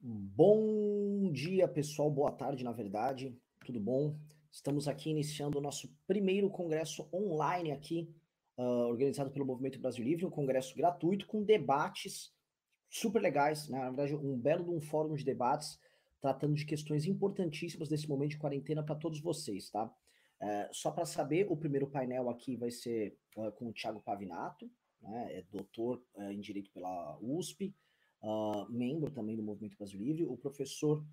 [0.00, 2.08] Bom dia, pessoal.
[2.08, 3.36] Boa tarde, na verdade.
[3.66, 4.16] Tudo bom?
[4.48, 8.08] Estamos aqui iniciando o nosso primeiro congresso online aqui,
[8.56, 12.32] uh, organizado pelo Movimento Brasil Livre, um congresso gratuito com debates
[12.88, 13.78] super legais, né?
[13.78, 15.80] na verdade, um belo um fórum de debates
[16.20, 19.92] tratando de questões importantíssimas desse momento de quarentena para todos vocês, tá?
[20.40, 24.70] Uh, só para saber, o primeiro painel aqui vai ser uh, com o Thiago Pavinato,
[25.02, 25.38] né?
[25.38, 27.74] é doutor eh, em Direito pela USP,
[28.22, 31.04] uh, membro também do Movimento Brasil Livre, o professor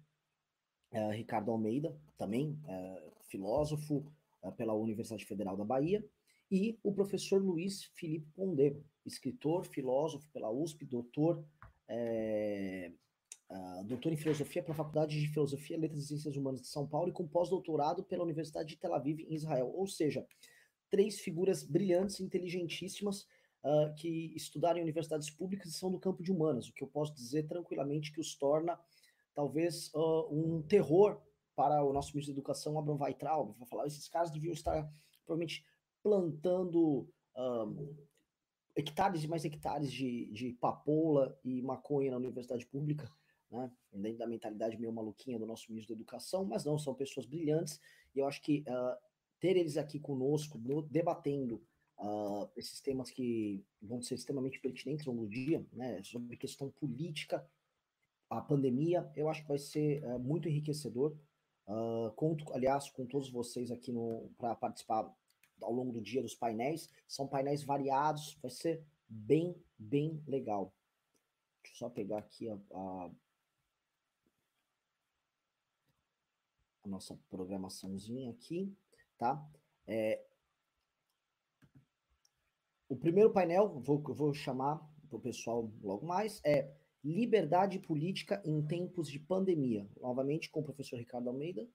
[0.92, 4.06] uh, Ricardo Almeida, também uh, filósofo
[4.58, 6.06] pela Universidade Federal da Bahia,
[6.52, 11.44] e o professor Luiz Felipe Pondé, escritor, filósofo pela USP, doutor,
[13.88, 17.12] doutor em filosofia pela Faculdade de Filosofia, Letras e Ciências Humanas de São Paulo e
[17.12, 19.74] com pós-doutorado pela Universidade de Tel Aviv, em Israel.
[19.74, 20.24] Ou seja,
[20.92, 23.28] três figuras brilhantes, inteligentíssimas,
[23.66, 26.88] uh, que estudaram em universidades públicas e são do campo de humanas, o que eu
[26.88, 28.80] posso dizer tranquilamente que os torna
[29.34, 31.20] talvez uh, um terror
[31.56, 34.90] para o nosso ministro da Educação, Abraham Weitraub, vai falar, esses caras deviam estar
[35.26, 35.66] provavelmente
[36.04, 37.96] plantando um,
[38.76, 43.10] hectares e mais hectares de, de papoula e maconha na universidade pública,
[43.50, 43.72] né?
[43.92, 47.80] dentro da mentalidade meio maluquinha do nosso ministro da Educação, mas não, são pessoas brilhantes,
[48.14, 48.98] e eu acho que uh,
[49.40, 51.64] ter eles aqui conosco, no, debatendo
[51.98, 56.70] uh, esses temas que vão ser extremamente pertinentes ao longo do dia, né, sobre questão
[56.72, 57.48] política,
[58.30, 61.16] a pandemia, eu acho que vai ser uh, muito enriquecedor.
[61.68, 63.94] Uh, conto, aliás, com todos vocês aqui
[64.38, 65.12] para participar
[65.62, 66.90] ao longo do dia dos painéis.
[67.08, 70.74] São painéis variados, vai ser bem, bem legal.
[71.62, 73.12] Deixa eu só pegar aqui a, a,
[76.84, 78.76] a nossa programaçãozinha aqui,
[79.18, 79.44] tá?
[79.88, 80.24] É,
[82.88, 86.72] o primeiro painel, vou, vou chamar para o pessoal logo mais, é
[87.04, 89.88] Liberdade Política em Tempos de Pandemia.
[90.02, 91.68] Novamente com o professor Ricardo Almeida,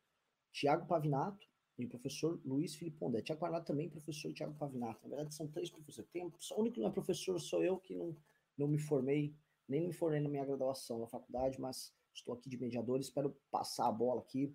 [0.52, 1.46] Tiago Pavinato
[1.78, 3.22] e o professor Luiz Felipe Pondé.
[3.22, 5.00] Tiago Pavinato também, professor Tiago Pavinato.
[5.04, 6.10] Na verdade, são três professores.
[6.10, 8.16] Tem, o único que não é professor sou eu, que não,
[8.58, 9.34] não me formei,
[9.68, 12.98] nem me formei na minha graduação na faculdade, mas estou aqui de mediador.
[12.98, 14.52] Espero passar a bola aqui,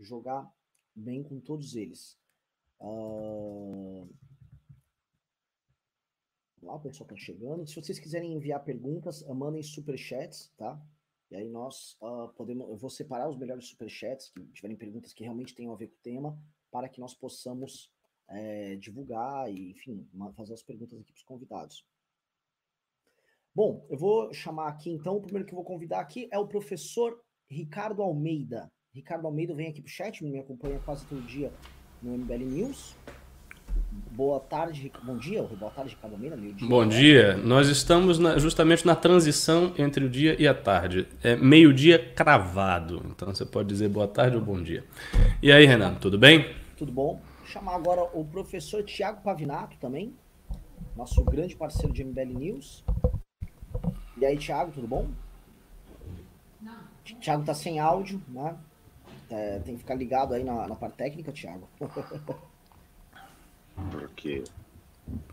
[0.00, 0.52] jogar
[0.92, 2.18] bem com todos eles.
[2.80, 4.08] Uh,
[6.66, 7.66] lá, o pessoal tá chegando.
[7.66, 10.80] Se vocês quiserem enviar perguntas, mandem superchats, tá?
[11.30, 15.24] E aí nós uh, podemos, eu vou separar os melhores superchats, que tiverem perguntas que
[15.24, 16.38] realmente tenham a ver com o tema,
[16.70, 17.90] para que nós possamos
[18.28, 21.84] é, divulgar e, enfim, fazer as perguntas aqui para os convidados.
[23.54, 26.46] Bom, eu vou chamar aqui então, o primeiro que eu vou convidar aqui é o
[26.46, 27.18] professor
[27.48, 28.70] Ricardo Almeida.
[28.92, 31.52] Ricardo Almeida vem aqui para o chat, me acompanha quase todo dia
[32.02, 32.94] no MBL News.
[34.10, 36.36] Boa tarde, bom dia, boa tarde, Ricardo Almeida.
[36.36, 36.88] Dia, bom né?
[36.88, 37.36] dia.
[37.36, 41.06] Nós estamos na, justamente na transição entre o dia e a tarde.
[41.22, 43.02] É meio-dia cravado.
[43.10, 44.84] Então você pode dizer boa tarde ou bom dia.
[45.42, 46.54] E aí, Renato, tudo bem?
[46.76, 47.20] Tudo bom.
[47.38, 50.14] Vou chamar agora o professor Tiago Pavinato também,
[50.94, 52.84] nosso grande parceiro de MBL News.
[54.16, 55.08] E aí, Tiago, tudo bom?
[56.60, 56.74] Não.
[57.20, 58.56] Tiago tá sem áudio, né?
[59.30, 61.68] É, tem que ficar ligado aí na, na parte técnica, Tiago.
[63.90, 64.42] porque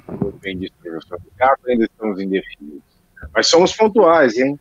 [0.07, 2.83] depende do professor Ricardo, ainda estamos indefinidos.
[3.33, 4.59] Mas somos pontuais, hein?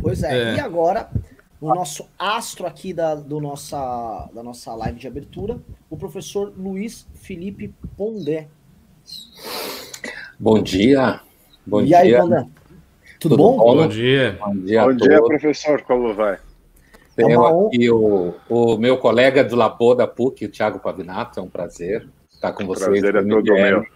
[0.00, 0.52] Pois é.
[0.52, 0.56] é.
[0.56, 1.10] E agora,
[1.60, 7.06] o nosso astro aqui da, do nossa, da nossa live de abertura, o professor Luiz
[7.14, 8.48] Felipe Pondé.
[10.38, 11.20] Bom dia.
[11.66, 11.98] Bom e dia.
[11.98, 12.40] aí, Pondé?
[12.40, 12.50] Tudo,
[13.20, 13.56] Tudo bom?
[13.58, 13.76] bom?
[13.76, 14.38] Bom dia.
[14.40, 15.82] Bom dia, bom dia professor.
[15.82, 16.38] Como vai?
[17.16, 21.42] Tenho é aqui o, o meu colega do Labor da PUC, o Thiago Pavinato, é
[21.42, 22.08] um prazer
[22.40, 22.88] estar com vocês.
[22.88, 23.86] Prazer é todo meu.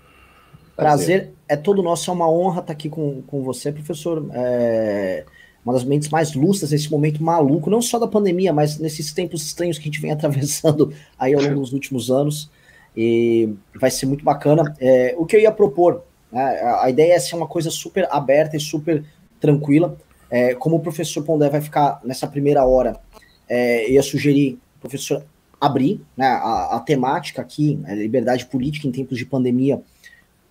[0.77, 4.29] Prazer é todo nosso, é uma honra estar aqui com, com você, professor.
[4.33, 5.25] É
[5.65, 9.43] uma das mentes mais lustras nesse momento maluco, não só da pandemia, mas nesses tempos
[9.47, 12.51] estranhos que a gente vem atravessando aí ao longo dos últimos anos.
[12.97, 14.75] E vai ser muito bacana.
[14.79, 18.57] É, o que eu ia propor, né, a ideia é ser uma coisa super aberta
[18.57, 19.03] e super
[19.41, 19.97] tranquila.
[20.31, 23.01] É, como o professor Pondé vai ficar nessa primeira hora,
[23.49, 25.25] é, eu ia sugerir professor
[25.61, 29.83] abrir né, a, a, temática aqui, a liberdade política em tempos de pandemia,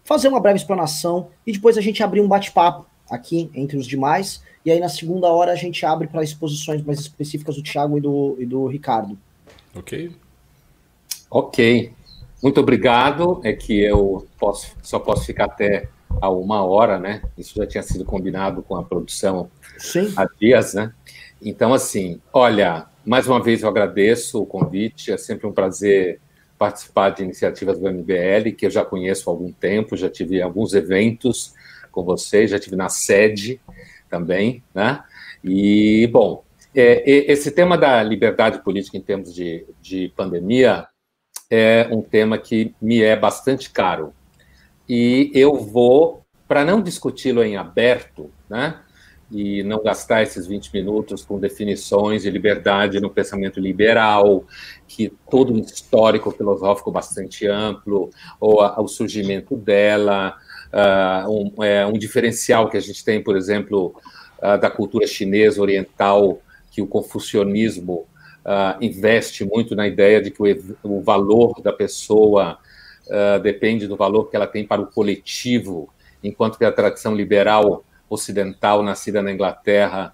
[0.03, 4.41] fazer uma breve explanação e depois a gente abrir um bate-papo aqui entre os demais.
[4.65, 8.01] E aí na segunda hora a gente abre para exposições mais específicas do Thiago e
[8.01, 9.17] do, e do Ricardo.
[9.75, 10.11] Ok.
[11.29, 11.91] Ok.
[12.41, 13.41] Muito obrigado.
[13.43, 15.89] É que eu posso, só posso ficar até
[16.21, 17.21] a uma hora, né?
[17.37, 20.13] Isso já tinha sido combinado com a produção Sim.
[20.15, 20.93] há dias, né?
[21.41, 26.19] Então, assim, olha, mais uma vez eu agradeço o convite, é sempre um prazer
[26.57, 30.73] participar de iniciativas do MBL, que eu já conheço há algum tempo, já tive alguns
[30.73, 31.53] eventos
[31.91, 33.59] com vocês, já tive na sede
[34.09, 35.03] também, né?
[35.43, 36.43] E, bom,
[36.75, 40.87] É, esse tema da liberdade política em termos de, de pandemia
[41.47, 44.11] é um tema que me é bastante caro.
[44.89, 48.79] E eu vou, para não discuti-lo em aberto, né,
[49.33, 54.45] e não gastar esses 20 minutos com definições de liberdade no pensamento liberal,
[54.87, 60.35] que todo um histórico filosófico bastante amplo, ou a, o surgimento dela,
[60.71, 63.95] uh, um, é, um, diferencial que a gente tem, por exemplo,
[64.37, 66.39] uh, da cultura chinesa oriental,
[66.69, 68.05] que o confucionismo
[68.45, 72.59] uh, investe muito na ideia de que o, o valor da pessoa
[73.43, 75.89] depende do valor que ela tem para o coletivo,
[76.23, 77.83] enquanto que a tradição liberal
[78.13, 80.13] ocidental, nascida na Inglaterra,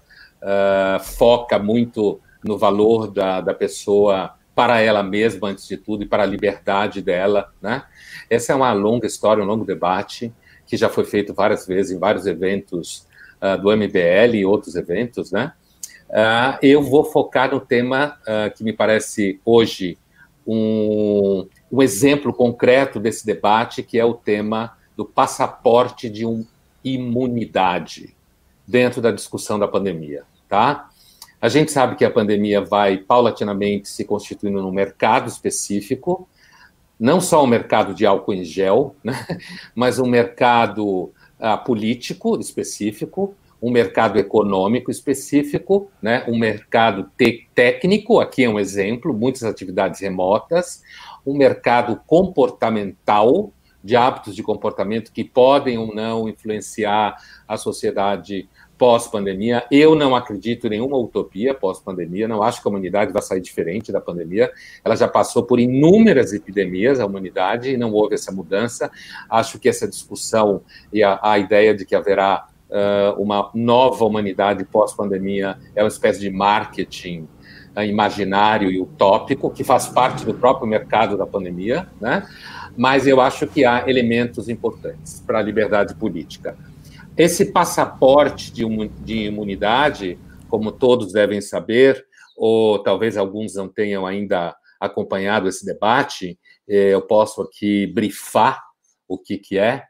[1.02, 6.22] foca muito no valor da, da pessoa para ela mesma, antes de tudo, e para
[6.22, 7.52] a liberdade dela.
[7.62, 7.82] Né?
[8.28, 10.32] Essa é uma longa história, um longo debate
[10.66, 13.06] que já foi feito várias vezes em vários eventos
[13.40, 15.52] uh, do MBL e outros eventos, né?
[16.08, 19.98] Uh, eu vou focar no tema uh, que me parece hoje
[20.46, 26.44] um, um, exemplo concreto desse debate, que é o tema do passaporte de um
[26.84, 28.14] imunidade
[28.66, 30.90] dentro da discussão da pandemia, tá?
[31.40, 36.28] A gente sabe que a pandemia vai paulatinamente se constituindo num mercado específico,
[36.98, 39.26] não só um mercado de álcool em gel, né,
[39.74, 47.10] mas um mercado uh, político específico, um mercado econômico específico, né, um mercado
[47.54, 50.82] técnico, aqui é um exemplo, muitas atividades remotas,
[51.26, 53.50] um mercado comportamental,
[53.82, 57.16] de hábitos de comportamento que podem ou não influenciar
[57.48, 58.48] a sociedade
[58.80, 59.64] pós-pandemia.
[59.70, 63.92] Eu não acredito em nenhuma utopia pós-pandemia, não acho que a humanidade vai sair diferente
[63.92, 64.50] da pandemia.
[64.82, 68.90] Ela já passou por inúmeras epidemias, a humanidade, e não houve essa mudança.
[69.28, 74.64] Acho que essa discussão e a, a ideia de que haverá uh, uma nova humanidade
[74.64, 77.28] pós-pandemia é uma espécie de marketing
[77.84, 82.26] imaginário e utópico, que faz parte do próprio mercado da pandemia, né?
[82.80, 86.56] Mas eu acho que há elementos importantes para a liberdade política.
[87.14, 90.18] Esse passaporte de imunidade,
[90.48, 92.02] como todos devem saber,
[92.34, 98.58] ou talvez alguns não tenham ainda acompanhado esse debate, é, eu posso aqui brifar
[99.06, 99.84] o que, que é,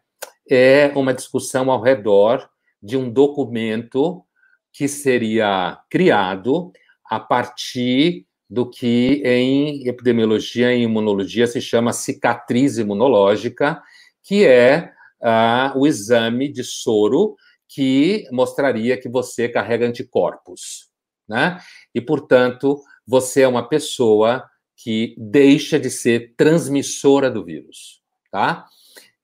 [0.50, 2.50] é uma discussão ao redor
[2.82, 4.24] de um documento
[4.72, 6.72] que seria criado
[7.08, 13.80] a partir do que em epidemiologia e imunologia se chama cicatriz imunológica,
[14.24, 14.92] que é
[15.22, 17.36] uh, o exame de soro
[17.68, 20.88] que mostraria que você carrega anticorpos,
[21.28, 21.60] né?
[21.94, 24.44] E, portanto, você é uma pessoa
[24.76, 28.02] que deixa de ser transmissora do vírus,
[28.32, 28.66] tá?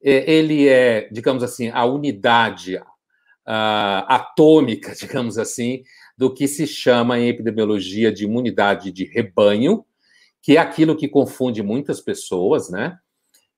[0.01, 5.83] Ele é, digamos assim, a unidade uh, atômica, digamos assim,
[6.17, 9.85] do que se chama em epidemiologia de imunidade de rebanho,
[10.41, 12.99] que é aquilo que confunde muitas pessoas, né?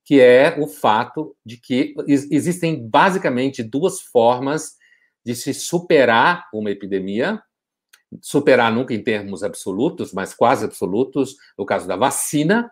[0.08, 4.78] que é o fato de que existem basicamente duas formas
[5.22, 7.42] de se superar uma epidemia,
[8.22, 12.70] superar nunca em termos absolutos, mas quase absolutos, no caso da vacina,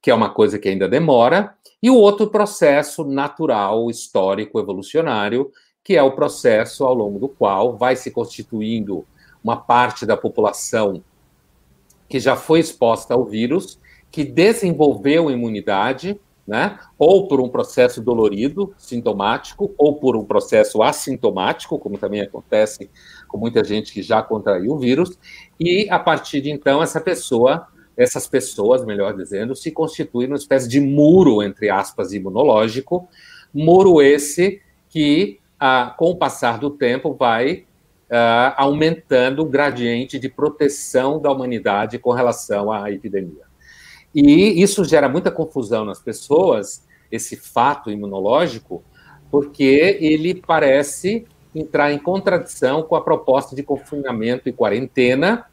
[0.00, 5.52] que é uma coisa que ainda demora, e o outro processo natural, histórico, evolucionário,
[5.84, 9.06] que é o processo ao longo do qual vai se constituindo
[9.48, 11.02] uma parte da população
[12.06, 13.78] que já foi exposta ao vírus,
[14.10, 16.78] que desenvolveu imunidade, né?
[16.98, 22.90] ou por um processo dolorido, sintomático, ou por um processo assintomático, como também acontece
[23.26, 25.18] com muita gente que já contraiu o vírus,
[25.60, 30.68] e a partir de então essa pessoa, essas pessoas, melhor dizendo, se constituem uma espécie
[30.68, 33.08] de muro, entre aspas, imunológico,
[33.52, 37.66] muro esse que, ah, com o passar do tempo, vai
[38.10, 43.46] ah, aumentando o gradiente de proteção da humanidade com relação à epidemia.
[44.14, 48.82] E isso gera muita confusão nas pessoas, esse fato imunológico,
[49.30, 55.46] porque ele parece entrar em contradição com a proposta de confinamento e quarentena,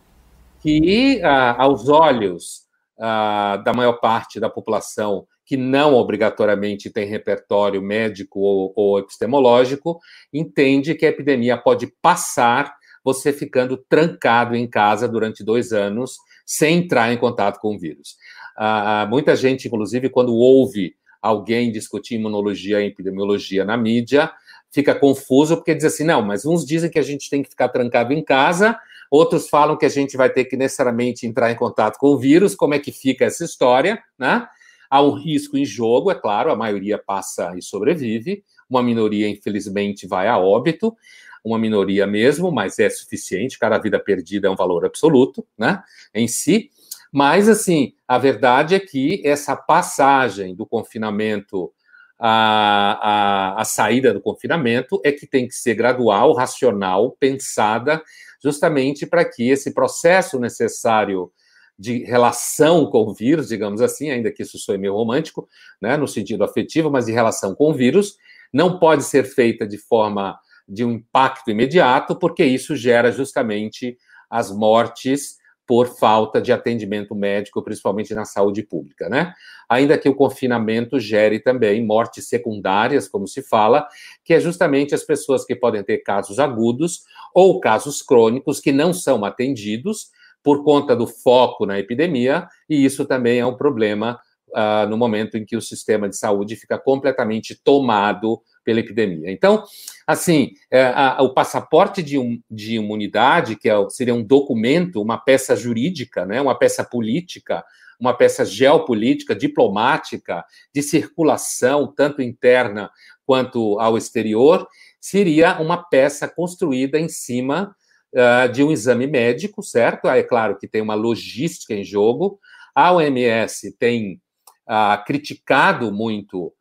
[0.62, 2.66] que, ah, aos olhos
[2.98, 10.00] ah, da maior parte da população que não obrigatoriamente tem repertório médico ou, ou epistemológico,
[10.34, 16.80] entende que a epidemia pode passar você ficando trancado em casa durante dois anos sem
[16.80, 18.18] entrar em contato com o vírus.
[18.58, 24.32] Ah, muita gente, inclusive, quando ouve alguém discutir imunologia e epidemiologia na mídia,
[24.72, 27.70] fica confuso porque diz assim: não, mas uns dizem que a gente tem que ficar
[27.70, 28.78] trancado em casa,
[29.10, 32.56] outros falam que a gente vai ter que necessariamente entrar em contato com o vírus.
[32.56, 34.48] Como é que fica essa história, né?
[34.90, 40.08] Há um risco em jogo, é claro, a maioria passa e sobrevive, uma minoria, infelizmente,
[40.08, 40.96] vai a óbito.
[41.44, 46.28] uma minoria mesmo, mas é suficiente, cada vida perdida é um valor absoluto, né, em
[46.28, 46.72] si.
[47.12, 51.72] Mas, assim, a verdade é que essa passagem do confinamento
[52.20, 58.02] à, à, à saída do confinamento é que tem que ser gradual, racional, pensada,
[58.44, 61.32] justamente para que esse processo necessário
[61.78, 65.48] de relação com o vírus, digamos assim, ainda que isso soe meio romântico,
[65.82, 68.16] né, no sentido afetivo, mas de relação com o vírus,
[68.54, 73.98] não pode ser feita de forma de um impacto imediato, porque isso gera justamente
[74.30, 79.34] as mortes por falta de atendimento médico, principalmente na saúde pública, né?
[79.68, 83.88] Ainda que o confinamento gere também mortes secundárias, como se fala,
[84.24, 87.04] que é justamente as pessoas que podem ter casos agudos
[87.34, 90.12] ou casos crônicos que não são atendidos
[90.46, 95.40] por conta do foco na epidemia, e isso também é um problema uh, no momento
[95.40, 99.32] em que o sistema de saúde fica completamente tomado pela epidemia.
[99.32, 99.64] Então,
[100.06, 105.18] assim, é, a, o passaporte de, um, de imunidade, que é, seria um documento, uma
[105.18, 107.66] peça jurídica, né, uma peça política,
[108.00, 112.92] uma peça geopolítica, diplomática, de circulação, tanto interna
[113.26, 114.68] quanto ao exterior,
[115.02, 117.76] seria uma peça construída em cima
[118.16, 120.08] uh, de um exame médico, certo?
[120.08, 122.40] É claro que tem uma logística em jogo.
[122.74, 124.22] A OMS tem
[124.68, 126.54] uh, criticado muito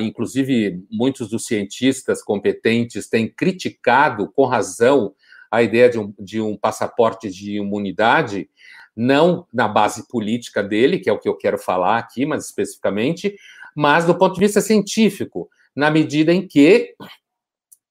[0.00, 5.14] inclusive muitos dos cientistas competentes têm criticado com razão
[5.52, 8.48] a ideia de um, de um, passaporte de imunidade,
[8.96, 13.36] não na base política dele, que é o que eu quero falar aqui, mas especificamente,
[13.76, 16.94] mas do ponto de vista científico, na medida em que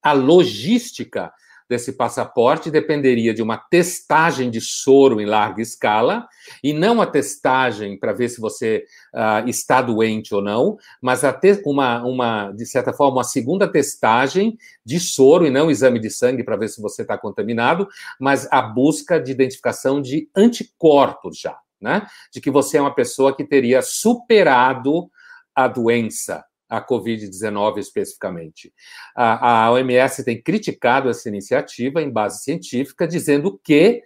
[0.01, 1.31] a logística
[1.71, 6.27] desse passaporte dependeria de uma testagem de soro em larga escala,
[6.61, 8.83] e não a testagem para ver se você
[9.15, 11.21] uh, está doente ou não, mas
[11.65, 16.43] uma, uma, de certa forma, uma segunda testagem de soro, e não exame de sangue
[16.43, 17.87] para ver se você está contaminado,
[18.19, 22.05] mas a busca de identificação de anticorpos já, né?
[22.33, 25.09] De que você é uma pessoa que teria superado
[25.55, 28.73] a doença a Covid-19 especificamente.
[29.13, 34.01] A, a, OMS tem criticado essa iniciativa em base científica, dizendo que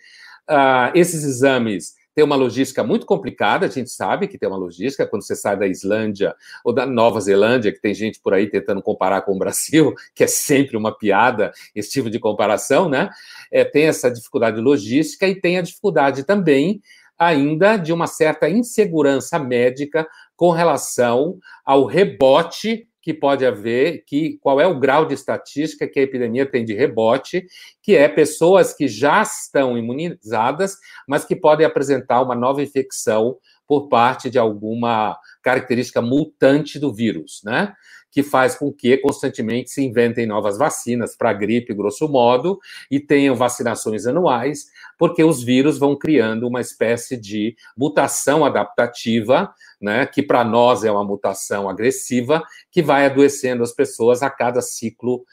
[0.50, 5.06] uh, esses exames têm uma logística muito complicada, a gente sabe que tem uma logística,
[5.06, 8.82] quando você sai da Islândia ou da Nova Zelândia, que tem gente por aí tentando
[8.82, 13.12] comparar com o Brasil, que é sempre uma piada, esse tipo de comparação, né?
[13.52, 16.82] É, tem essa dificuldade logística e tem a dificuldade também
[17.18, 24.60] ainda de uma certa insegurança médica com relação ao rebote que pode haver, que qual
[24.60, 27.46] é o grau de estatística que a epidemia tem de rebote,
[27.80, 30.76] que é pessoas que já estão imunizadas,
[31.08, 37.42] mas que podem apresentar uma nova infecção por parte de alguma característica mutante do vírus,
[37.44, 37.74] né?
[38.16, 42.58] que faz com que constantemente se inventem novas vacinas para gripe, grosso modo,
[42.90, 44.68] e tenham vacinações anuais,
[44.98, 50.90] porque os vírus vão criando uma espécie de mutação adaptativa, né, que para nós é
[50.90, 52.42] uma mutação agressiva,
[52.72, 55.26] que vai adoecendo as pessoas a cada ciclo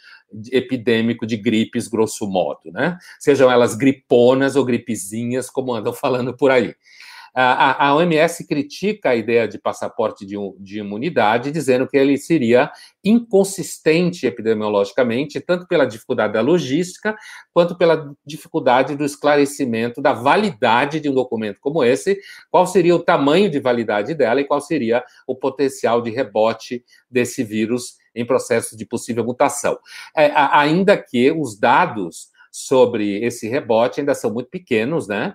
[0.50, 2.98] epidêmico de gripes, grosso modo, né?
[3.20, 6.74] Sejam elas griponas ou gripezinhas, como andam falando por aí.
[7.34, 12.70] A, a OMS critica a ideia de passaporte de, de imunidade, dizendo que ele seria
[13.02, 17.16] inconsistente epidemiologicamente, tanto pela dificuldade da logística,
[17.52, 22.18] quanto pela dificuldade do esclarecimento da validade de um documento como esse,
[22.50, 27.42] qual seria o tamanho de validade dela e qual seria o potencial de rebote desse
[27.42, 29.78] vírus em processo de possível mutação.
[30.14, 35.34] É, ainda que os dados sobre esse rebote ainda são muito pequenos, né?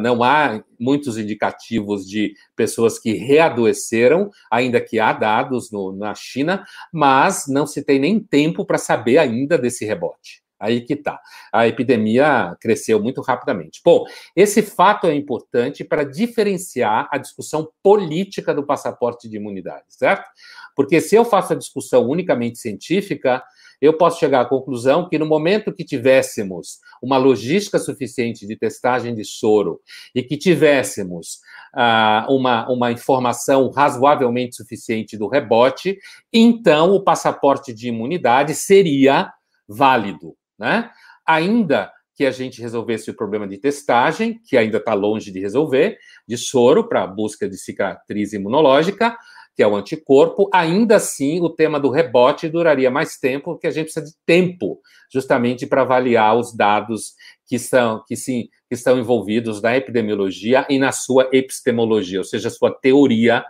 [0.00, 6.64] Não há muitos indicativos de pessoas que readoeceram, ainda que há dados no, na China,
[6.92, 10.46] mas não se tem nem tempo para saber ainda desse rebote.
[10.58, 11.20] Aí que tá.
[11.52, 13.80] A epidemia cresceu muito rapidamente.
[13.84, 20.26] Bom, esse fato é importante para diferenciar a discussão política do passaporte de imunidade, certo?
[20.74, 23.42] Porque se eu faço a discussão unicamente científica,
[23.80, 29.14] eu posso chegar à conclusão que no momento que tivéssemos uma logística suficiente de testagem
[29.14, 29.80] de soro
[30.14, 31.40] e que tivéssemos
[31.74, 35.98] ah, uma, uma informação razoavelmente suficiente do rebote,
[36.32, 39.32] então o passaporte de imunidade seria
[39.68, 40.90] válido, né?
[41.26, 45.98] Ainda que a gente resolvesse o problema de testagem, que ainda está longe de resolver,
[46.26, 49.14] de soro para busca de cicatriz imunológica,
[49.56, 53.70] que é o anticorpo, ainda assim o tema do rebote duraria mais tempo, porque a
[53.70, 54.78] gente precisa de tempo
[55.10, 57.14] justamente para avaliar os dados
[57.46, 62.50] que, são, que, sim, que estão envolvidos na epidemiologia e na sua epistemologia, ou seja,
[62.50, 63.42] sua teoria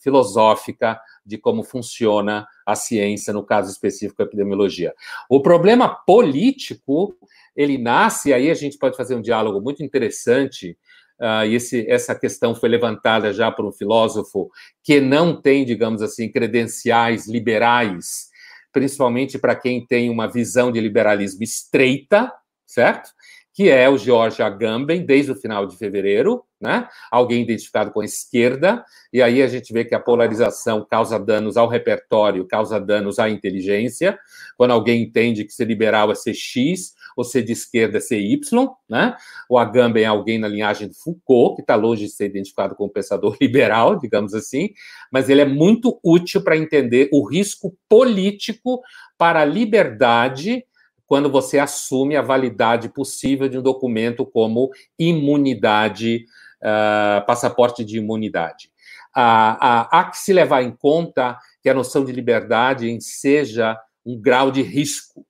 [0.00, 4.92] filosófica de como funciona a ciência, no caso específico a epidemiologia.
[5.30, 7.14] O problema político,
[7.54, 10.76] ele nasce, aí a gente pode fazer um diálogo muito interessante,
[11.22, 14.50] uh, e esse, essa questão foi levantada já por um filósofo
[14.82, 18.28] que não tem, digamos assim, credenciais liberais,
[18.72, 22.32] principalmente para quem tem uma visão de liberalismo estreita,
[22.66, 23.10] certo?
[23.54, 26.88] que é o George Agamben, desde o final de fevereiro, né?
[27.10, 31.56] alguém identificado com a esquerda, e aí a gente vê que a polarização causa danos
[31.56, 34.18] ao repertório, causa danos à inteligência,
[34.56, 38.20] quando alguém entende que ser liberal é ser X, ou ser de esquerda é ser
[38.20, 39.14] Y, né?
[39.48, 42.90] O Agamben é alguém na linhagem do Foucault, que está longe de ser identificado como
[42.90, 44.70] pensador liberal, digamos assim,
[45.10, 48.80] mas ele é muito útil para entender o risco político
[49.18, 50.64] para a liberdade
[51.12, 56.24] quando você assume a validade possível de um documento como imunidade,
[56.62, 58.70] uh, passaporte de imunidade.
[59.16, 64.20] Uh, uh, há que se levar em conta que a noção de liberdade seja um
[64.20, 65.26] grau de risco.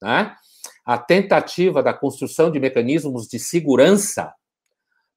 [0.00, 0.34] Né?
[0.84, 4.32] A tentativa da construção de mecanismos de segurança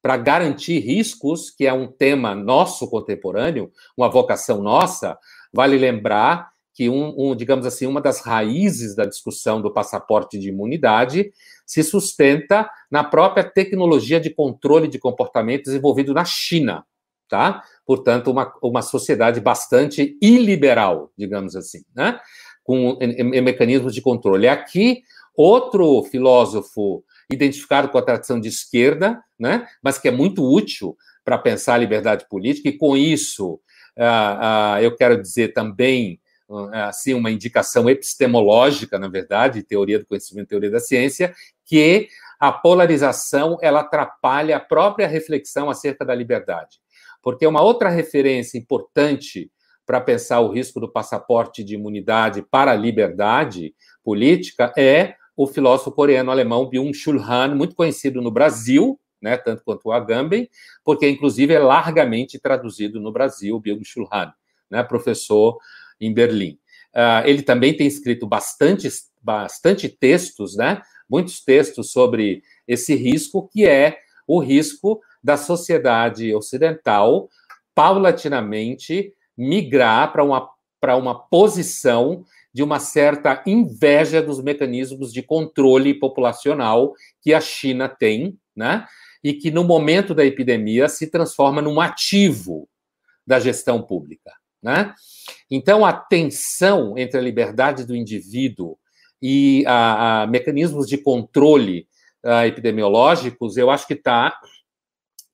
[0.02, 5.18] para garantir riscos, que é um tema nosso contemporâneo, uma vocação nossa,
[5.52, 10.48] vale lembrar que, um, um, digamos assim, uma das raízes da discussão do passaporte de
[10.48, 11.32] imunidade
[11.66, 16.84] se sustenta na própria tecnologia de controle de comportamento desenvolvido na China,
[17.28, 17.64] tá?
[17.84, 22.20] Portanto, uma, uma sociedade bastante iliberal, digamos assim, né?
[22.62, 24.46] Com em, em mecanismos de controle.
[24.46, 25.02] Aqui,
[25.34, 29.66] outro filósofo identificado com a tradição de esquerda, né?
[29.82, 33.54] Mas que é muito útil para pensar a liberdade política, e com isso,
[33.96, 36.20] uh, uh, eu quero dizer também
[36.72, 42.08] assim uma indicação epistemológica, na verdade, teoria do conhecimento, teoria da ciência, que
[42.40, 46.78] a polarização ela atrapalha a própria reflexão acerca da liberdade.
[47.22, 49.50] Porque uma outra referência importante
[49.84, 53.74] para pensar o risco do passaporte de imunidade para a liberdade
[54.04, 59.92] política é o filósofo coreano-alemão Byung-Chul Han, muito conhecido no Brasil, né, tanto quanto o
[59.92, 60.48] Agamben,
[60.84, 64.32] porque inclusive é largamente traduzido no Brasil, Byung-Chul Han,
[64.70, 65.58] né, professor
[66.00, 66.58] em Berlim.
[66.94, 68.88] Uh, ele também tem escrito bastante,
[69.22, 70.80] bastante textos, né?
[71.08, 77.28] Muitos textos sobre esse risco, que é o risco da sociedade ocidental
[77.74, 80.50] paulatinamente migrar para uma,
[80.96, 88.36] uma posição de uma certa inveja dos mecanismos de controle populacional que a China tem,
[88.56, 88.86] né?
[89.22, 92.68] E que no momento da epidemia se transforma num ativo
[93.26, 94.32] da gestão pública.
[94.62, 94.94] Né?
[95.50, 98.76] Então, a tensão entre a liberdade do indivíduo
[99.22, 101.86] e a, a mecanismos de controle
[102.24, 104.36] uh, epidemiológicos, eu acho que tá,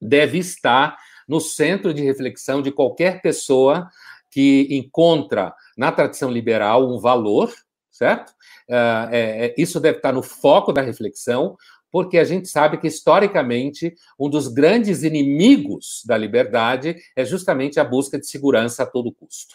[0.00, 3.88] deve estar no centro de reflexão de qualquer pessoa
[4.30, 7.52] que encontra na tradição liberal um valor,
[7.90, 8.30] certo?
[8.68, 11.56] Uh, é, isso deve estar no foco da reflexão,
[11.94, 17.85] porque a gente sabe que, historicamente, um dos grandes inimigos da liberdade é justamente a
[17.85, 19.54] busca de segurança a todo custo.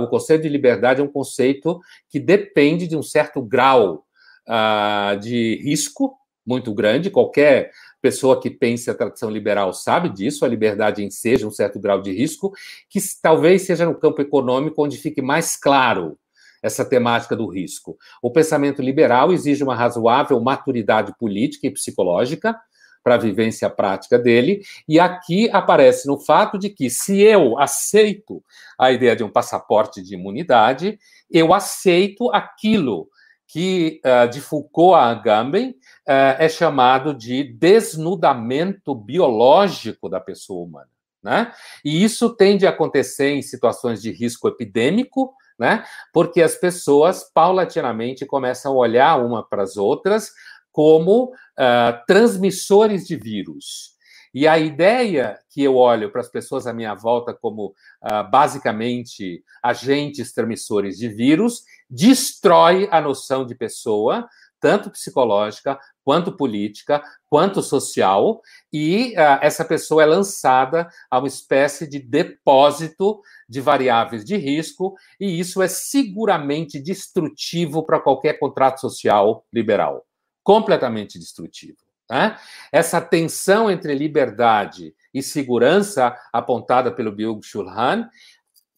[0.00, 1.78] O conceito de liberdade é um conceito
[2.10, 4.04] que depende de um certo grau
[4.44, 7.10] ah, de risco muito grande.
[7.10, 7.70] Qualquer
[8.00, 12.02] pessoa que pense a tradição liberal sabe disso, a liberdade em seja um certo grau
[12.02, 12.52] de risco,
[12.90, 16.18] que talvez seja no campo econômico onde fique mais claro
[16.62, 17.98] essa temática do risco.
[18.22, 22.56] O pensamento liberal exige uma razoável maturidade política e psicológica
[23.02, 28.42] para a vivência prática dele, e aqui aparece no fato de que, se eu aceito
[28.78, 30.98] a ideia de um passaporte de imunidade,
[31.28, 33.08] eu aceito aquilo
[33.48, 40.88] que uh, de Foucault a Agamben uh, é chamado de desnudamento biológico da pessoa humana.
[41.22, 41.52] Né?
[41.84, 45.84] E isso tende a acontecer em situações de risco epidêmico, né?
[46.12, 50.30] Porque as pessoas paulatinamente começam a olhar uma para as outras
[50.70, 53.92] como uh, transmissores de vírus.
[54.34, 59.44] E a ideia que eu olho para as pessoas à minha volta como uh, basicamente
[59.62, 64.26] agentes transmissores de vírus destrói a noção de pessoa,
[64.62, 68.40] tanto psicológica, quanto política, quanto social,
[68.72, 74.94] e uh, essa pessoa é lançada a uma espécie de depósito de variáveis de risco,
[75.18, 80.06] e isso é seguramente destrutivo para qualquer contrato social liberal.
[80.44, 81.78] Completamente destrutivo.
[82.08, 82.38] Né?
[82.70, 88.08] Essa tensão entre liberdade e segurança apontada pelo Byung-Chul Han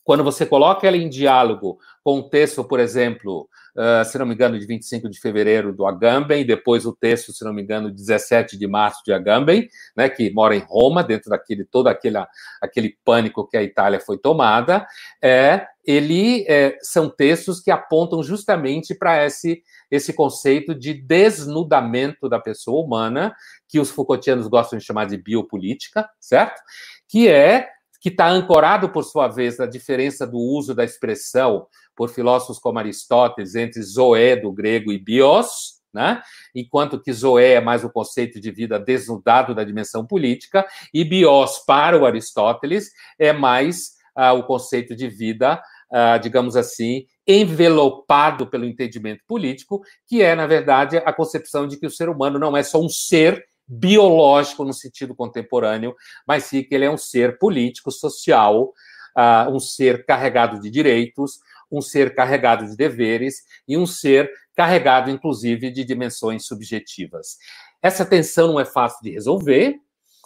[0.04, 4.34] quando você coloca ela em diálogo com o texto, por exemplo, uh, se não me
[4.34, 7.96] engano, de 25 de fevereiro do Agamben, depois o texto, se não me engano, de
[7.96, 12.18] 17 de março de Agamben, né, que mora em Roma, dentro daquele todo aquele,
[12.60, 14.86] aquele pânico que a Itália foi tomada,
[15.22, 22.38] é, ele é, são textos que apontam justamente para esse, esse conceito de desnudamento da
[22.38, 23.34] pessoa humana,
[23.66, 26.60] que os Foucaultianos gostam de chamar de biopolítica, certo?
[27.08, 27.68] Que é
[28.04, 32.78] que está ancorado, por sua vez, na diferença do uso da expressão por filósofos como
[32.78, 36.20] Aristóteles entre zoé do grego e bios, né?
[36.54, 41.60] enquanto que zoé é mais o conceito de vida desnudado da dimensão política, e bios,
[41.60, 48.66] para o Aristóteles, é mais uh, o conceito de vida, uh, digamos assim, envelopado pelo
[48.66, 52.62] entendimento político, que é, na verdade, a concepção de que o ser humano não é
[52.62, 55.94] só um ser biológico no sentido contemporâneo,
[56.26, 58.72] mas sim que ele é um ser político, social,
[59.16, 65.10] uh, um ser carregado de direitos, um ser carregado de deveres e um ser carregado,
[65.10, 67.36] inclusive, de dimensões subjetivas.
[67.82, 69.76] Essa tensão não é fácil de resolver,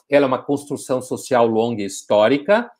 [0.08, 2.70] ela é uma construção social longa e histórica,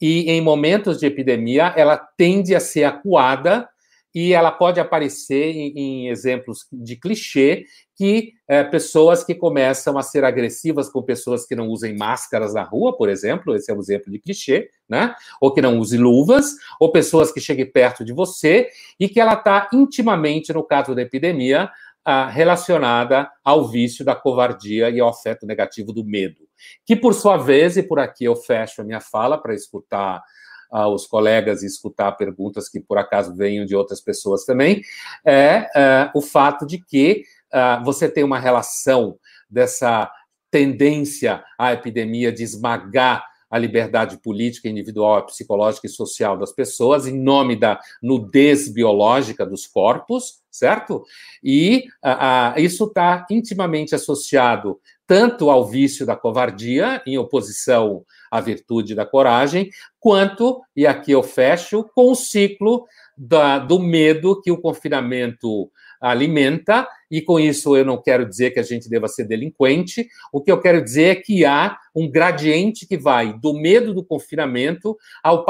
[0.00, 3.68] e em momentos de epidemia ela tende a ser acuada
[4.14, 7.64] e ela pode aparecer em, em exemplos de clichê
[7.96, 12.62] que é, pessoas que começam a ser agressivas com pessoas que não usem máscaras na
[12.62, 15.14] rua, por exemplo, esse é um exemplo de clichê, né?
[15.40, 19.34] Ou que não use luvas, ou pessoas que cheguem perto de você e que ela
[19.34, 21.70] está intimamente, no caso da epidemia,
[22.04, 26.40] ah, relacionada ao vício da covardia e ao afeto negativo do medo.
[26.84, 30.20] Que, por sua vez, e por aqui eu fecho a minha fala para escutar
[30.72, 34.80] aos colegas e escutar perguntas que por acaso venham de outras pessoas também,
[35.24, 39.18] é, é o fato de que uh, você tem uma relação
[39.50, 40.10] dessa
[40.50, 47.22] tendência à epidemia de esmagar a liberdade política, individual, psicológica e social das pessoas em
[47.22, 51.04] nome da nudez biológica dos corpos, certo?
[51.44, 58.40] E uh, uh, isso está intimamente associado tanto ao vício da covardia, em oposição à
[58.40, 59.68] virtude da coragem,
[60.00, 66.88] quanto, e aqui eu fecho, com o ciclo da, do medo que o confinamento alimenta,
[67.12, 70.50] e com isso eu não quero dizer que a gente deva ser delinquente, o que
[70.50, 75.44] eu quero dizer é que há um gradiente que vai do medo do confinamento ao,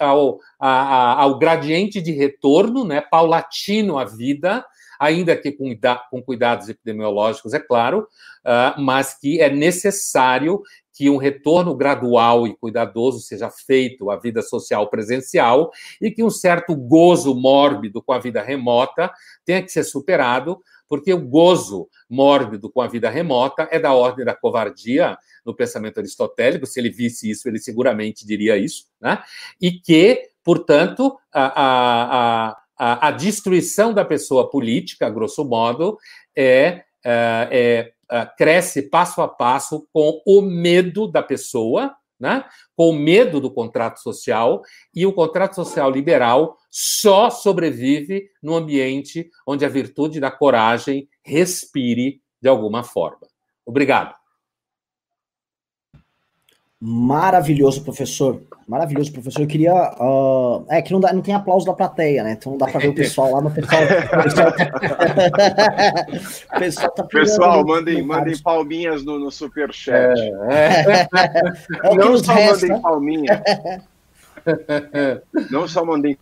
[0.00, 4.66] ao, a, a, ao gradiente de retorno, né, paulatino à vida,
[4.98, 5.72] ainda que com,
[6.10, 8.08] com cuidados epidemiológicos, é claro,
[8.44, 10.62] uh, mas que é necessário
[10.94, 16.30] que um retorno gradual e cuidadoso seja feito à vida social presencial e que um
[16.30, 19.12] certo gozo mórbido com a vida remota
[19.44, 24.24] tenha que ser superado, porque o gozo mórbido com a vida remota é da ordem
[24.24, 26.66] da covardia no pensamento aristotélico.
[26.66, 29.22] Se ele visse isso, ele seguramente diria isso, né?
[29.60, 35.96] E que, portanto, a, a, a a, destruição da pessoa política, grosso modo,
[36.36, 41.94] é, é, é, é, cresce passo a passo com o medo da pessoa,
[42.24, 42.42] né?
[42.74, 44.62] com medo do contrato social,
[44.94, 52.22] e o contrato social liberal só sobrevive no ambiente onde a virtude da coragem respire
[52.40, 53.28] de alguma forma.
[53.66, 54.23] Obrigado.
[56.80, 58.40] Maravilhoso, professor.
[58.66, 59.42] Maravilhoso, professor.
[59.42, 59.72] Eu queria.
[59.98, 62.32] Uh, é que não, dá, não tem aplauso da plateia, né?
[62.32, 63.82] Então não dá para ver o pessoal lá, no pessoal.
[64.22, 64.66] pessoal, tá,
[66.58, 70.18] pessoal, tá pessoal mandem, mandem palminhas no, no superchat.
[70.50, 71.08] É, é.
[71.84, 72.66] é não só resta.
[72.66, 73.40] mandem palminhas.
[75.50, 76.18] não só mandem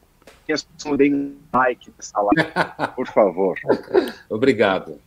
[0.85, 2.51] mandem like nessa live,
[2.95, 3.59] por favor.
[4.29, 4.99] Obrigado.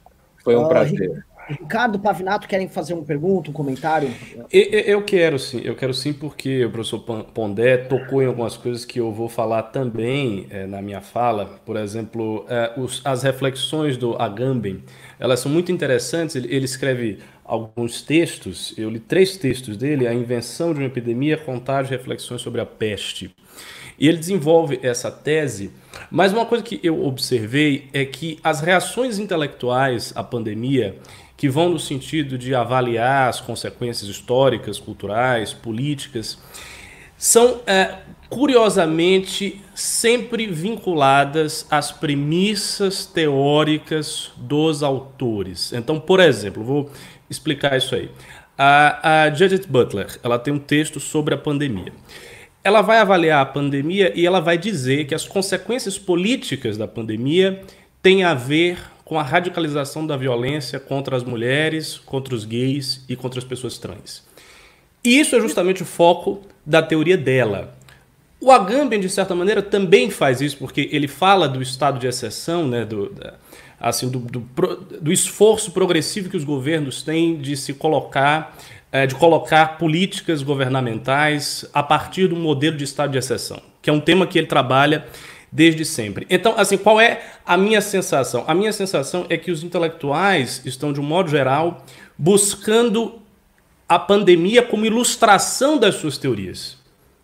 [0.44, 1.24] Foi um uh, prazer.
[1.48, 4.10] Ricardo Pavinato querem fazer uma pergunta, um comentário?
[4.52, 9.00] Eu quero sim, eu quero sim, porque o professor Pondé tocou em algumas coisas que
[9.00, 11.46] eu vou falar também é, na minha fala.
[11.66, 14.84] Por exemplo, é, os, as reflexões do Agamben,
[15.20, 16.36] elas são muito interessantes.
[16.36, 21.38] Ele, ele, escreve alguns textos, eu li três textos dele: A Invenção de uma Epidemia,
[21.38, 23.36] Contágio e Reflexões sobre a Peste.
[23.98, 25.72] E ele desenvolve essa tese,
[26.12, 30.98] mas uma coisa que eu observei é que as reações intelectuais à pandemia
[31.38, 36.38] que vão no sentido de avaliar as consequências históricas, culturais, políticas,
[37.18, 37.96] são é,
[38.30, 45.74] curiosamente sempre vinculadas às premissas teóricas dos autores.
[45.74, 46.90] Então, por exemplo, vou
[47.30, 48.10] explicar isso aí.
[48.58, 51.92] A, a Judith Butler, ela tem um texto sobre a pandemia.
[52.64, 57.62] Ela vai avaliar a pandemia e ela vai dizer que as consequências políticas da pandemia
[58.02, 63.16] têm a ver com a radicalização da violência contra as mulheres, contra os gays e
[63.16, 64.24] contra as pessoas trans.
[65.04, 67.76] E isso é justamente o foco da teoria dela.
[68.42, 72.68] O Agamben, de certa maneira, também faz isso, porque ele fala do estado de exceção,
[72.68, 73.14] né, do,
[73.80, 74.40] assim, do, do,
[75.00, 78.58] do esforço progressivo que os governos têm de se colocar,
[78.92, 83.94] é, de colocar políticas governamentais a partir do modelo de estado de exceção, que é
[83.94, 85.06] um tema que ele trabalha
[85.56, 86.28] desde sempre.
[86.30, 88.44] Então, assim, qual é a minha sensação?
[88.46, 91.86] A minha sensação é que os intelectuais estão, de um modo geral,
[92.18, 93.22] buscando
[93.88, 96.78] a pandemia como ilustração das suas teorias.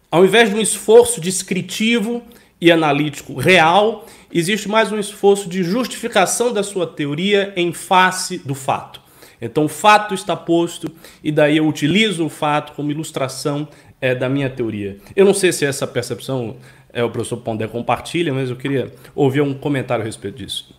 [0.10, 2.24] Ao invés de um esforço descritivo
[2.60, 8.56] e analítico real, existe mais um esforço de justificação da sua teoria em face do
[8.56, 9.02] fato.
[9.42, 10.90] Então, o fato está posto
[11.22, 13.68] e daí eu utilizo o fato como ilustração
[14.00, 14.98] é, da minha teoria.
[15.16, 16.56] Eu não sei se essa percepção
[16.94, 20.76] é, o professor Pondé compartilha, mas eu queria ouvir um comentário a respeito disso.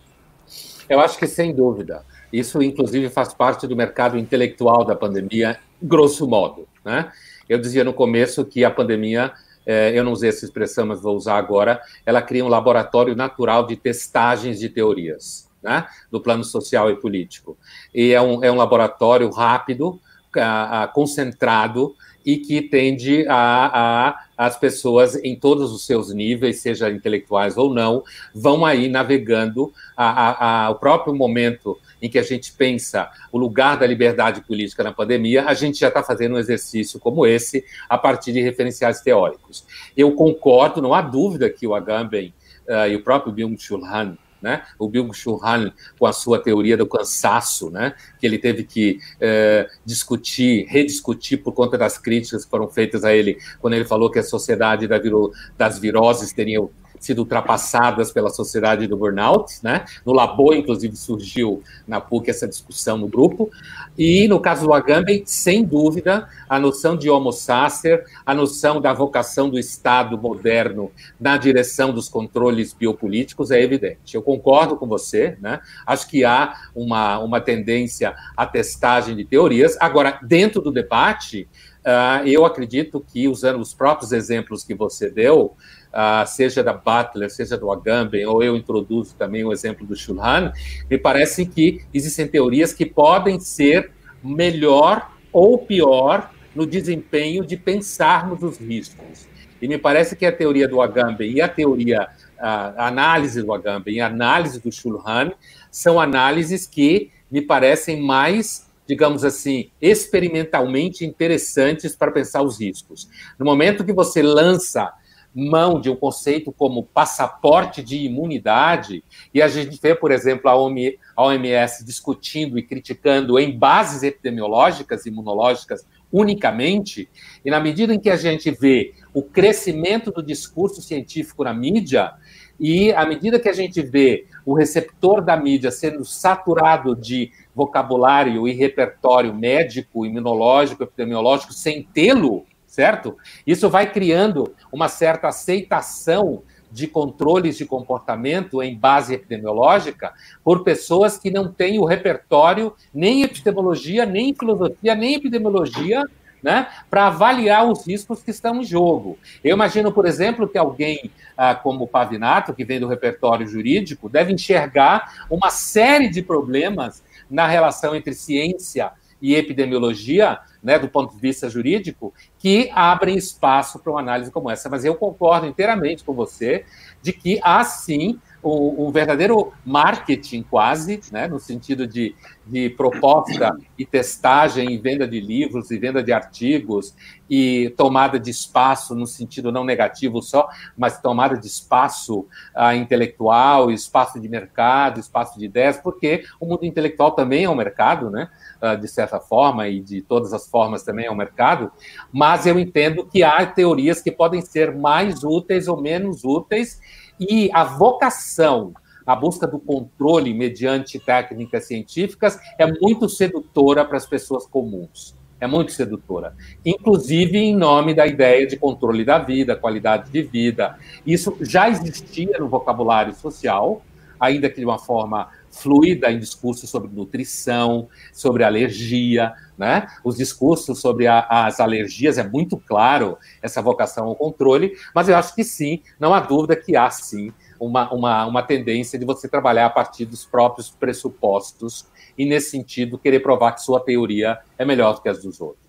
[0.87, 2.03] Eu acho que sem dúvida.
[2.31, 6.67] Isso, inclusive, faz parte do mercado intelectual da pandemia, grosso modo.
[6.83, 7.11] Né?
[7.47, 9.31] Eu dizia no começo que a pandemia,
[9.65, 13.65] é, eu não usei essa expressão, mas vou usar agora, ela cria um laboratório natural
[13.65, 15.85] de testagens de teorias, né?
[16.11, 17.57] do plano social e político.
[17.93, 19.99] E é um, é um laboratório rápido,
[20.35, 21.95] a, a, concentrado,
[22.25, 27.73] e que tende a, a, as pessoas em todos os seus níveis, seja intelectuais ou
[27.73, 33.37] não, vão aí navegando a, a, o próprio momento em que a gente pensa o
[33.37, 37.63] lugar da liberdade política na pandemia, a gente já está fazendo um exercício como esse
[37.87, 39.65] a partir de referenciais teóricos.
[39.95, 42.33] Eu concordo, não há dúvida que o Agamben
[42.67, 44.63] uh, e o próprio Byung-Chul Han né?
[44.77, 47.95] O Byung-Chul Han, com a sua teoria do cansaço, né?
[48.19, 53.13] que ele teve que é, discutir, rediscutir por conta das críticas que foram feitas a
[53.13, 56.59] ele, quando ele falou que a sociedade da viro, das viroses teria
[57.03, 59.85] sido ultrapassadas pela sociedade do burnout, né?
[60.05, 63.49] No Labo, inclusive, surgiu na PUC essa discussão no grupo.
[63.97, 68.93] E no caso do Agamben, sem dúvida, a noção de homo sacer, a noção da
[68.93, 74.15] vocação do Estado moderno na direção dos controles biopolíticos é evidente.
[74.15, 75.59] Eu concordo com você, né?
[75.85, 79.77] Acho que há uma, uma tendência à testagem de teorias.
[79.79, 81.47] Agora, dentro do debate,
[81.83, 85.55] uh, eu acredito que, usando os próprios exemplos que você deu,
[85.93, 90.51] uh, seja da Butler, seja do Agamben, ou eu introduzo também o exemplo do Shulhan,
[90.89, 93.91] me parece que existem teorias que podem ser
[94.23, 99.27] melhor ou pior no desempenho de pensarmos os riscos.
[99.61, 103.95] E me parece que a teoria do Agamben e a teoria, a análise do Agamben
[103.95, 105.31] e a análise do Shulhan
[105.71, 113.07] são análises que me parecem mais digamos assim, experimentalmente interessantes para pensar os riscos.
[113.39, 114.91] No momento que você lança
[115.33, 121.23] mão de um conceito como passaporte de imunidade, e a gente vê, por exemplo, a
[121.23, 127.09] OMS discutindo e criticando em bases epidemiológicas e imunológicas unicamente,
[127.43, 132.13] e na medida em que a gente vê o crescimento do discurso científico na mídia,
[132.59, 138.47] e à medida que a gente vê o receptor da mídia sendo saturado de vocabulário
[138.47, 143.15] e repertório médico, imunológico, epidemiológico, sem tê-lo, certo?
[143.45, 150.11] Isso vai criando uma certa aceitação de controles de comportamento em base epidemiológica
[150.43, 156.03] por pessoas que não têm o repertório nem epidemiologia, nem filosofia, nem epidemiologia,
[156.41, 159.19] né, para avaliar os riscos que estão em jogo.
[159.43, 164.09] Eu imagino, por exemplo, que alguém ah, como o Pavinato, que vem do repertório jurídico,
[164.09, 171.13] deve enxergar uma série de problemas na relação entre ciência e epidemiologia né, do ponto
[171.13, 174.69] de vista jurídico, que abrem espaço para uma análise como essa.
[174.69, 176.65] Mas eu concordo inteiramente com você
[177.01, 182.15] de que há sim um, um verdadeiro marketing quase, né, no sentido de,
[182.45, 186.93] de proposta e testagem e venda de livros e venda de artigos
[187.29, 192.19] e tomada de espaço no sentido não negativo só, mas tomada de espaço
[192.55, 197.55] uh, intelectual, espaço de mercado, espaço de ideias, porque o mundo intelectual também é um
[197.55, 198.29] mercado, né?
[198.61, 201.71] Uh, de certa forma, e de todas as formas também é um mercado,
[202.11, 206.79] mas eu entendo que há teorias que podem ser mais úteis ou menos úteis,
[207.19, 208.73] e a vocação,
[209.05, 215.15] a busca do controle mediante técnicas científicas é muito sedutora para as pessoas comuns.
[215.39, 216.33] É muito sedutora.
[216.65, 220.77] Inclusive em nome da ideia de controle da vida, qualidade de vida.
[221.05, 223.81] Isso já existia no vocabulário social,
[224.17, 229.87] ainda que de uma forma fluida em discursos sobre nutrição, sobre alergia, né?
[230.03, 235.15] Os discursos sobre a, as alergias é muito claro essa vocação ao controle, mas eu
[235.15, 237.31] acho que sim, não há dúvida que há sim
[237.65, 242.97] uma, uma, uma tendência de você trabalhar a partir dos próprios pressupostos e, nesse sentido,
[242.97, 245.63] querer provar que sua teoria é melhor do que as dos outros.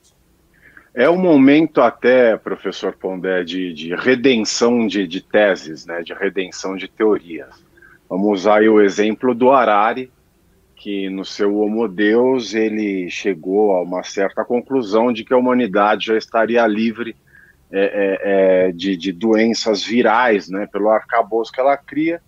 [0.94, 6.76] É um momento até, professor Pondé, de, de redenção de, de, teses, né, de redenção
[6.76, 7.64] de teorias.
[8.08, 10.12] Vamos usar o exemplo do Harari,
[10.76, 16.06] que no seu Homo Deus ele chegou a uma certa conclusão de que a humanidade
[16.06, 17.16] já estaria livre
[17.76, 22.22] é, é, é, de, de, doenças virais, né, pelo arcabouço que ela cria,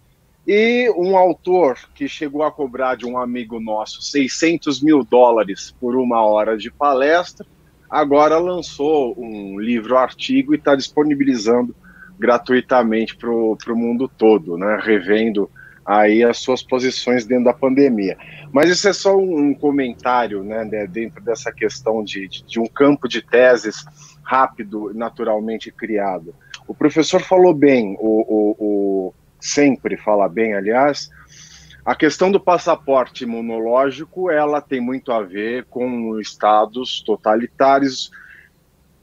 [0.45, 5.95] e um autor que chegou a cobrar de um amigo nosso 600 mil dólares por
[5.95, 7.47] uma hora de palestra,
[7.89, 11.77] agora lançou um livro artigo e está disponibilizando
[12.19, 15.49] gratuitamente para o mundo todo, né, revendo
[15.85, 18.19] aí as suas posições dentro da pandemia.
[18.51, 23.07] Mas isso é só um comentário, né, dentro dessa questão de, de, de um campo
[23.07, 23.85] de teses
[24.27, 26.35] rápido, naturalmente criado.
[26.67, 31.09] O professor falou bem, o, o, o sempre fala bem, aliás,
[31.85, 38.11] a questão do passaporte imunológico, ela tem muito a ver com estados totalitários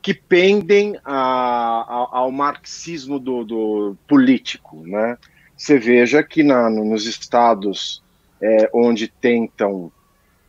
[0.01, 5.17] que pendem a, a, ao marxismo do, do, político, né?
[5.55, 8.03] Você veja que na, nos estados
[8.41, 9.89] é, onde tentam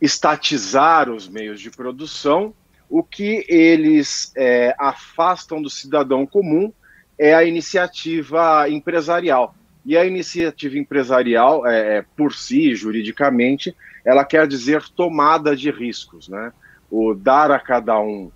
[0.01, 2.53] estatizar os meios de produção,
[2.97, 6.71] o que eles é, afastam do cidadão comum
[7.19, 9.53] é a iniciativa empresarial.
[9.85, 16.29] E a iniciativa empresarial, é, é, por si, juridicamente, ela quer dizer tomada de riscos,
[16.29, 16.53] né?
[16.89, 18.31] O dar a cada um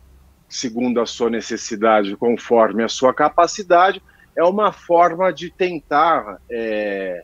[0.50, 4.04] segundo a sua necessidade, conforme a sua capacidade,
[4.36, 7.24] é uma forma de tentar é,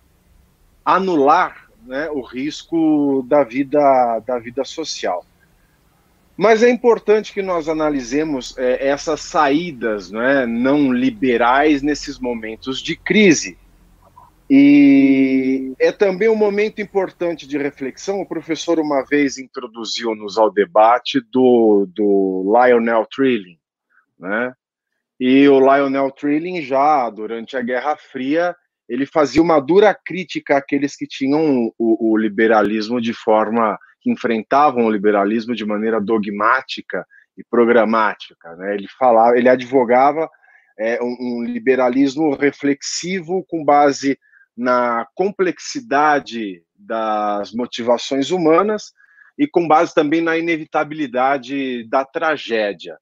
[0.86, 5.26] anular né, o risco da vida, da vida social.
[6.38, 12.96] Mas é importante que nós analisemos é, essas saídas né, não liberais nesses momentos de
[12.96, 13.58] crise,
[14.50, 18.22] e é também um momento importante de reflexão.
[18.22, 23.58] O professor uma vez introduziu-nos ao debate do, do Lionel Trilling,
[24.20, 24.54] né?
[25.20, 28.56] E o Lionel Trilling já durante a Guerra Fria
[28.88, 34.86] ele fazia uma dura crítica àqueles que tinham o, o liberalismo de forma que enfrentavam
[34.86, 37.04] o liberalismo de maneira dogmática
[37.36, 38.76] e programática, né?
[38.76, 40.30] Ele falava, ele advogava
[40.78, 44.20] é, um, um liberalismo reflexivo com base
[44.56, 48.94] na complexidade das motivações humanas
[49.40, 52.98] e com base também na inevitabilidade da tragédia.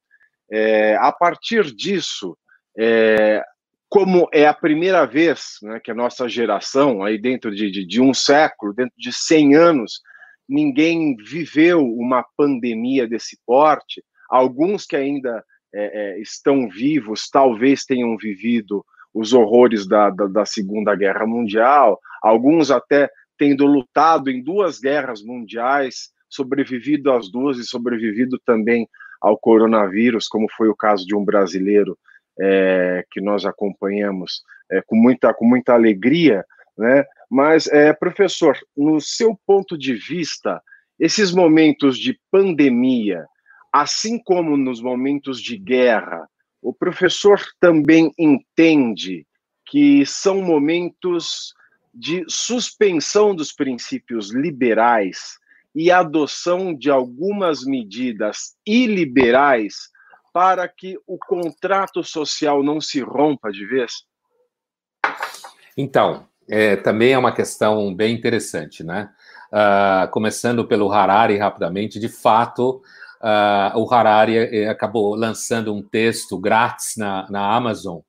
[0.49, 2.37] É, a partir disso,
[2.79, 3.43] é,
[3.89, 8.01] como é a primeira vez né, que a nossa geração, aí dentro de, de, de,
[8.01, 10.01] um século, dentro de 100 anos,
[10.47, 18.15] ninguém viveu uma pandemia desse porte, alguns que ainda é, é estão vivos talvez tenham
[18.17, 24.79] vivido os horrores da, da, da Segunda Guerra Mundial, alguns até tendo lutado em duas
[24.79, 28.87] guerras mundiais, sobrevivido às duas e sobrevivido também
[29.21, 31.97] ao coronavírus, como foi o caso de um brasileiro
[32.39, 36.43] é, que nós acompanhamos é, com, muita, com muita alegria,
[36.77, 37.05] né?
[37.29, 40.61] Mas, é, professor, no seu ponto de vista,
[40.99, 43.25] esses momentos de pandemia,
[43.71, 46.27] assim como nos momentos de guerra,
[46.61, 49.25] o professor também entende
[49.65, 51.53] que são momentos
[51.93, 55.37] de suspensão dos princípios liberais
[55.75, 59.89] e adoção de algumas medidas iliberais
[60.31, 64.05] para que o contrato social não se rompa de vez?
[65.77, 69.09] Então, é, também é uma questão bem interessante, né?
[69.51, 72.81] Uh, começando pelo Harari rapidamente, de fato,
[73.21, 77.99] uh, o Harari eh, acabou lançando um texto grátis na, na Amazon,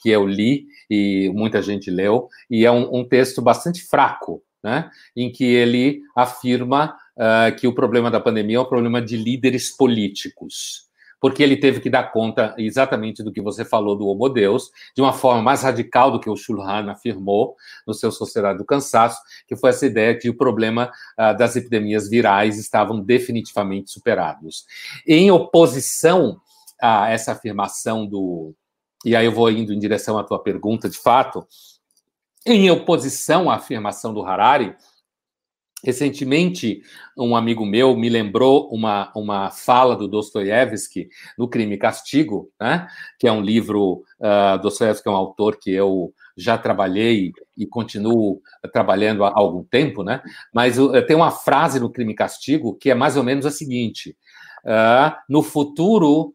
[0.00, 4.88] que eu li e muita gente leu, e é um, um texto bastante fraco, né,
[5.16, 9.76] em que ele afirma uh, que o problema da pandemia é um problema de líderes
[9.76, 10.84] políticos
[11.24, 15.00] porque ele teve que dar conta exatamente do que você falou do Homo Deus, de
[15.00, 17.56] uma forma mais radical do que o Schulhan afirmou
[17.86, 22.10] no seu Sociedade do Cansaço, que foi essa ideia que o problema uh, das epidemias
[22.10, 24.66] virais estavam definitivamente superados.
[25.08, 26.38] Em oposição
[26.78, 28.54] a essa afirmação do.
[29.02, 31.46] E aí eu vou indo em direção à tua pergunta, de fato,
[32.44, 34.76] em oposição à afirmação do Harari,
[35.84, 36.80] Recentemente,
[37.14, 42.88] um amigo meu me lembrou uma, uma fala do Dostoiévski no Crime e Castigo, né?
[43.18, 48.40] que é um livro, uh, Dostoiévski é um autor que eu já trabalhei e continuo
[48.72, 50.22] trabalhando há algum tempo, né?
[50.54, 53.50] mas uh, tem uma frase no Crime e Castigo que é mais ou menos a
[53.50, 54.16] seguinte,
[54.64, 56.34] uh, no futuro,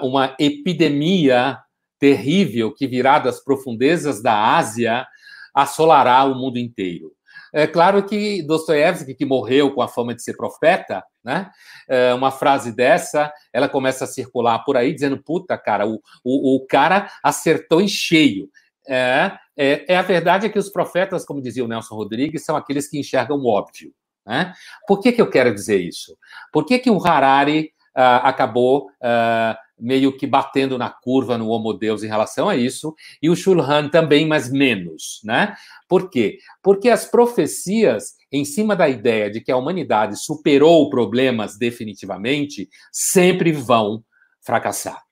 [0.00, 1.58] uma epidemia
[1.98, 5.06] terrível que virá das profundezas da Ásia
[5.52, 7.12] assolará o mundo inteiro
[7.54, 11.50] É claro que Dostoiévski, que morreu com a fama de ser profeta, né?
[11.88, 16.56] É, uma frase dessa, ela começa a circular por aí, dizendo: puta, cara, o, o,
[16.56, 18.50] o cara acertou em cheio.
[18.88, 22.56] É, é, é, a verdade é que os profetas, como dizia o Nelson Rodrigues, são
[22.56, 23.92] aqueles que enxergam o óbvio.
[24.26, 24.52] Né?
[24.86, 26.16] Por que, que eu quero dizer isso?
[26.52, 31.72] Por que, que o Harari uh, acabou uh, meio que batendo na curva no Homo
[31.72, 35.54] Deus em relação a isso, e o Shulhan também, mas menos, né?
[35.88, 36.38] Por quê?
[36.62, 43.52] Porque as profecias, em cima da ideia de que a humanidade superou problemas definitivamente, sempre
[43.52, 44.04] vão
[44.40, 45.04] fracassar.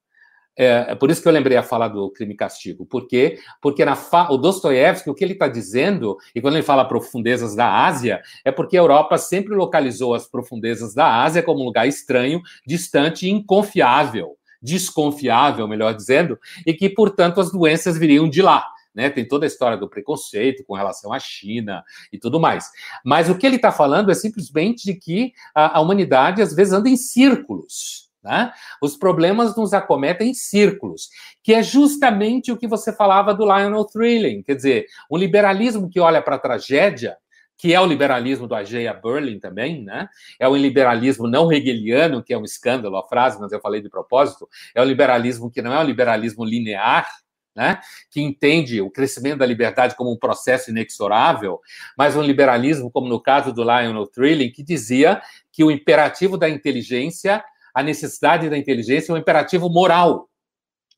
[0.56, 2.84] É, é, por isso que eu lembrei a fala do crime e castigo.
[2.84, 3.38] Por quê?
[3.60, 4.30] Porque na fa...
[4.30, 8.52] o Dostoiévski, o que ele está dizendo, e quando ele fala profundezas da Ásia, é
[8.52, 13.30] porque a Europa sempre localizou as profundezas da Ásia como um lugar estranho, distante e
[13.30, 18.66] inconfiável, desconfiável, melhor dizendo, e que, portanto, as doenças viriam de lá.
[18.94, 21.82] Né, tem toda a história do preconceito com relação à China
[22.12, 22.70] e tudo mais.
[23.02, 26.74] Mas o que ele está falando é simplesmente de que a, a humanidade às vezes
[26.74, 28.10] anda em círculos.
[28.22, 28.52] Né?
[28.82, 31.08] Os problemas nos acometem em círculos,
[31.42, 35.98] que é justamente o que você falava do Lionel Thrilling, quer dizer, um liberalismo que
[35.98, 37.16] olha para a tragédia,
[37.62, 40.08] que é o liberalismo do Ageia Berlin também, né?
[40.36, 43.88] É um liberalismo não hegeliano, que é um escândalo a frase, mas eu falei de
[43.88, 47.08] propósito, é um liberalismo que não é um liberalismo linear,
[47.54, 47.78] né,
[48.10, 51.60] que entende o crescimento da liberdade como um processo inexorável,
[51.96, 56.48] mas um liberalismo, como no caso do Lionel Trilling, que dizia que o imperativo da
[56.48, 60.28] inteligência a necessidade da inteligência é um imperativo moral,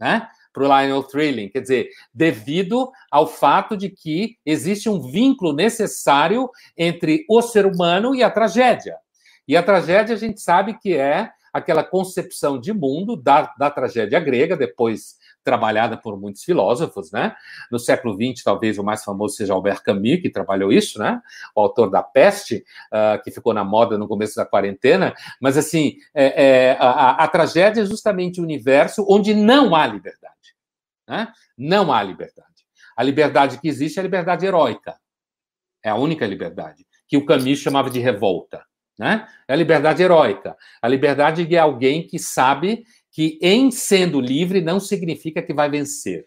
[0.00, 0.26] né?
[0.54, 6.48] Para o Lionel Trilling, quer dizer, devido ao fato de que existe um vínculo necessário
[6.78, 8.96] entre o ser humano e a tragédia.
[9.48, 14.20] E a tragédia a gente sabe que é aquela concepção de mundo da, da tragédia
[14.20, 17.36] grega, depois trabalhada por muitos filósofos, né?
[17.70, 21.20] No século XX, talvez o mais famoso seja Albert Camus, que trabalhou isso, né?
[21.54, 25.14] O autor da Peste, uh, que ficou na moda no começo da quarentena.
[25.40, 30.56] Mas, assim, é, é, a, a, tragédia é justamente o universo onde não há liberdade,
[31.06, 31.28] né?
[31.56, 32.48] Não há liberdade.
[32.96, 34.96] A liberdade que existe é a liberdade heróica.
[35.84, 38.64] É a única liberdade, que o Camus chamava de revolta.
[38.98, 39.26] Né?
[39.48, 40.56] É a liberdade heróica.
[40.80, 42.84] A liberdade de alguém que sabe
[43.14, 46.26] que em sendo livre não significa que vai vencer.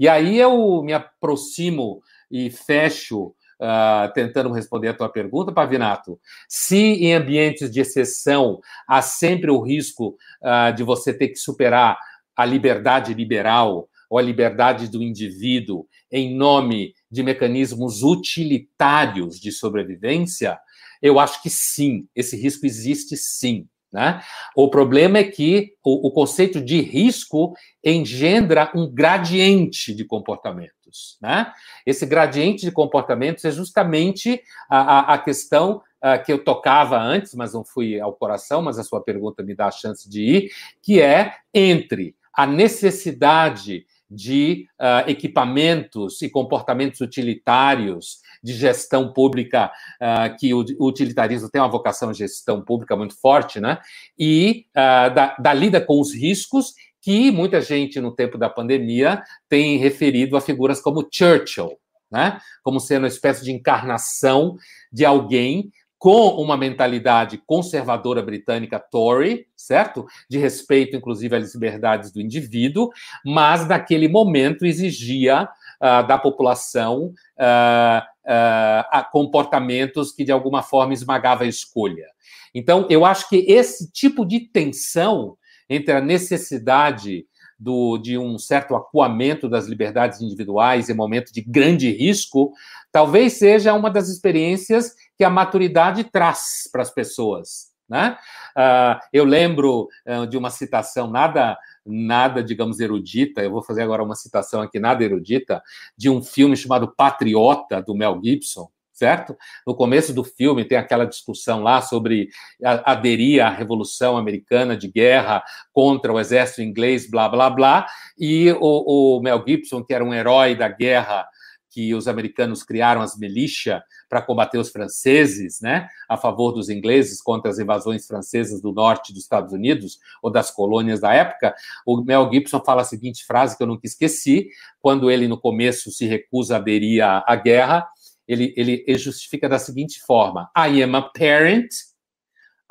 [0.00, 6.18] E aí eu me aproximo e fecho uh, tentando responder a tua pergunta, Pavinato.
[6.48, 11.98] Se em ambientes de exceção há sempre o risco uh, de você ter que superar
[12.34, 20.58] a liberdade liberal ou a liberdade do indivíduo em nome de mecanismos utilitários de sobrevivência,
[21.02, 23.68] eu acho que sim, esse risco existe sim.
[23.92, 24.22] Né?
[24.56, 31.18] O problema é que o, o, conceito de risco engendra um gradiente de comportamentos.
[31.20, 31.52] Né?
[31.84, 37.34] Esse gradiente de comportamentos é justamente a, a, a questão uh, que eu tocava antes,
[37.34, 40.50] mas não fui ao coração, mas a sua pergunta me dá a chance de ir,
[40.82, 50.36] que é entre a necessidade de uh, equipamentos e comportamentos utilitários de gestão pública, uh,
[50.38, 53.78] que o, utilitarismo tem uma vocação de gestão pública muito forte, né?
[54.18, 59.22] E uh, da, da lida com os riscos que muita gente no tempo da pandemia
[59.48, 61.78] tem referido a figuras como Churchill,
[62.10, 62.38] né?
[62.62, 64.56] Como sendo uma espécie de encarnação
[64.92, 65.72] de alguém
[66.02, 70.04] com uma mentalidade conservadora britânica Tory, certo?
[70.28, 72.90] De respeito, inclusive, às liberdades do indivíduo,
[73.24, 81.44] mas naquele momento exigia uh, da população uh, uh, comportamentos que, de alguma forma, esmagava
[81.44, 82.06] a escolha.
[82.52, 85.36] Então, eu acho que esse tipo de tensão
[85.70, 87.24] entre a necessidade
[87.62, 92.52] do, de um certo acuamento das liberdades individuais em momento de grande risco,
[92.90, 97.70] talvez seja uma das experiências que a maturidade traz para as pessoas.
[97.88, 98.16] Né?
[98.56, 101.56] Uh, eu lembro uh, de uma citação nada,
[101.86, 105.62] nada, digamos, erudita, eu vou fazer agora uma citação aqui, nada erudita,
[105.96, 108.68] de um filme chamado Patriota, do Mel Gibson,
[109.02, 109.36] certo?
[109.66, 112.28] No começo do filme tem aquela discussão lá sobre
[112.62, 115.42] aderir à Revolução Americana de guerra
[115.72, 117.86] contra o exército inglês, blá, blá, blá,
[118.16, 121.26] e o, o Mel Gibson, que era um herói da guerra
[121.68, 127.20] que os americanos criaram as milícias para combater os franceses, né, a favor dos ingleses
[127.20, 131.54] contra as invasões francesas do norte dos Estados Unidos ou das colônias da época,
[131.86, 134.48] o Mel Gibson fala a seguinte frase que eu nunca esqueci,
[134.80, 137.88] quando ele no começo se recusa a aderir à, à guerra,
[138.26, 141.70] ele, ele, justifica da seguinte forma: I am a parent,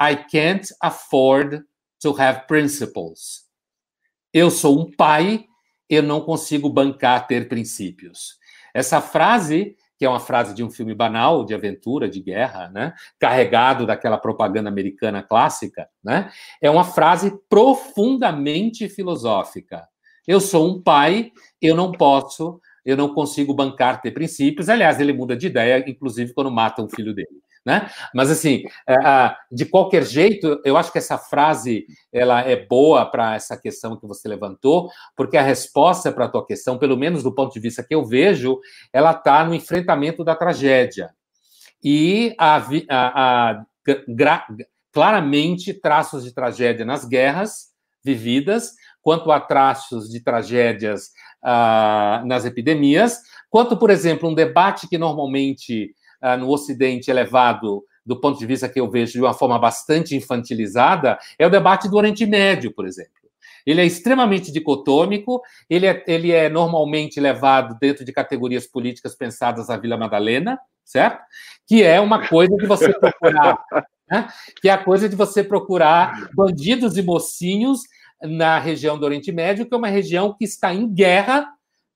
[0.01, 1.63] I can't afford
[2.01, 3.49] to have principles.
[4.33, 5.45] Eu sou um pai,
[5.89, 8.39] eu não consigo bancar ter princípios.
[8.73, 12.91] Essa frase que é uma frase de um filme banal, de aventura, de guerra, né?
[13.19, 16.31] carregado daquela propaganda americana clássica, né?
[16.59, 19.87] é uma frase profundamente filosófica.
[20.27, 21.31] Eu sou um pai,
[21.61, 24.69] eu não posso, eu não consigo bancar ter princípios.
[24.69, 27.41] Aliás, ele muda de ideia, inclusive quando mata um filho dele.
[27.63, 27.91] Né?
[28.13, 33.35] Mas assim, é, de qualquer jeito, eu acho que essa frase ela é boa para
[33.35, 37.33] essa questão que você levantou, porque a resposta para a tua questão, pelo menos do
[37.33, 38.59] ponto de vista que eu vejo,
[38.91, 41.11] ela está no enfrentamento da tragédia
[41.83, 42.57] e a,
[42.89, 43.65] a, a
[44.07, 44.45] gra,
[44.91, 47.71] claramente traços de tragédia nas guerras
[48.03, 51.09] vividas, quanto a traços de tragédias
[51.43, 53.19] uh, nas epidemias,
[53.49, 58.45] quanto, por exemplo, um debate que normalmente uh, no Ocidente é levado do ponto de
[58.45, 62.73] vista que eu vejo de uma forma bastante infantilizada, é o debate do Oriente Médio,
[62.73, 63.11] por exemplo.
[63.65, 69.69] Ele é extremamente dicotômico, ele é, ele é normalmente levado dentro de categorias políticas pensadas
[69.69, 71.21] à Vila Madalena, certo?
[71.67, 73.59] Que é uma coisa de você procurar,
[74.09, 74.27] né?
[74.59, 77.81] que é a coisa de você procurar bandidos e mocinhos
[78.21, 81.47] na região do Oriente Médio, que é uma região que está em guerra,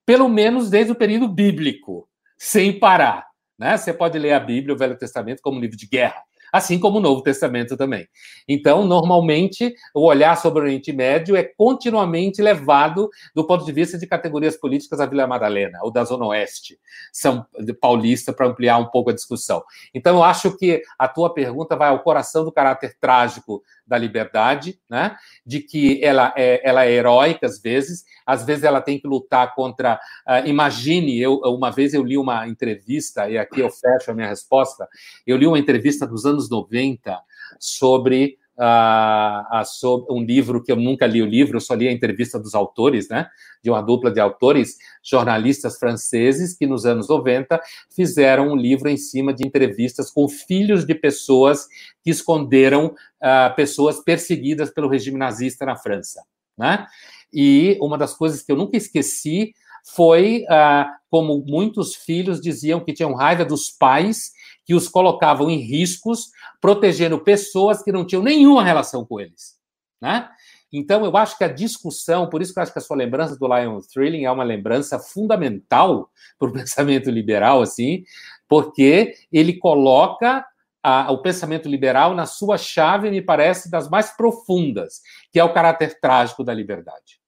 [0.06, 2.08] pelo menos desde o período bíblico,
[2.38, 3.28] sem parar.
[3.58, 3.78] Né?
[3.78, 6.24] Você pode ler a Bíblia, o Velho Testamento, como um livro de guerra
[6.56, 8.08] assim como o Novo Testamento também.
[8.48, 13.98] Então, normalmente, o olhar sobre o Oriente Médio é continuamente levado do ponto de vista
[13.98, 16.80] de categorias políticas à Vila Madalena, ou da Zona Oeste,
[17.12, 17.46] São
[17.82, 19.62] Paulista, para ampliar um pouco a discussão.
[19.94, 24.80] Então, eu acho que a tua pergunta vai ao coração do caráter trágico da liberdade,
[24.90, 25.16] né?
[25.46, 29.54] de que ela é, ela é heróica às vezes, às vezes ela tem que lutar
[29.54, 30.00] contra.
[30.28, 34.28] Uh, imagine, eu uma vez eu li uma entrevista, e aqui eu fecho a minha
[34.28, 34.88] resposta,
[35.26, 37.20] eu li uma entrevista dos anos 90
[37.60, 41.92] sobre uh, sobre um livro que eu nunca li o livro, eu só li a
[41.92, 43.28] entrevista dos autores, né?
[43.64, 48.98] De uma dupla de autores, jornalistas franceses, que nos anos 90 fizeram um livro em
[48.98, 51.68] cima de entrevistas com filhos de pessoas
[52.04, 56.24] que esconderam uh, pessoas perseguidas pelo regime nazista na França,
[56.58, 56.86] né?
[57.34, 59.54] E uma das coisas que eu nunca esqueci
[59.86, 64.32] foi uh, como muitos filhos diziam que tinham raiva dos pais
[64.66, 69.56] que os colocavam em riscos, protegendo pessoas que não tinham nenhuma relação com eles.
[70.02, 70.28] Né?
[70.74, 73.38] Então, eu acho que a discussão, por isso que eu acho que a sua lembrança
[73.38, 78.04] do Lion Thrilling é uma lembrança fundamental para o pensamento liberal, assim,
[78.48, 80.46] porque ele coloca
[80.84, 85.02] a, o pensamento liberal na sua chave, me parece, das mais profundas,
[85.32, 87.20] que é o caráter trágico da liberdade.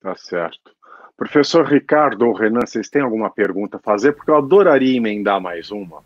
[0.00, 0.72] Tá certo.
[1.16, 4.12] Professor Ricardo ou Renan, vocês têm alguma pergunta a fazer?
[4.12, 6.02] Porque eu adoraria emendar mais uma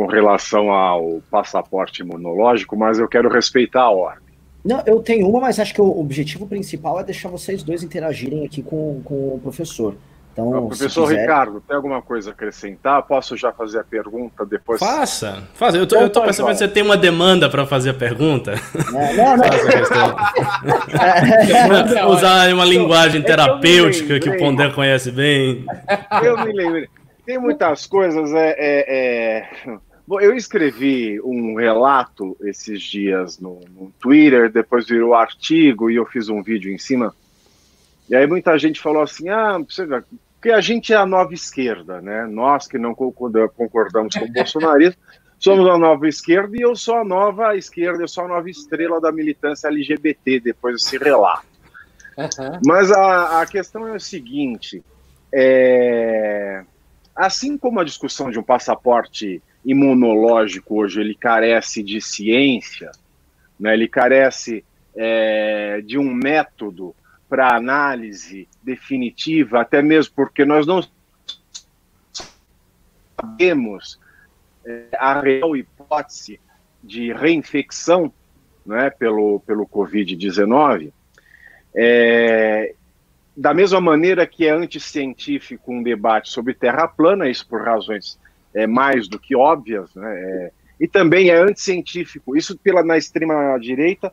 [0.00, 4.30] com relação ao passaporte imunológico, mas eu quero respeitar a ordem.
[4.64, 8.46] Não, eu tenho uma, mas acho que o objetivo principal é deixar vocês dois interagirem
[8.46, 9.94] aqui com, com o professor.
[10.32, 11.20] Então, professor quiser...
[11.20, 13.02] Ricardo, tem alguma coisa a acrescentar?
[13.02, 14.80] Posso já fazer a pergunta depois?
[14.80, 15.76] Faça, faça.
[15.76, 18.52] Eu tô, então, eu tô percebendo que você tem uma demanda para fazer a pergunta.
[18.52, 19.44] É, não, não.
[22.16, 25.66] Usar uma linguagem é terapêutica que, que o Pondé conhece bem.
[26.22, 26.88] Eu me lembro.
[27.26, 28.32] Tem muitas coisas.
[28.32, 29.48] É, é, é...
[30.18, 36.28] eu escrevi um relato esses dias no, no Twitter, depois virou artigo e eu fiz
[36.28, 37.14] um vídeo em cima.
[38.08, 39.58] E aí muita gente falou assim: ah,
[40.34, 42.26] porque a gente é a nova esquerda, né?
[42.26, 44.96] Nós que não concordamos com o bolsonarismo,
[45.38, 49.00] somos a nova esquerda e eu sou a nova esquerda, eu sou a nova estrela
[49.00, 51.46] da militância LGBT, depois desse relato.
[52.16, 52.60] Uhum.
[52.64, 54.82] Mas a, a questão é o seguinte:
[55.32, 56.64] é,
[57.14, 62.90] assim como a discussão de um passaporte imunológico hoje ele carece de ciência,
[63.58, 64.64] né, ele carece
[64.96, 66.94] é, de um método
[67.28, 70.82] para análise definitiva, até mesmo porque nós não
[73.20, 74.00] sabemos
[74.64, 76.40] é, a real hipótese
[76.82, 78.12] de reinfecção
[78.64, 80.92] né, pelo, pelo Covid-19,
[81.74, 82.74] é,
[83.36, 88.18] da mesma maneira que é anticientífico um debate sobre terra plana, isso por razões
[88.54, 93.58] é, mais do que óbvias, né, é, e também é anticientífico, isso pela, na extrema
[93.58, 94.10] direita,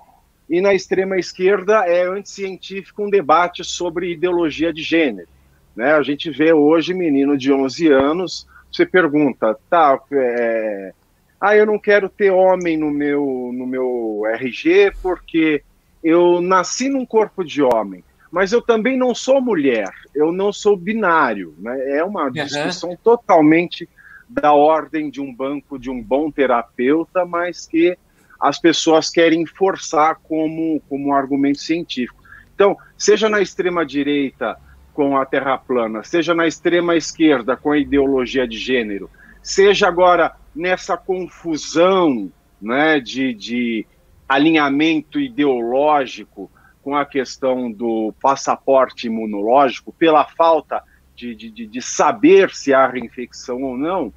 [0.49, 5.27] e na extrema esquerda é anticientífico um debate sobre ideologia de gênero.
[5.75, 5.93] Né?
[5.93, 10.93] A gente vê hoje menino de 11 anos, você pergunta, tá, é,
[11.39, 15.63] ah, eu não quero ter homem no meu, no meu RG porque
[16.03, 20.75] eu nasci num corpo de homem, mas eu também não sou mulher, eu não sou
[20.75, 21.53] binário.
[21.59, 21.97] Né?
[21.97, 22.31] É uma uhum.
[22.31, 23.87] discussão totalmente
[24.27, 27.97] da ordem de um banco de um bom terapeuta, mas que
[28.39, 32.21] as pessoas querem forçar como, como um argumento científico.
[32.53, 34.57] Então, seja na extrema-direita
[34.93, 39.09] com a Terra plana, seja na extrema esquerda com a ideologia de gênero,
[39.41, 43.85] seja agora nessa confusão né, de, de
[44.27, 46.51] alinhamento ideológico
[46.81, 53.63] com a questão do passaporte imunológico, pela falta de, de, de saber se há reinfecção
[53.63, 54.13] ou não,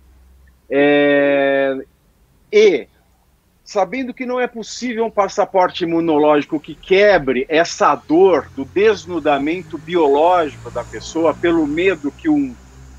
[0.68, 1.76] é,
[2.53, 2.86] e
[3.64, 10.70] sabendo que não é possível um passaporte imunológico que quebre essa dor do desnudamento biológico
[10.70, 12.55] da pessoa pelo medo que um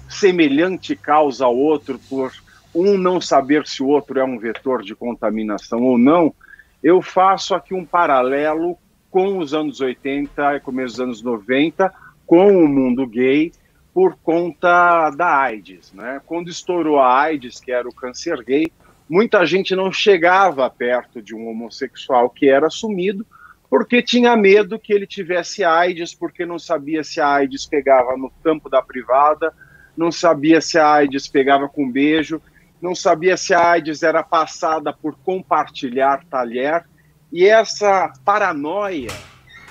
[0.07, 2.31] semelhante causa ao outro por
[2.73, 6.33] um não saber se o outro é um vetor de contaminação ou não,
[6.81, 8.77] eu faço aqui um paralelo
[9.09, 11.93] com os anos 80 e começo dos anos 90,
[12.25, 13.51] com o mundo gay,
[13.93, 15.91] por conta da AIDS.
[15.93, 16.21] Né?
[16.25, 18.71] Quando estourou a AIDS, que era o câncer gay,
[19.09, 23.25] muita gente não chegava perto de um homossexual que era assumido,
[23.69, 28.29] porque tinha medo que ele tivesse AIDS, porque não sabia se a AIDS pegava no
[28.43, 29.53] campo da privada,
[29.95, 32.41] não sabia se a AIDS pegava com beijo,
[32.81, 36.85] não sabia se a AIDS era passada por compartilhar talher,
[37.31, 39.11] e essa paranoia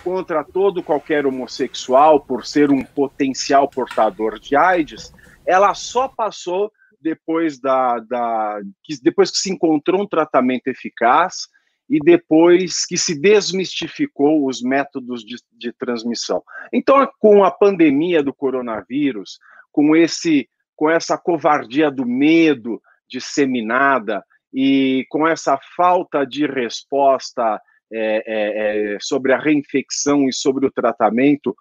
[0.02, 5.12] contra todo qualquer homossexual por ser um potencial portador de AIDS,
[5.46, 6.70] ela só passou
[7.00, 11.48] depois da, da que, depois que se encontrou um tratamento eficaz
[11.88, 16.42] e depois que se desmistificou os métodos de, de transmissão.
[16.72, 19.38] Então, com a pandemia do coronavírus,
[19.72, 27.60] com esse com essa covardia do medo disseminada e com essa falta de resposta
[27.92, 31.56] é, é, é, sobre a reinfecção e sobre o tratamento,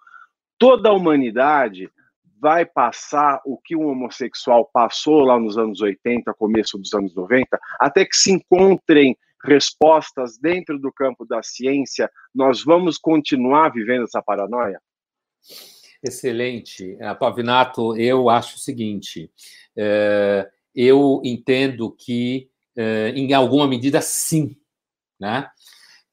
[0.58, 1.90] toda a humanidade
[2.40, 7.58] vai passar o que um homossexual passou lá nos anos 80, começo dos anos 90,
[7.78, 14.22] até que se encontrem respostas dentro do campo da ciência, nós vamos continuar vivendo essa
[14.22, 14.80] paranoia?
[16.02, 16.96] Excelente.
[17.18, 19.30] Pavinato, eu acho o seguinte:
[19.76, 24.56] é, eu entendo que, é, em alguma medida, sim.
[25.18, 25.46] Né?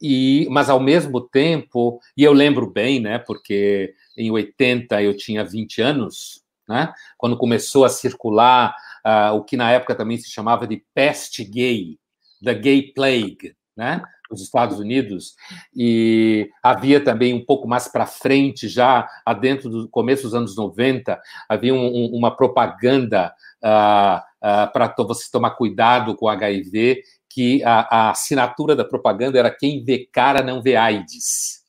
[0.01, 5.43] E, mas ao mesmo tempo, e eu lembro bem, né, porque em 80 eu tinha
[5.43, 8.75] 20 anos, né, quando começou a circular
[9.05, 11.97] uh, o que na época também se chamava de peste gay,
[12.43, 15.35] the gay plague, né, nos Estados Unidos,
[15.75, 19.07] e havia também um pouco mais para frente, já
[19.39, 23.33] dentro do começo dos anos 90, havia um, um, uma propaganda
[23.63, 27.01] uh, uh, para você tomar cuidado com HIV
[27.37, 31.63] que a, a, assinatura da propaganda era quem vê cara não vê AIDS,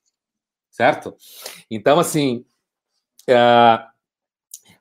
[0.71, 1.15] certo?
[1.71, 2.47] Então, assim,
[3.29, 3.87] uh,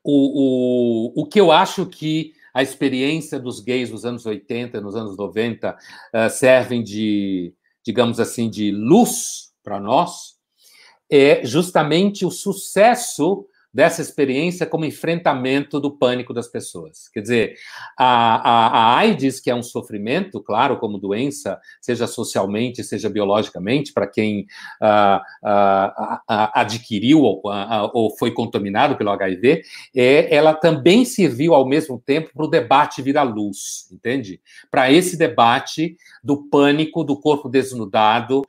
[0.02, 4.96] o, o, o que eu acho que a experiência dos gays nos anos 80, nos
[4.96, 10.38] anos 90, uh, servem de, digamos assim, de luz para nós,
[11.12, 17.08] é justamente o sucesso dessa experiência como enfrentamento do pânico das pessoas.
[17.10, 17.56] Quer dizer,
[17.98, 23.94] a, a, a AIDS, que é um sofrimento, claro, como doença, seja socialmente, seja biologicamente,
[23.94, 24.48] para quem
[24.82, 26.22] uh, uh,
[26.56, 27.42] adquiriu ou,
[27.94, 29.62] ou, foi contaminado pelo HIV,
[29.96, 34.42] é, ela também serviu ao mesmo tempo para o debate vir à luz, entende?
[34.72, 38.44] Para esse debate do pânico, do corpo desnudado,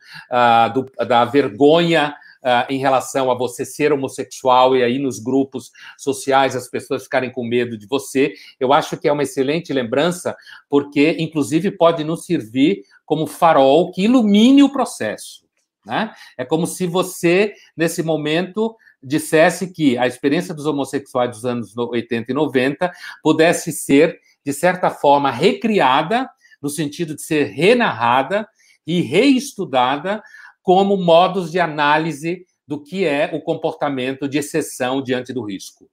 [0.74, 6.56] do, da vergonha uh, em relação a você ser homossexual e aí nos grupos sociais
[6.56, 8.34] as pessoas ficarem com medo de você.
[8.58, 10.36] Eu acho que é uma excelente lembrança,
[10.68, 15.46] porque, inclusive, pode nos servir como farol que ilumine o processo.
[15.84, 16.12] Né?
[16.36, 22.30] É como se você, nesse momento, dissesse que a experiência dos homossexuais dos anos 80
[22.30, 26.28] e 90 pudesse ser, de certa forma, recriada,
[26.60, 28.46] no sentido de ser renarrada
[28.86, 30.22] e reestudada
[30.68, 35.88] como modos de análise do que é o comportamento de exceção diante do risco.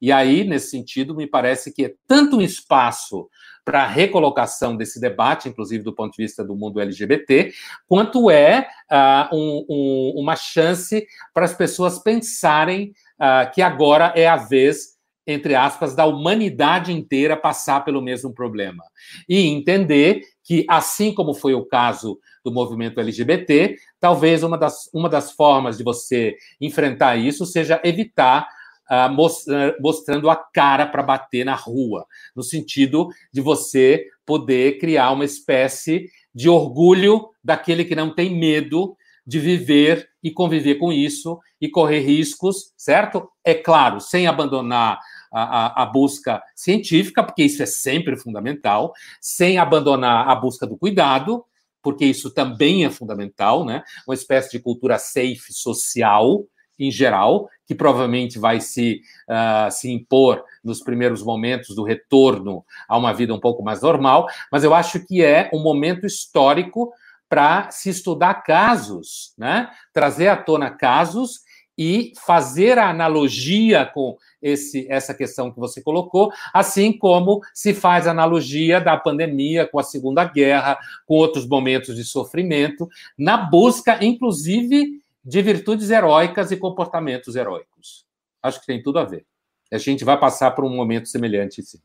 [0.00, 3.28] E aí, nesse sentido, me parece que é tanto um espaço
[3.64, 7.52] para a recolocação desse debate, inclusive do ponto de vista do mundo LGBT,
[7.88, 11.04] quanto é uh, um, um, uma chance
[11.34, 14.96] para as pessoas pensarem uh, que agora é a vez,
[15.32, 18.82] entre aspas, da humanidade inteira passar pelo mesmo problema.
[19.28, 25.08] E entender que, assim como foi o caso do movimento LGBT, talvez uma das, uma
[25.08, 28.48] das formas de você enfrentar isso seja evitar
[28.90, 32.04] uh, mostrando a cara para bater na rua,
[32.34, 38.96] no sentido de você poder criar uma espécie de orgulho daquele que não tem medo
[39.26, 43.28] de viver e conviver com isso e correr riscos, certo?
[43.44, 44.98] É claro, sem abandonar
[45.32, 51.44] a, a, busca científica, porque isso é sempre fundamental, sem abandonar a busca do cuidado,
[51.82, 53.82] porque isso também é fundamental, né?
[54.06, 56.44] Uma espécie de cultura safe social,
[56.78, 62.96] em geral, que provavelmente vai se, uh, se impor nos primeiros momentos do retorno a
[62.96, 66.92] uma vida um pouco mais normal, mas eu acho que é um momento histórico
[67.28, 69.70] para se estudar casos, né?
[69.92, 71.42] trazer à tona casos
[71.82, 78.06] e fazer a analogia com esse, essa questão que você colocou, assim como se faz
[78.06, 85.00] analogia da pandemia com a Segunda Guerra, com outros momentos de sofrimento, na busca, inclusive,
[85.24, 88.04] de virtudes heróicas e comportamentos heróicos.
[88.42, 89.24] Acho que tem tudo a ver.
[89.72, 91.78] A gente vai passar por um momento semelhante, sim.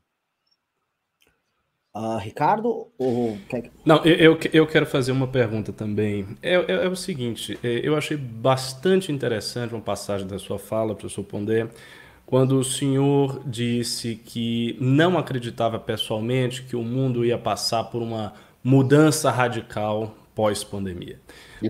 [1.96, 2.88] Uh, Ricardo?
[2.98, 3.38] Ou...
[3.82, 6.26] Não, eu, eu quero fazer uma pergunta também.
[6.42, 10.94] É, é, é, o seguinte, é, eu achei bastante interessante uma passagem da sua fala,
[10.94, 11.66] professor Pondé,
[12.26, 18.34] quando o senhor disse que não acreditava pessoalmente que o mundo ia passar por uma
[18.62, 21.18] mudança radical pós-pandemia.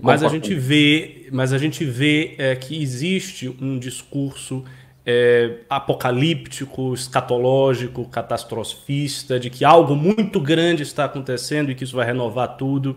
[0.03, 4.65] Mas a gente vê, mas a gente vê é, que existe um discurso
[5.09, 12.05] é, apocalíptico, escatológico, catastrofista, de que algo muito grande está acontecendo e que isso vai
[12.05, 12.93] renovar tudo.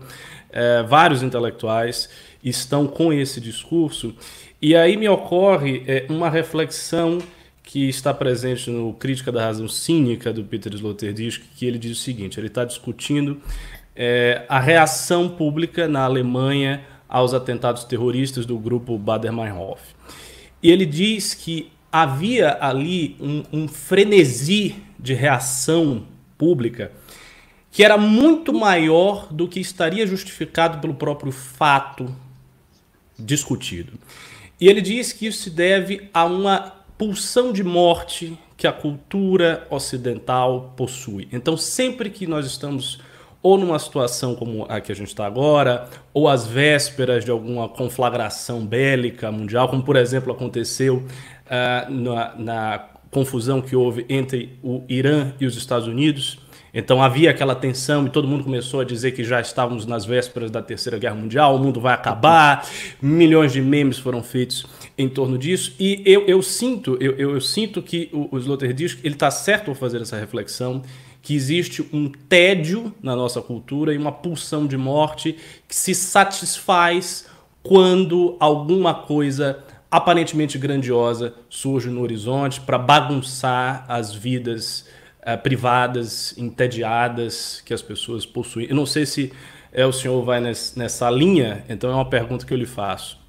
[0.51, 2.09] É, vários intelectuais
[2.43, 4.13] estão com esse discurso.
[4.61, 7.19] E aí me ocorre é, uma reflexão
[7.63, 12.01] que está presente no Crítica da Razão Cínica do Peter Sloterdijk, que ele diz o
[12.01, 13.41] seguinte: ele está discutindo
[13.95, 19.79] é, a reação pública na Alemanha aos atentados terroristas do grupo Bader-Meinhof.
[20.61, 26.05] E ele diz que havia ali um, um frenesi de reação
[26.37, 26.91] pública
[27.71, 32.13] que era muito maior do que estaria justificado pelo próprio fato
[33.17, 33.93] discutido.
[34.59, 39.65] E ele diz que isso se deve a uma pulsão de morte que a cultura
[39.69, 41.27] ocidental possui.
[41.31, 42.99] Então, sempre que nós estamos
[43.41, 47.67] ou numa situação como a que a gente está agora, ou às vésperas de alguma
[47.67, 51.03] conflagração bélica mundial, como por exemplo aconteceu
[51.51, 56.39] uh, na, na confusão que houve entre o Irã e os Estados Unidos.
[56.73, 60.49] Então havia aquela tensão e todo mundo começou a dizer que já estávamos nas vésperas
[60.49, 62.65] da Terceira Guerra Mundial, o mundo vai acabar,
[63.01, 64.65] milhões de memes foram feitos
[64.97, 65.75] em torno disso.
[65.77, 70.01] E eu, eu sinto, eu, eu, sinto que o, o ele está certo ao fazer
[70.01, 70.81] essa reflexão,
[71.21, 75.35] que existe um tédio na nossa cultura e uma pulsão de morte
[75.67, 77.27] que se satisfaz
[77.61, 84.87] quando alguma coisa aparentemente grandiosa surge no horizonte para bagunçar as vidas
[85.19, 88.67] uh, privadas, entediadas que as pessoas possuem.
[88.69, 89.33] Eu não sei se
[89.73, 93.19] é, o senhor vai nessa linha, então é uma pergunta que eu lhe faço.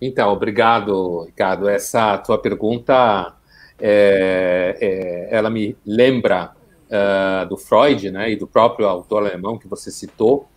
[0.00, 1.68] Então, obrigado, Ricardo.
[1.68, 3.34] Essa tua pergunta,
[3.80, 6.52] é, é, ela me lembra
[6.86, 10.48] uh, do Freud, né, e do próprio autor alemão que você citou,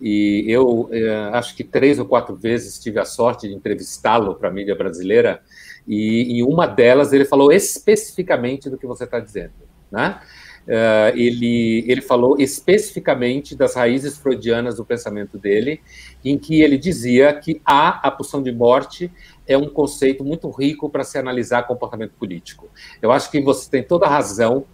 [0.00, 4.48] e eu eh, acho que três ou quatro vezes tive a sorte de entrevistá-lo para
[4.48, 5.40] a mídia brasileira,
[5.86, 9.52] e em uma delas ele falou especificamente do que você está dizendo.
[9.90, 10.20] Né?
[10.66, 15.80] Uh, ele, ele falou especificamente das raízes freudianas do pensamento dele,
[16.24, 19.08] em que ele dizia que a, a pulsão de morte
[19.46, 22.68] é um conceito muito rico para se analisar comportamento político.
[23.00, 24.66] Eu acho que você tem toda a razão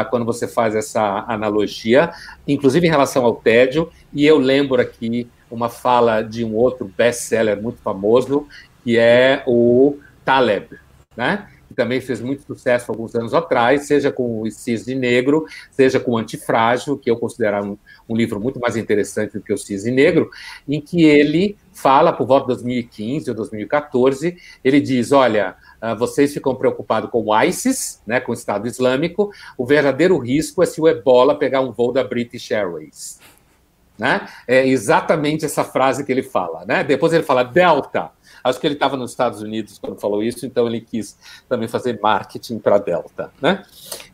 [0.00, 2.12] ah, quando você faz essa analogia,
[2.46, 7.60] inclusive em relação ao tédio, e eu lembro aqui uma fala de um outro best-seller
[7.60, 8.46] muito famoso,
[8.82, 10.78] que é o Taleb,
[11.16, 11.46] né?
[11.72, 16.12] que também fez muito sucesso alguns anos atrás, seja com o Cisne Negro, seja com
[16.12, 17.78] o Antifrágil, que eu considero um,
[18.08, 20.30] um, livro muito mais interessante do que o Cisne Negro,
[20.68, 26.32] em que ele fala, por volta de 2015 ou 2014, ele diz, olha, ah, vocês
[26.32, 30.80] ficam preocupados com o ISIS, né, com o Estado Islâmico, o verdadeiro risco é se
[30.80, 33.18] o ebola pegar um voo da British Airways.
[33.98, 34.28] Né?
[34.46, 36.64] É exatamente essa frase que ele fala.
[36.64, 36.84] Né?
[36.84, 38.12] Depois ele fala Delta.
[38.44, 41.18] Acho que ele estava nos Estados Unidos quando falou isso, então ele quis
[41.48, 43.32] também fazer marketing para Delta.
[43.40, 43.64] Né?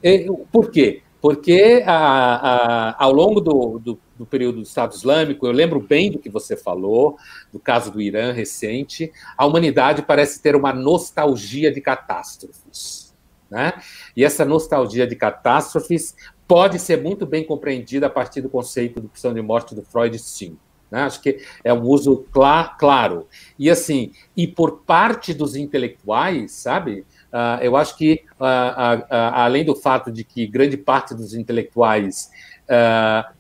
[0.02, 1.02] E, por quê?
[1.20, 6.10] Porque a, a, ao longo do, do, do, período do Estado Islâmico, eu lembro bem
[6.10, 7.16] do que você falou,
[7.52, 13.14] do caso do Irã recente, a humanidade parece ter uma nostalgia de catástrofes.
[13.50, 13.72] Né?
[14.16, 16.14] E essa nostalgia de catástrofes
[16.46, 20.18] pode ser muito bem compreendida a partir do conceito de pulsão de morte do Freud,
[20.18, 20.58] sim.
[20.90, 21.02] Né?
[21.02, 23.26] Acho que é um uso cl claro.
[23.58, 27.04] E assim, e por parte dos intelectuais, sabe?
[27.30, 32.30] Uh, eu acho que, uh, uh, além do fato de que grande parte dos intelectuais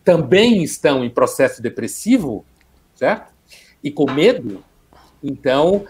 [0.04, 2.44] também estão em processo depressivo,
[2.94, 3.32] certo?
[3.82, 4.64] E com medo,
[5.22, 5.84] então,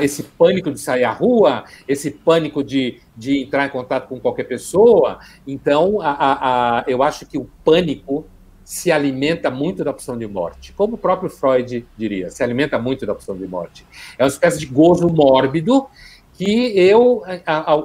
[0.00, 4.44] esse pânico de sair à rua, esse pânico de, de entrar em contato com qualquer
[4.44, 8.26] pessoa, então, a, a, a, eu acho que o pânico
[8.64, 10.72] se alimenta muito da opção de morte.
[10.72, 13.84] Como o próprio Freud diria, se alimenta muito da opção de morte.
[14.16, 15.88] É uma espécie de gozo mórbido
[16.40, 17.22] que eu,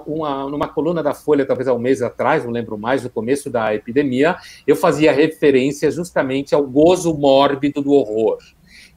[0.08, 3.50] uma, numa coluna da Folha, talvez há um mês atrás, não lembro mais, no começo
[3.50, 8.38] da epidemia, eu fazia referência justamente ao gozo mórbido do horror,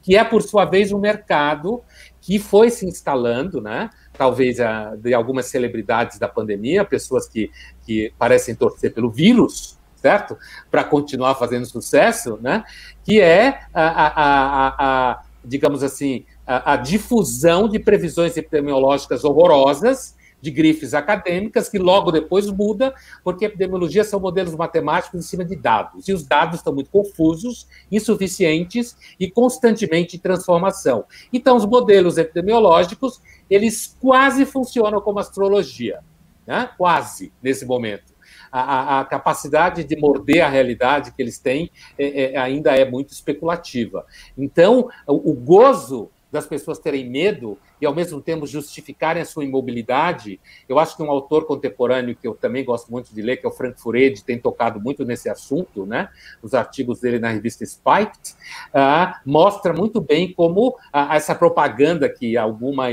[0.01, 1.81] que é, por sua vez, um mercado
[2.21, 3.89] que foi se instalando, né?
[4.13, 7.51] talvez a, de algumas celebridades da pandemia, pessoas que,
[7.85, 10.37] que parecem torcer pelo vírus, certo?
[10.71, 12.63] Para continuar fazendo sucesso, né?
[13.03, 14.75] Que é a, a,
[15.11, 22.49] a digamos assim, a, difusão de previsões epidemiológicas horrorosas de grifes acadêmicas, que logo depois
[22.49, 22.93] muda,
[23.23, 27.67] porque epidemiologia são modelos matemáticos em cima de dados, e os dados estão muito confusos,
[27.91, 31.03] insuficientes e constantemente em transformação.
[31.31, 35.99] Então, os modelos epidemiológicos, eles quase funcionam como astrologia,
[36.47, 36.69] né?
[36.77, 38.17] quase, nesse momento
[38.51, 43.11] a, a, capacidade de morder a realidade que eles têm é, é, ainda é muito
[43.11, 44.05] especulativa.
[44.37, 49.43] Então, o, o gozo das pessoas terem medo e, ao mesmo tempo, justificarem a sua
[49.43, 50.39] imobilidade.
[50.67, 53.49] Eu acho que um autor contemporâneo que eu também gosto muito de ler, que é
[53.49, 56.09] o Frank Furedi, tem tocado muito nesse assunto, né?
[56.41, 58.35] Os artigos dele na revista Spiked,
[58.69, 60.75] uh, mostra muito bem como uh,
[61.11, 62.87] essa propaganda que alguma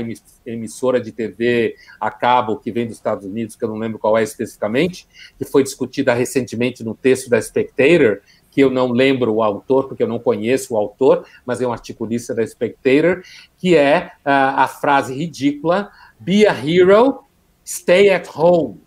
[0.45, 4.17] emissora de TV a cabo que vem dos Estados Unidos, que eu não lembro qual
[4.17, 5.07] é especificamente,
[5.37, 8.21] que foi discutida recentemente no texto da Spectator,
[8.57, 11.71] que eu não lembro o autor, porque eu não conheço o autor, mas é um
[11.71, 13.21] articulista da Spectator,
[13.55, 17.19] que é uh, a frase ridícula: Be a hero,
[17.63, 18.81] stay at home.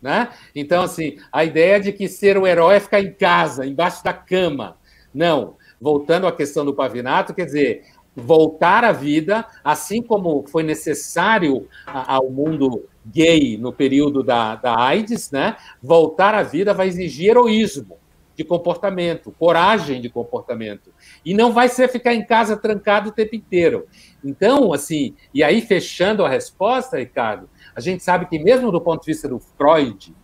[0.00, 0.30] Né?
[0.54, 4.14] Então, assim, a ideia de que ser um herói é ficar em casa, embaixo da
[4.14, 4.78] cama.
[5.12, 5.56] Não.
[5.78, 7.84] Voltando à questão do pavinato, quer dizer,
[8.16, 15.30] voltar à vida, assim como foi necessário ao mundo gay no período da, da AIDS,
[15.30, 15.56] né?
[15.82, 17.98] voltar à vida vai exigir heroísmo
[18.38, 20.94] de comportamento, coragem de comportamento.
[21.24, 23.88] E não vai ser ficar em casa trancado o tempo inteiro.
[24.24, 29.00] Então, assim, e aí fechando a resposta, Ricardo, a gente sabe que mesmo do ponto
[29.00, 30.14] de vista do Freud,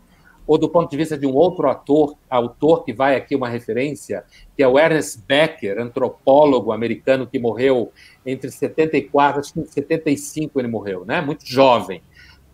[0.46, 4.22] ou do ponto de vista de um outro ator, autor que vai aqui uma referência,
[4.56, 7.90] que é o Ernest Becker, antropólogo americano que morreu
[8.24, 11.20] entre 74, acho que em 75 ele morreu, né?
[11.20, 12.00] Muito jovem.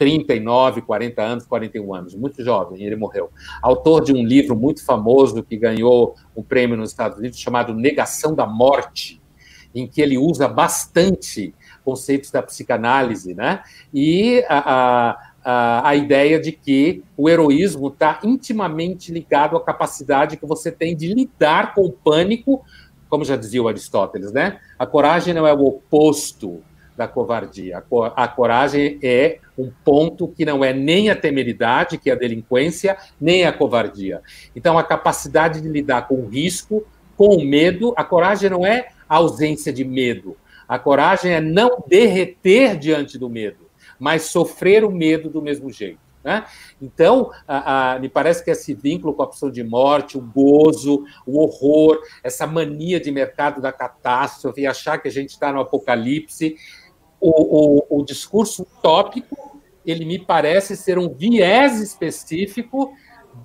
[0.01, 3.29] 39, 40 anos, 41 anos, muito jovem, ele morreu.
[3.61, 8.35] Autor de um livro muito famoso que ganhou um prêmio nos Estados Unidos chamado Negação
[8.35, 9.21] da Morte,
[9.75, 13.63] em que ele usa bastante conceitos da psicanálise, né?
[13.93, 20.47] E a, a, a ideia de que o heroísmo está intimamente ligado à capacidade que
[20.47, 22.65] você tem de lidar com o pânico,
[23.07, 24.61] como já dizia o Aristóteles, né?
[24.79, 26.63] A coragem não é o oposto
[27.01, 27.83] da covardia.
[28.15, 32.95] A coragem é um ponto que não é nem a temeridade, que é a delinquência,
[33.19, 34.21] nem a covardia.
[34.55, 36.87] Então, a capacidade de lidar com o risco,
[37.17, 40.37] com o medo, a coragem não é a ausência de medo.
[40.69, 46.11] A coragem é não derreter diante do medo, mas sofrer o medo do mesmo jeito.
[46.23, 46.45] Né?
[46.83, 51.05] Então, a, a, me parece que esse vínculo com a opção de morte, o gozo,
[51.27, 56.57] o horror, essa mania de mercado da catástrofe, achar que a gente está no apocalipse,
[57.21, 62.93] o, o, o discurso utópico, ele me parece ser um viés específico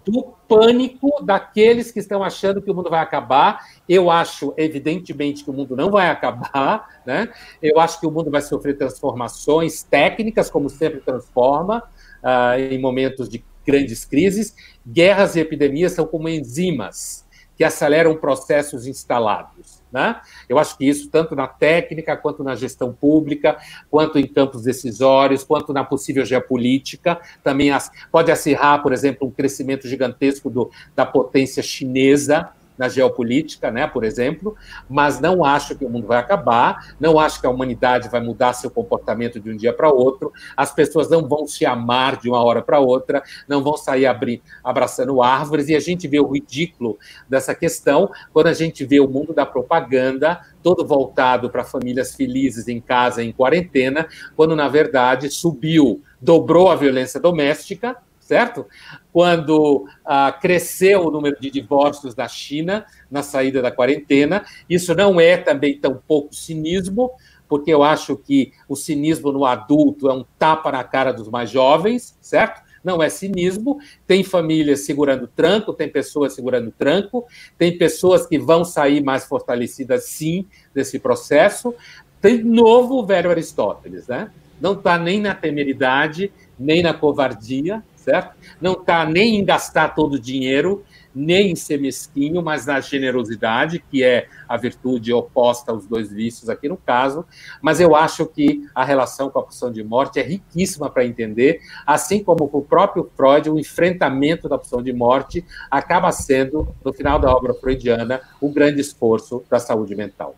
[0.04, 3.66] do pânico daqueles que estão achando que o mundo vai acabar.
[3.88, 7.32] Eu acho, evidentemente, que o mundo não vai acabar, né?
[7.62, 11.84] Eu acho que o mundo vai sofrer transformações técnicas, como sempre transforma,
[12.24, 14.56] uh, em momentos de grandes crises.
[14.86, 17.26] Guerras e epidemias são como enzimas
[17.58, 19.75] que aceleram processos instalados.
[19.96, 20.20] Né?
[20.50, 23.58] Eu acho que isso, tanto na técnica, quanto na gestão pública,
[23.90, 27.70] quanto em campos decisórios, quanto na possível geopolítica, também
[28.12, 34.04] pode acirrar, por exemplo, um crescimento gigantesco do, da potência chinesa na geopolítica, né, por
[34.04, 34.56] exemplo,
[34.90, 38.54] mas não acho que o mundo vai acabar, não acho que a humanidade vai mudar
[38.54, 42.44] seu comportamento de um dia para outro, as pessoas não vão se amar de uma
[42.44, 46.98] hora para outra, não vão sair abrir, abraçando árvores, e a gente vê o ridículo
[47.28, 52.68] dessa questão quando a gente vê o mundo da propaganda todo voltado para famílias felizes
[52.68, 57.96] em casa, em quarentena, quando na verdade subiu, dobrou a violência doméstica,
[58.26, 58.66] certo?
[59.14, 64.44] Quando ah, cresceu o número de divórcios da China na saída da quarentena.
[64.68, 67.12] Isso não é também tão pouco cinismo,
[67.48, 71.52] porque eu acho que o cinismo no adulto é um tapa na cara dos mais
[71.52, 72.66] jovens, certo?
[72.84, 73.78] Não é cinismo.
[74.08, 77.26] Tem famílias segurando tranco, tem pessoas segurando tranco,
[77.60, 81.76] tem pessoas que vão sair mais fortalecidas, sim, desse processo.
[82.20, 84.32] Tem novo velho Aristóteles, né?
[84.60, 88.36] Não está nem na temeridade, nem na covardia, certo?
[88.62, 93.84] Não está nem em gastar todo o dinheiro, nem em ser mesquinho, mas na generosidade,
[93.90, 97.26] que é a virtude oposta aos dois vícios aqui no caso.
[97.62, 101.62] Mas eu acho que a relação com a pulsão de morte é riquíssima para entender,
[101.86, 107.18] assim como o próprio Freud, o enfrentamento da pulsão de morte acaba sendo, no final
[107.18, 110.36] da obra freudiana, o grande esforço da saúde mental.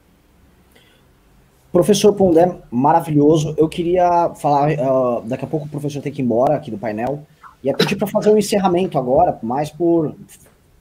[1.72, 3.53] Professor Pondé, maravilhoso.
[3.57, 6.78] Eu queria falar, uh, daqui a pouco o professor tem que ir embora aqui do
[6.78, 7.24] painel,
[7.64, 10.16] e é pedir para fazer um encerramento agora, mais por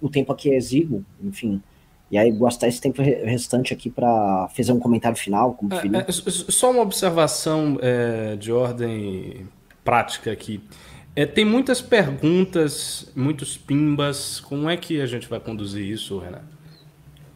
[0.01, 1.63] o tempo aqui é exíguo, enfim.
[2.11, 6.13] E aí gastar esse tempo restante aqui para fazer um comentário final, como é, é,
[6.13, 9.47] Só uma observação é, de ordem
[9.85, 10.61] prática aqui.
[11.17, 14.39] É, tem muitas perguntas, muitos pimbas.
[14.39, 16.57] Como é que a gente vai conduzir isso, Renato?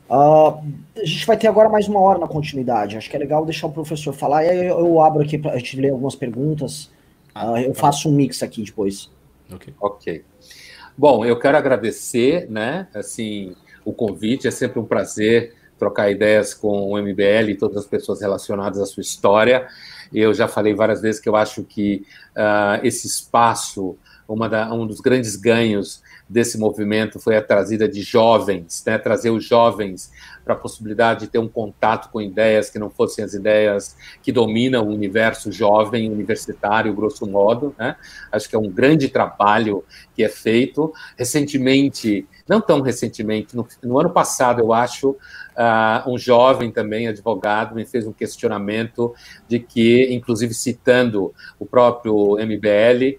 [0.09, 0.63] Uh,
[0.97, 2.97] a gente vai ter agora mais uma hora na continuidade.
[2.97, 4.45] Acho que é legal deixar o professor falar.
[4.45, 6.91] E aí eu, eu abro aqui para a gente ler algumas perguntas.
[7.35, 7.81] Ah, uh, eu tá.
[7.81, 9.11] faço um mix aqui depois.
[9.53, 9.75] Ok.
[9.81, 10.25] Ok.
[10.97, 14.47] Bom, eu quero agradecer, né, assim, o convite.
[14.47, 18.87] É sempre um prazer trocar ideias com o MBL e todas as pessoas relacionadas à
[18.87, 19.67] sua história.
[20.13, 22.05] Eu já falei várias vezes que eu acho que
[22.37, 23.97] uh, esse espaço,
[24.51, 29.45] da, um dos grandes ganhos desse movimento foi a trazida de jovens, né, trazer os
[29.45, 30.13] jovens
[30.51, 34.33] para a possibilidade de ter um contato com ideias que não fossem as ideias que
[34.33, 37.73] dominam o universo jovem, universitário, grosso modo.
[37.79, 37.95] Né?
[38.33, 40.93] Acho que é um grande trabalho que é feito.
[41.17, 45.17] Recentemente, não tão recentemente, no, no ano passado, eu acho,
[45.51, 49.13] Uh, um jovem também, advogado, me fez um questionamento
[49.47, 53.19] de que, inclusive citando o próprio MBL,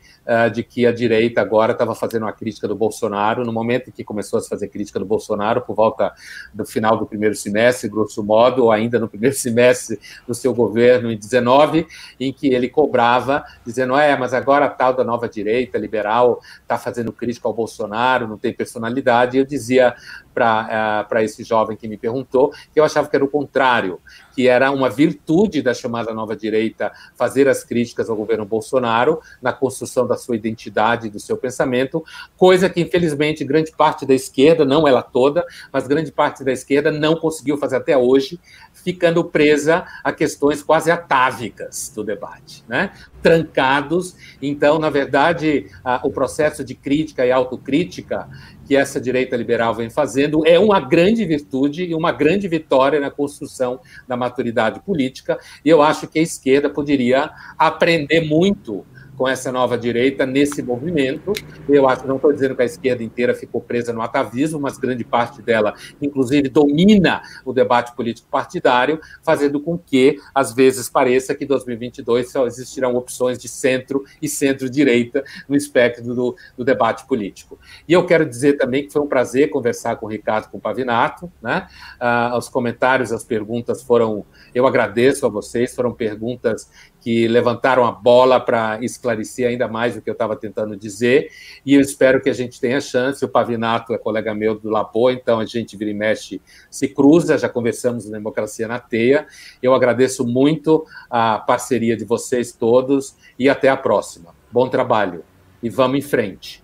[0.54, 4.04] de que a direita agora estava fazendo uma crítica do Bolsonaro, no momento em que
[4.04, 6.14] começou a fazer crítica do Bolsonaro, por volta
[6.54, 11.12] do final do primeiro semestre, grosso modo, ou ainda no primeiro semestre do seu governo,
[11.12, 11.88] em 19,
[12.20, 16.78] em que ele cobrava, dizendo, é, mas agora a tal da nova direita liberal está
[16.78, 19.96] fazendo crítica ao Bolsonaro, não tem personalidade, e eu dizia
[20.34, 24.00] para uh, esse jovem que me perguntou que eu achava que era o contrário,
[24.34, 29.52] que era uma virtude da chamada nova direita fazer as críticas ao governo Bolsonaro na
[29.52, 32.04] construção da sua identidade, do seu pensamento,
[32.36, 36.92] coisa que infelizmente grande parte da esquerda, não ela toda, mas grande parte da esquerda
[36.92, 38.38] não conseguiu fazer até hoje,
[38.74, 42.92] ficando presa a questões quase atávicas do debate, né?
[43.22, 44.16] Trancados.
[44.42, 48.28] Então, na verdade, a, o processo de crítica e autocrítica
[48.68, 53.12] que essa direita liberal vem fazendo é uma grande virtude e uma grande vitória na
[53.12, 55.38] construção da maturidade política.
[55.64, 58.86] E eu acho que a esquerda poderia aprender muito
[59.18, 61.34] com essa nova direita nesse movimento.
[61.68, 65.04] Eu acho, não estou dizendo que a esquerda inteira ficou presa no atavismo, mas grande
[65.04, 71.44] parte dela, inclusive, domina o debate político partidário, fazendo com que, às vezes, pareça que
[71.44, 77.60] em 2022 só existirão opções de centro e centro-direita no espectro do, do, debate político.
[77.88, 80.62] E eu quero dizer também que foi um prazer conversar com o Ricardo com o
[80.62, 81.32] Pavinato.
[81.42, 81.68] Né?
[82.00, 84.26] Ah, os comentários, as perguntas foram.
[84.54, 86.70] Eu agradeço a vocês, foram perguntas
[87.02, 91.30] que levantaram a bola para esclarecer ainda mais o que eu estava tentando dizer,
[91.66, 93.26] e eu espero que a gente tenha chance.
[93.26, 96.40] O Pavinato é colega meu do Labô, então a gente vira e mexe,
[96.70, 99.26] se cruza, já conversamos na Democracia na Teia.
[99.62, 104.36] Eu agradeço muito a parceria de vocês todos e até a próxima.
[104.52, 105.24] Bom trabalho
[105.64, 106.64] e vamos em frente.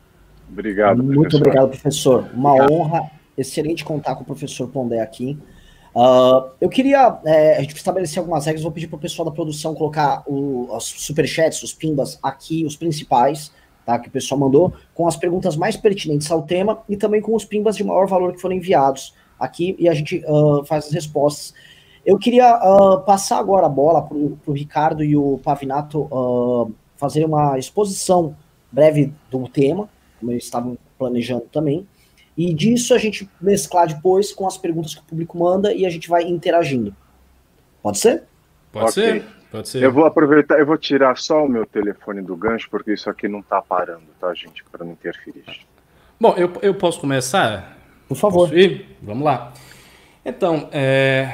[0.51, 1.37] Obrigado, Muito professor.
[1.37, 2.29] obrigado, professor.
[2.33, 2.73] Uma obrigado.
[2.73, 5.37] honra, excelente contar com o professor Pondé aqui.
[5.97, 8.61] Uh, eu queria é, a gente estabelecer algumas regras.
[8.61, 12.75] Vou pedir para o pessoal da produção colocar o, os superchats, os pimbas aqui, os
[12.75, 13.51] principais,
[13.83, 13.97] tá?
[13.97, 17.43] Que o pessoal mandou, com as perguntas mais pertinentes ao tema e também com os
[17.43, 21.55] pimbas de maior valor que foram enviados aqui e a gente uh, faz as respostas.
[22.05, 27.57] Eu queria uh, passar agora a bola para o Ricardo e o Pavinato fazer uma
[27.57, 28.35] exposição
[28.71, 29.89] breve do tema,
[30.19, 31.87] como eles estavam planejando também.
[32.37, 35.89] E disso a gente mesclar depois com as perguntas que o público manda e a
[35.89, 36.95] gente vai interagindo.
[37.81, 38.23] Pode ser?
[38.71, 39.21] Pode okay.
[39.21, 39.25] ser.
[39.51, 39.81] Pode ser.
[39.81, 43.27] Eu vou aproveitar, eu vou tirar só o meu telefone do gancho, porque isso aqui
[43.27, 44.63] não está parando, tá, gente?
[44.65, 45.43] Para não interferir.
[46.19, 47.77] Bom, eu, eu posso começar?
[48.07, 48.49] Por favor.
[49.01, 49.53] Vamos lá.
[50.23, 51.31] Então, é,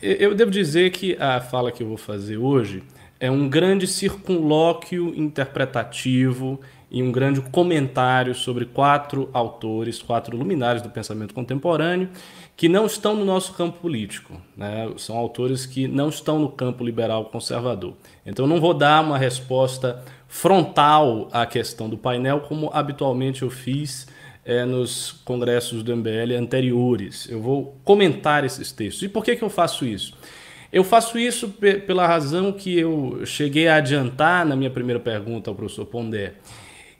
[0.00, 2.82] eu devo dizer que a fala que eu vou fazer hoje
[3.18, 6.60] é um grande circunlóquio interpretativo
[6.90, 12.08] e um grande comentário sobre quatro autores, quatro luminares do pensamento contemporâneo,
[12.56, 14.40] que não estão no nosso campo político.
[14.56, 14.90] Né?
[14.96, 17.94] São autores que não estão no campo liberal conservador.
[18.24, 24.06] Então, não vou dar uma resposta frontal à questão do painel, como habitualmente eu fiz
[24.44, 27.28] é, nos congressos do MBL anteriores.
[27.30, 29.02] Eu vou comentar esses textos.
[29.02, 30.16] E por que, que eu faço isso?
[30.72, 31.48] Eu faço isso
[31.86, 36.34] pela razão que eu cheguei a adiantar na minha primeira pergunta ao professor Pondé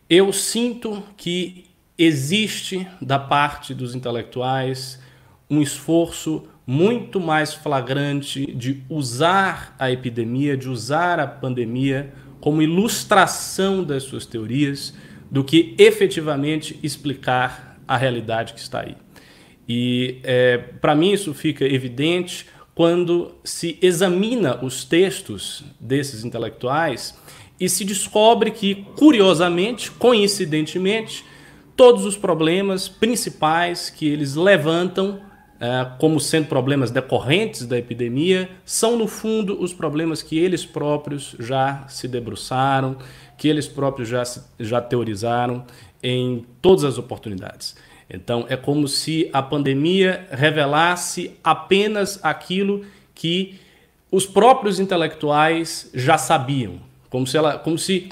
[0.08, 5.00] eu sinto que existe da parte dos intelectuais
[5.50, 13.82] um esforço muito mais flagrante de usar a epidemia, de usar a pandemia como ilustração
[13.82, 14.94] das suas teorias,
[15.30, 18.96] do que efetivamente explicar a realidade que está aí.
[19.68, 27.18] E é, para mim isso fica evidente quando se examina os textos desses intelectuais
[27.60, 31.24] e se descobre que, curiosamente, coincidentemente,
[31.76, 35.20] todos os problemas principais que eles levantam
[35.60, 41.34] é, como sendo problemas decorrentes da epidemia, são, no fundo, os problemas que eles próprios
[41.40, 42.96] já se debruçaram,
[43.36, 44.22] que eles próprios já,
[44.58, 45.64] já teorizaram
[46.00, 47.76] em todas as oportunidades.
[48.08, 52.84] Então, é como se a pandemia revelasse apenas aquilo
[53.14, 53.58] que
[54.10, 56.87] os próprios intelectuais já sabiam.
[57.10, 58.08] Como se, ela, como se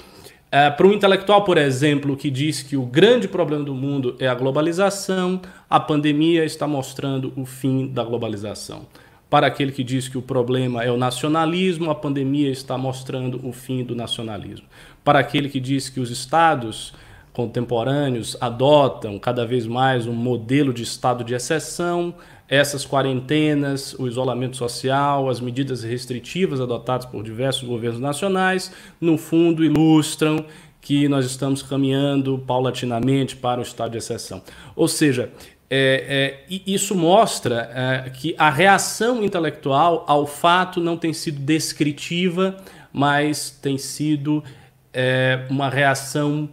[0.50, 4.28] é, para um intelectual, por exemplo, que diz que o grande problema do mundo é
[4.28, 8.86] a globalização, a pandemia está mostrando o fim da globalização.
[9.28, 13.52] Para aquele que diz que o problema é o nacionalismo, a pandemia está mostrando o
[13.52, 14.66] fim do nacionalismo.
[15.04, 16.94] Para aquele que diz que os estados
[17.32, 22.14] contemporâneos adotam cada vez mais um modelo de estado de exceção,
[22.48, 29.64] essas quarentenas, o isolamento social, as medidas restritivas adotadas por diversos governos nacionais, no fundo
[29.64, 30.44] ilustram
[30.80, 34.40] que nós estamos caminhando paulatinamente para o estado de exceção.
[34.76, 35.32] Ou seja,
[35.68, 42.56] é, é, isso mostra é, que a reação intelectual ao fato não tem sido descritiva,
[42.92, 44.44] mas tem sido
[44.92, 46.48] é, uma reação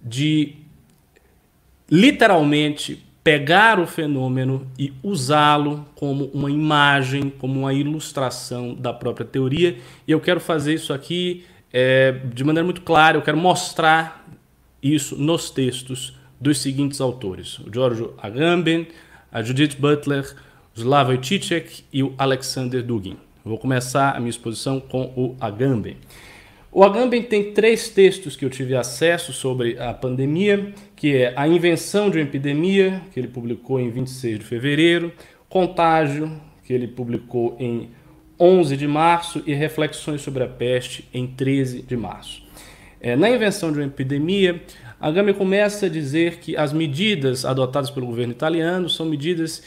[0.00, 0.54] de
[1.90, 9.78] literalmente pegar o fenômeno e usá-lo como uma imagem, como uma ilustração da própria teoria.
[10.06, 14.28] E eu quero fazer isso aqui é, de maneira muito clara, eu quero mostrar
[14.82, 18.86] isso nos textos dos seguintes autores: o Giorgio Agamben,
[19.32, 20.36] a Judith Butler,
[20.76, 23.16] o Slavoj Žižek e o Alexander Dugin.
[23.42, 25.96] Vou começar a minha exposição com o Agamben.
[26.70, 30.72] O Agamben tem três textos que eu tive acesso sobre a pandemia,
[31.04, 35.12] que é A Invenção de uma Epidemia, que ele publicou em 26 de fevereiro,
[35.50, 37.90] Contágio, que ele publicou em
[38.40, 42.42] 11 de março, e Reflexões sobre a Peste, em 13 de março.
[43.02, 44.62] É, na Invenção de uma Epidemia,
[44.98, 49.62] Agamben começa a dizer que as medidas adotadas pelo governo italiano são medidas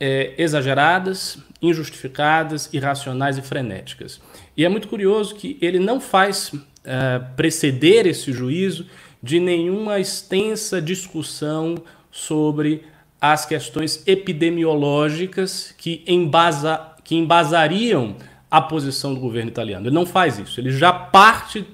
[0.00, 4.22] é, exageradas, injustificadas, irracionais e frenéticas.
[4.56, 6.50] E é muito curioso que ele não faz
[6.82, 8.86] é, preceder esse juízo
[9.22, 11.76] de nenhuma extensa discussão
[12.10, 12.84] sobre
[13.20, 18.16] as questões epidemiológicas que, embasa, que embasariam
[18.50, 19.86] a posição do governo italiano.
[19.86, 20.60] Ele não faz isso.
[20.60, 21.64] Ele já parte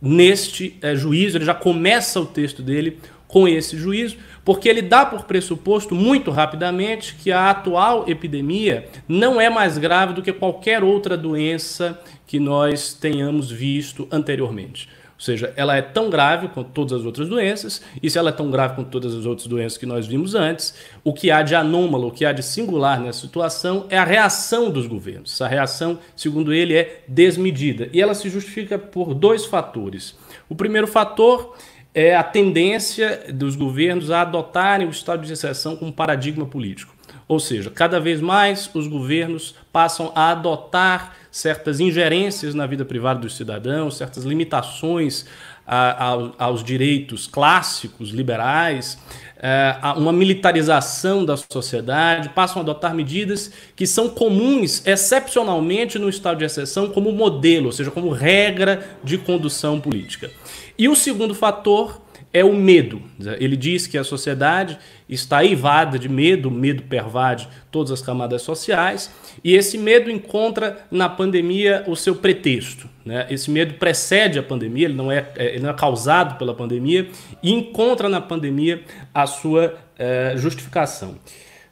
[0.00, 2.98] neste é, juízo, ele já começa o texto dele
[3.28, 9.40] com esse juízo, porque ele dá por pressuposto muito rapidamente que a atual epidemia não
[9.40, 14.88] é mais grave do que qualquer outra doença que nós tenhamos visto anteriormente.
[15.22, 18.32] Ou seja, ela é tão grave quanto todas as outras doenças, e se ela é
[18.32, 21.54] tão grave quanto todas as outras doenças que nós vimos antes, o que há de
[21.54, 25.32] anômalo, o que há de singular nessa situação é a reação dos governos.
[25.32, 27.88] Essa reação, segundo ele, é desmedida.
[27.92, 30.18] E ela se justifica por dois fatores.
[30.48, 31.54] O primeiro fator
[31.94, 36.92] é a tendência dos governos a adotarem o estado de exceção como paradigma político.
[37.28, 43.18] Ou seja, cada vez mais os governos passam a adotar certas ingerências na vida privada
[43.20, 45.24] dos cidadãos, certas limitações
[45.66, 48.98] a, a, aos direitos clássicos, liberais,
[49.38, 56.38] é, uma militarização da sociedade, passam a adotar medidas que são comuns, excepcionalmente no estado
[56.38, 60.30] de exceção, como modelo, ou seja, como regra de condução política.
[60.78, 62.00] E o segundo fator
[62.32, 63.02] é o medo.
[63.38, 64.78] Ele diz que a sociedade
[65.08, 69.12] está eivada de medo, o medo pervade todas as camadas sociais,
[69.44, 72.88] e esse medo encontra na pandemia o seu pretexto.
[73.04, 73.26] Né?
[73.28, 77.08] Esse medo precede a pandemia, ele não, é, é ele não é causado pela pandemia,
[77.42, 78.82] e encontra na pandemia
[79.12, 81.16] a sua é, justificação.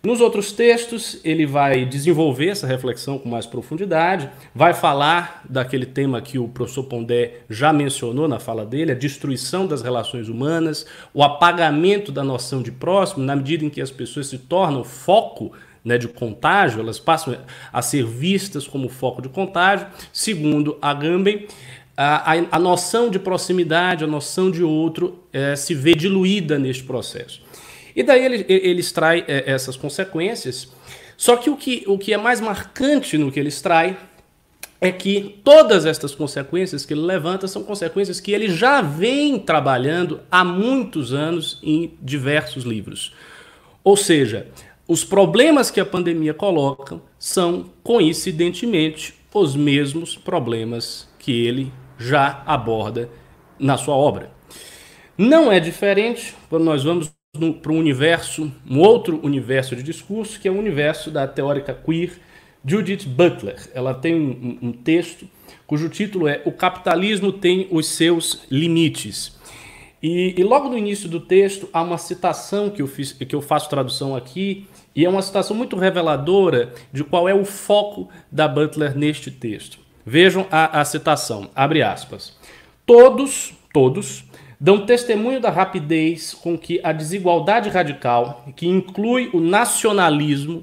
[0.02, 6.22] Nos outros textos, ele vai desenvolver essa reflexão com mais profundidade, vai falar daquele tema
[6.22, 11.22] que o professor Pondé já mencionou na fala dele, a destruição das relações humanas, o
[11.22, 15.52] apagamento da noção de próximo, na medida em que as pessoas se tornam foco
[15.84, 17.36] né, de contágio, elas passam
[17.70, 19.86] a ser vistas como foco de contágio.
[20.10, 21.46] Segundo Agamben,
[21.94, 26.84] a, a, a noção de proximidade, a noção de outro é, se vê diluída neste
[26.84, 27.49] processo.
[28.00, 30.72] E daí ele, ele extrai é, essas consequências.
[31.18, 33.94] Só que o, que o que é mais marcante no que ele extrai
[34.80, 40.22] é que todas estas consequências que ele levanta são consequências que ele já vem trabalhando
[40.30, 43.12] há muitos anos em diversos livros.
[43.84, 44.46] Ou seja,
[44.88, 53.10] os problemas que a pandemia coloca são, coincidentemente, os mesmos problemas que ele já aborda
[53.58, 54.30] na sua obra.
[55.18, 60.48] Não é diferente quando nós vamos para um universo, um outro universo de discurso, que
[60.48, 62.18] é o universo da teórica queer
[62.64, 63.70] Judith Butler.
[63.72, 65.28] Ela tem um, um texto
[65.64, 69.38] cujo título é O Capitalismo tem os seus limites.
[70.02, 73.40] E, e, logo no início do texto há uma citação que eu, fiz, que eu
[73.40, 74.66] faço tradução aqui,
[74.96, 79.78] e é uma citação muito reveladora de qual é o foco da Butler neste texto.
[80.04, 82.36] Vejam a, a citação, abre aspas.
[82.84, 84.24] Todos, todos,
[84.60, 90.62] dão testemunho da rapidez com que a desigualdade radical, que inclui o nacionalismo,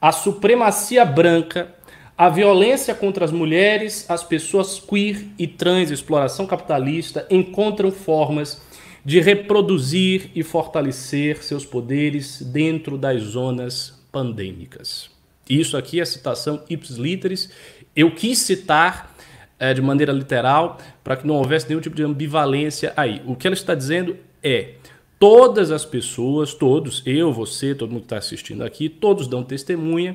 [0.00, 1.72] a supremacia branca,
[2.18, 8.60] a violência contra as mulheres, as pessoas queer e trans, exploração capitalista, encontram formas
[9.04, 15.08] de reproduzir e fortalecer seus poderes dentro das zonas pandêmicas.
[15.48, 17.50] Isso aqui é citação ipsis literis.
[17.94, 19.14] Eu quis citar
[19.58, 23.22] é, de maneira literal para que não houvesse nenhum tipo de ambivalência aí.
[23.26, 24.74] O que ela está dizendo é
[25.18, 30.14] Todas as pessoas, todos, eu, você, todo mundo que está assistindo aqui, todos dão testemunha,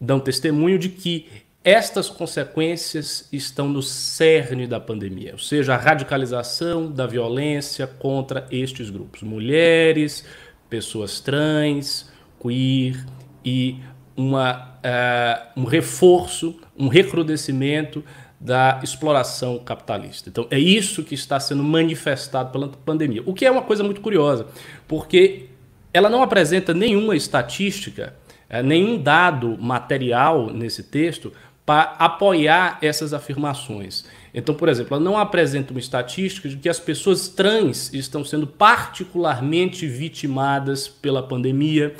[0.00, 1.26] dão testemunho de que
[1.64, 8.90] estas consequências estão no cerne da pandemia, ou seja, a radicalização da violência contra estes
[8.90, 10.24] grupos, mulheres,
[10.70, 12.08] pessoas trans,
[12.40, 13.04] queer
[13.44, 13.80] e
[14.16, 18.04] uma, uh, um reforço, um recrudescimento
[18.40, 20.28] da exploração capitalista.
[20.28, 23.22] Então, é isso que está sendo manifestado pela pandemia.
[23.26, 24.46] O que é uma coisa muito curiosa,
[24.86, 25.46] porque
[25.92, 28.14] ela não apresenta nenhuma estatística,
[28.48, 31.32] é, nenhum dado material nesse texto
[31.66, 34.04] para apoiar essas afirmações.
[34.32, 38.46] Então, por exemplo, ela não apresenta uma estatística de que as pessoas trans estão sendo
[38.46, 41.94] particularmente vitimadas pela pandemia,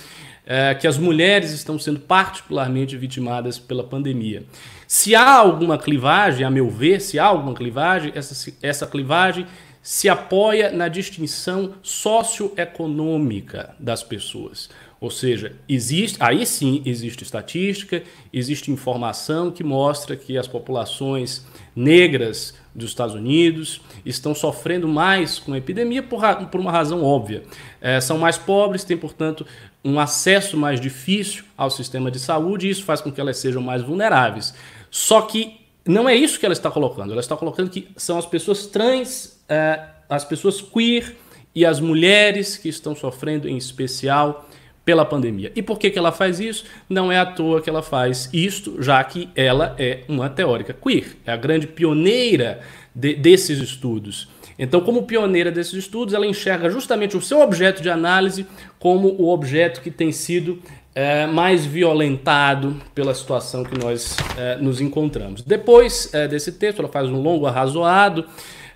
[0.47, 4.45] é, que as mulheres estão sendo particularmente vitimadas pela pandemia.
[4.89, 9.47] Se há alguma clivagem, a meu ver, se há alguma clivagem, essa, essa clivagem
[9.83, 14.71] se apoia na distinção socioeconômica das pessoas.
[14.99, 18.03] Ou seja, existe, aí sim existe estatística,
[18.33, 21.47] existe informação que mostra que as populações
[21.77, 27.43] negras dos Estados Unidos estão sofrendo mais com a epidemia por, por uma razão óbvia.
[27.81, 29.47] É, são mais pobres, têm, portanto,
[29.85, 33.63] um acesso mais difícil ao sistema de saúde e isso faz com que elas sejam
[33.63, 34.55] mais vulneráveis.
[34.91, 37.13] Só que não é isso que ela está colocando.
[37.13, 41.17] Ela está colocando que são as pessoas trans, é, as pessoas queer
[41.55, 44.49] e as mulheres que estão sofrendo em especial
[44.85, 45.53] pela pandemia.
[45.55, 46.65] E por que, que ela faz isso?
[46.89, 51.17] Não é à toa que ela faz isto, já que ela é uma teórica queer,
[51.27, 52.61] é a grande pioneira
[52.95, 54.29] de, desses estudos.
[54.59, 58.47] Então, como pioneira desses estudos, ela enxerga justamente o seu objeto de análise
[58.79, 60.59] como o objeto que tem sido
[60.95, 65.43] é, mais violentado pela situação que nós é, nos encontramos.
[65.43, 68.25] Depois é, desse texto, ela faz um longo arrazoado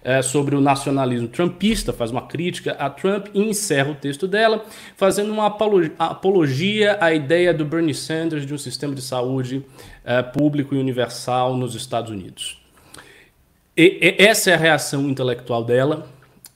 [0.05, 4.65] é, sobre o nacionalismo trumpista, faz uma crítica a Trump e encerra o texto dela,
[4.97, 5.47] fazendo uma
[5.99, 9.65] apologia à ideia do Bernie Sanders de um sistema de saúde
[10.05, 12.61] é, público e universal nos Estados Unidos.
[13.77, 16.09] E, e, essa é a reação intelectual dela,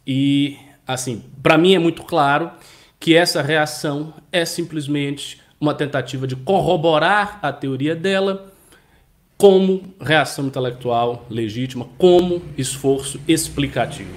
[0.06, 0.56] e,
[0.86, 2.50] assim, para mim é muito claro
[2.98, 8.52] que essa reação é simplesmente uma tentativa de corroborar a teoria dela
[9.36, 14.10] como reação intelectual legítima, como esforço explicativo.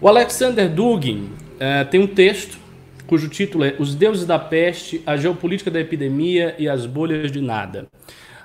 [0.00, 2.58] O Alexander Dugin eh, tem um texto
[3.06, 7.40] cujo título é Os Deuses da Peste, a Geopolítica da Epidemia e as Bolhas de
[7.40, 7.88] Nada.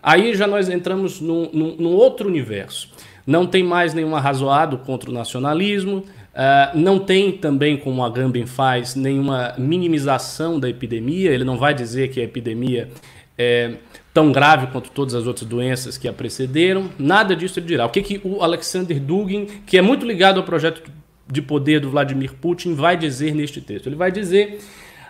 [0.02, 2.90] Aí já nós entramos num, num, num outro universo.
[3.28, 6.04] Não tem mais nenhum arrazoado contra o nacionalismo,
[6.36, 11.32] Uh, não tem também, como a Gambin faz, nenhuma minimização da epidemia.
[11.32, 12.90] Ele não vai dizer que a epidemia
[13.38, 13.76] é
[14.14, 16.90] tão grave quanto todas as outras doenças que a precederam.
[17.00, 17.86] Nada disso ele dirá.
[17.86, 20.84] O que, que o Alexander Dugin, que é muito ligado ao projeto
[21.26, 23.88] de poder do Vladimir Putin, vai dizer neste texto?
[23.88, 24.60] Ele vai dizer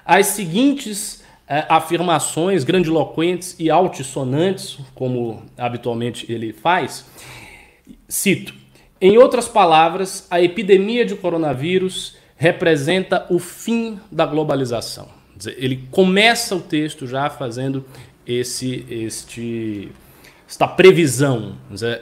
[0.06, 7.06] as seguintes uh, afirmações grandiloquentes e altissonantes, como habitualmente ele faz.
[8.08, 8.65] Cito.
[9.00, 15.08] Em outras palavras, a epidemia de coronavírus representa o fim da globalização.
[15.58, 17.86] Ele começa o texto já fazendo
[18.26, 19.92] esse, este,
[20.48, 21.58] esta previsão.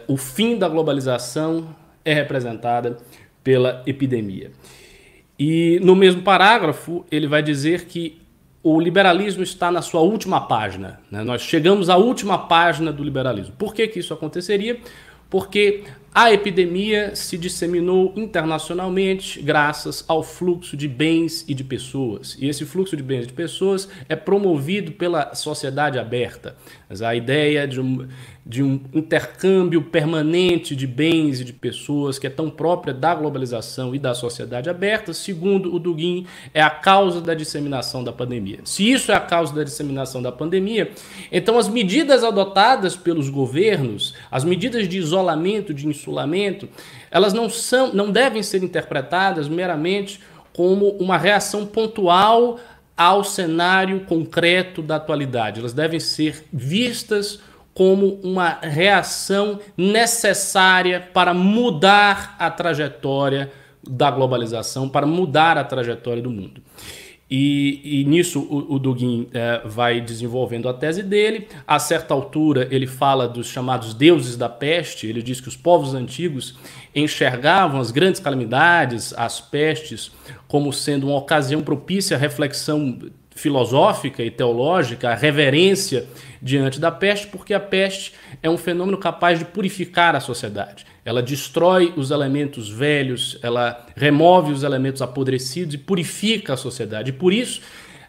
[0.07, 1.76] O fim da globalização
[2.06, 2.98] é representada
[3.44, 4.52] pela epidemia.
[5.38, 8.22] E no mesmo parágrafo, ele vai dizer que
[8.61, 11.02] o liberalismo está na sua última página.
[11.11, 11.24] Né?
[11.24, 13.53] Nós chegamos à última página do liberalismo.
[13.57, 14.80] Por que, que isso aconteceria?
[15.30, 15.84] Porque
[16.15, 22.38] a epidemia se disseminou internacionalmente graças ao fluxo de bens e de pessoas.
[22.40, 26.56] E esse fluxo de bens e de pessoas é promovido pela sociedade aberta.
[26.88, 28.07] Mas a ideia de um,
[28.45, 33.95] de um intercâmbio permanente de bens e de pessoas que é tão própria da globalização
[33.95, 38.60] e da sociedade aberta, segundo o Dugin, é a causa da disseminação da pandemia.
[38.65, 40.91] Se isso é a causa da disseminação da pandemia,
[41.32, 46.68] então as medidas adotadas pelos governos, as medidas de isolamento, de insulamento,
[47.10, 50.20] elas não são, não devem ser interpretadas meramente
[50.52, 52.60] como uma reação pontual
[52.95, 55.60] ao cenário concreto da atualidade.
[55.60, 57.40] Elas devem ser vistas
[57.74, 63.52] como uma reação necessária para mudar a trajetória
[63.88, 66.62] da globalização, para mudar a trajetória do mundo.
[67.36, 71.48] E, e nisso o, o Dugin é, vai desenvolvendo a tese dele.
[71.66, 75.08] A certa altura, ele fala dos chamados deuses da peste.
[75.08, 76.56] Ele diz que os povos antigos
[76.94, 80.12] enxergavam as grandes calamidades, as pestes,
[80.48, 83.00] como sendo uma ocasião propícia à reflexão
[83.35, 86.07] filosófica e teológica, a reverência
[86.41, 90.85] diante da peste, porque a peste é um fenômeno capaz de purificar a sociedade.
[91.05, 97.10] Ela destrói os elementos velhos, ela remove os elementos apodrecidos e purifica a sociedade.
[97.10, 97.61] E por isso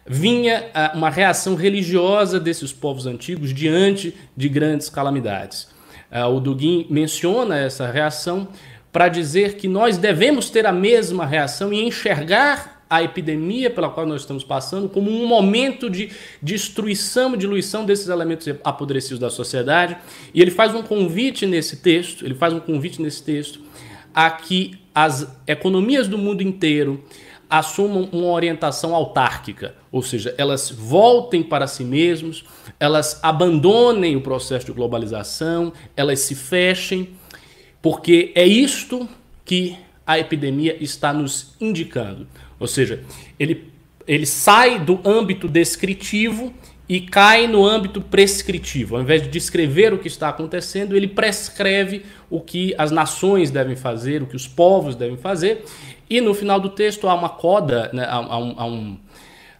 [0.05, 5.67] vinha ah, uma reação religiosa desses povos antigos diante de grandes calamidades.
[6.11, 8.47] Ah, o Dugin menciona essa reação
[8.91, 14.05] para dizer que nós devemos ter a mesma reação e enxergar a epidemia pela qual
[14.05, 19.97] nós estamos passando como um momento de destruição e diluição desses elementos apodrecidos da sociedade.
[20.33, 23.59] E ele faz um convite nesse texto, ele faz um convite nesse texto
[24.13, 27.03] a que as economias do mundo inteiro
[27.49, 32.43] assumam uma orientação autárquica, ou seja, elas voltem para si mesmos,
[32.79, 37.09] elas abandonem o processo de globalização, elas se fechem,
[37.81, 39.07] porque é isto
[39.43, 42.27] que a epidemia está nos indicando.
[42.59, 43.03] Ou seja,
[43.39, 43.71] ele,
[44.07, 46.53] ele sai do âmbito descritivo
[46.87, 48.95] e cai no âmbito prescritivo.
[48.95, 53.75] Ao invés de descrever o que está acontecendo, ele prescreve o que as nações devem
[53.75, 55.65] fazer, o que os povos devem fazer.
[56.09, 58.97] E no final do texto há uma coda, né, há, um, há, um,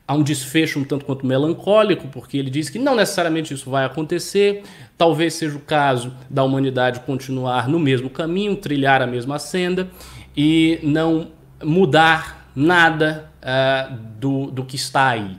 [0.07, 3.85] há um desfecho um tanto quanto melancólico, porque ele diz que não necessariamente isso vai
[3.85, 4.61] acontecer.
[4.95, 9.89] Talvez seja o caso da humanidade continuar no mesmo caminho, trilhar a mesma senda
[10.37, 11.29] e não
[11.63, 15.37] mudar nada uh, do, do que está aí.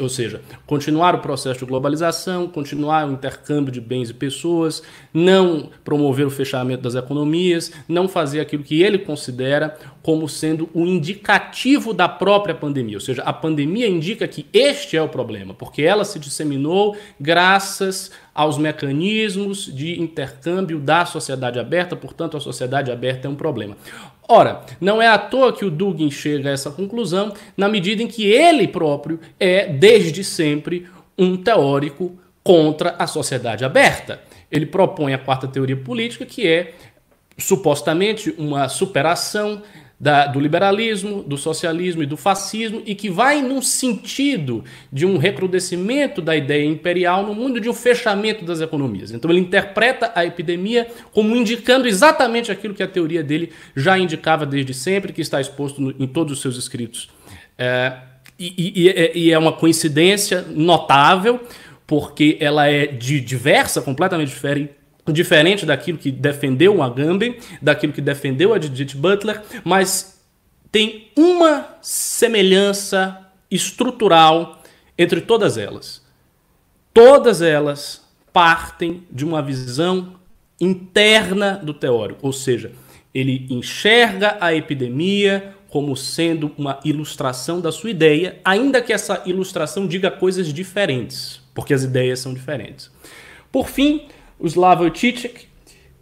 [0.00, 4.82] Ou seja, continuar o processo de globalização, continuar o intercâmbio de bens e pessoas,
[5.12, 10.86] não promover o fechamento das economias, não fazer aquilo que ele considera como sendo o
[10.86, 12.96] indicativo da própria pandemia.
[12.96, 18.10] Ou seja, a pandemia indica que este é o problema, porque ela se disseminou graças
[18.38, 23.76] aos mecanismos de intercâmbio da sociedade aberta, portanto, a sociedade aberta é um problema.
[24.28, 28.06] Ora, não é à toa que o Dugin chega a essa conclusão, na medida em
[28.06, 30.86] que ele próprio é, desde sempre,
[31.18, 34.20] um teórico contra a sociedade aberta.
[34.52, 36.74] Ele propõe a quarta teoria política, que é
[37.36, 39.62] supostamente uma superação
[40.00, 45.18] da, do liberalismo, do socialismo e do fascismo e que vai num sentido de um
[45.18, 49.10] recrudescimento da ideia imperial no mundo de um fechamento das economias.
[49.10, 54.46] Então ele interpreta a epidemia como indicando exatamente aquilo que a teoria dele já indicava
[54.46, 57.08] desde sempre, que está exposto no, em todos os seus escritos.
[57.58, 57.92] É,
[58.38, 61.40] e, e, é, e é uma coincidência notável,
[61.84, 64.77] porque ela é de diversa, completamente diferente
[65.12, 70.20] diferente daquilo que defendeu o Agamben, daquilo que defendeu a Judith Butler, mas
[70.70, 74.62] tem uma semelhança estrutural
[74.96, 76.02] entre todas elas.
[76.92, 80.14] Todas elas partem de uma visão
[80.60, 82.72] interna do teórico, ou seja,
[83.14, 89.86] ele enxerga a epidemia como sendo uma ilustração da sua ideia, ainda que essa ilustração
[89.86, 92.90] diga coisas diferentes, porque as ideias são diferentes.
[93.52, 95.48] Por fim, o Slavoj Žižek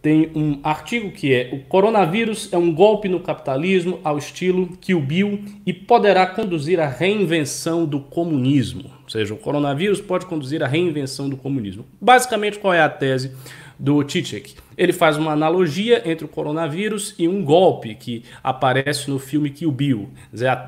[0.01, 5.01] tem um artigo que é o coronavírus é um golpe no capitalismo ao estilo Kill
[5.01, 8.91] Bill e poderá conduzir à reinvenção do comunismo.
[9.03, 11.83] Ou seja, o coronavírus pode conduzir à reinvenção do comunismo.
[11.99, 13.31] Basicamente, qual é a tese
[13.77, 14.55] do Žižek?
[14.77, 19.71] Ele faz uma analogia entre o coronavírus e um golpe que aparece no filme Kill
[19.71, 20.09] Bill.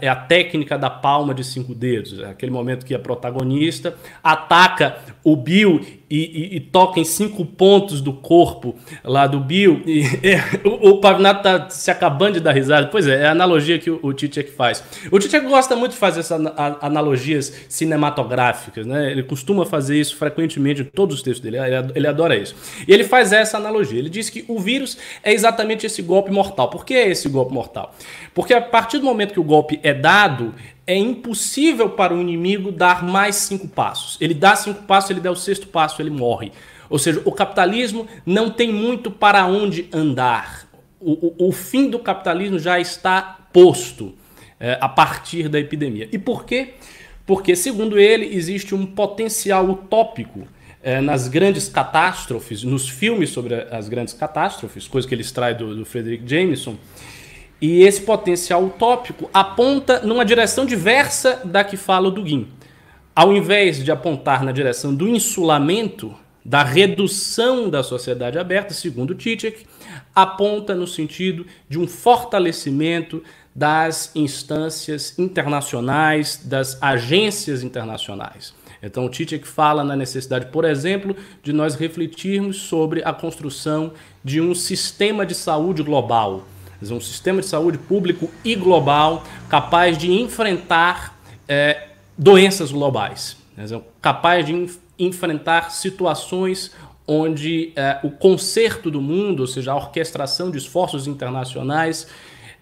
[0.01, 2.19] É a, técnica da palma de cinco dedos.
[2.19, 7.45] É aquele momento que a protagonista ataca o Bill e, e, e, toca em cinco
[7.45, 9.83] pontos do corpo lá do Bill.
[9.85, 12.87] E, é, o, o Pavinato tá se acabando de dar risada.
[12.87, 14.83] Pois é, é a analogia que o, o Tchek faz.
[15.11, 16.41] O Tchek gosta muito de fazer essas
[16.81, 19.11] analogias cinematográficas, né?
[19.11, 21.57] Ele costuma fazer isso frequentemente em todos os textos dele.
[21.57, 22.55] Ele, ele adora isso.
[22.87, 23.98] E ele faz essa analogia.
[23.99, 26.69] Ele diz que o vírus é exatamente esse golpe mortal.
[26.69, 27.93] Por que é esse golpe mortal?
[28.33, 30.53] Porque a partir do momento que o golpe é dado,
[30.87, 34.17] é impossível para o inimigo dar mais cinco passos.
[34.19, 36.51] Ele dá cinco passos, ele dá o sexto passo, ele morre.
[36.89, 40.67] Ou seja, o capitalismo não tem muito para onde andar.
[40.99, 43.21] O, o, o fim do capitalismo já está
[43.53, 44.15] posto
[44.59, 46.09] é, a partir da epidemia.
[46.11, 46.73] E por quê?
[47.25, 50.47] Porque, segundo ele, existe um potencial utópico
[50.81, 55.75] é, nas grandes catástrofes, nos filmes sobre as grandes catástrofes, coisa que ele extrai do,
[55.75, 56.75] do Frederick Jameson,
[57.61, 62.47] e esse potencial utópico aponta numa direção diversa da que fala o Dugin.
[63.13, 66.15] Ao invés de apontar na direção do insulamento,
[66.45, 69.65] da redução da sociedade aberta, segundo Tchitchek,
[70.15, 73.21] aponta no sentido de um fortalecimento
[73.53, 78.53] das instâncias internacionais, das agências internacionais.
[78.81, 83.91] Então, o Tchitchek fala na necessidade, por exemplo, de nós refletirmos sobre a construção
[84.23, 86.45] de um sistema de saúde global.
[86.81, 93.35] Um sistema de saúde público e global capaz de enfrentar é, doenças globais,
[94.01, 96.71] capaz de enfrentar situações
[97.05, 102.07] onde é, o conserto do mundo, ou seja, a orquestração de esforços internacionais,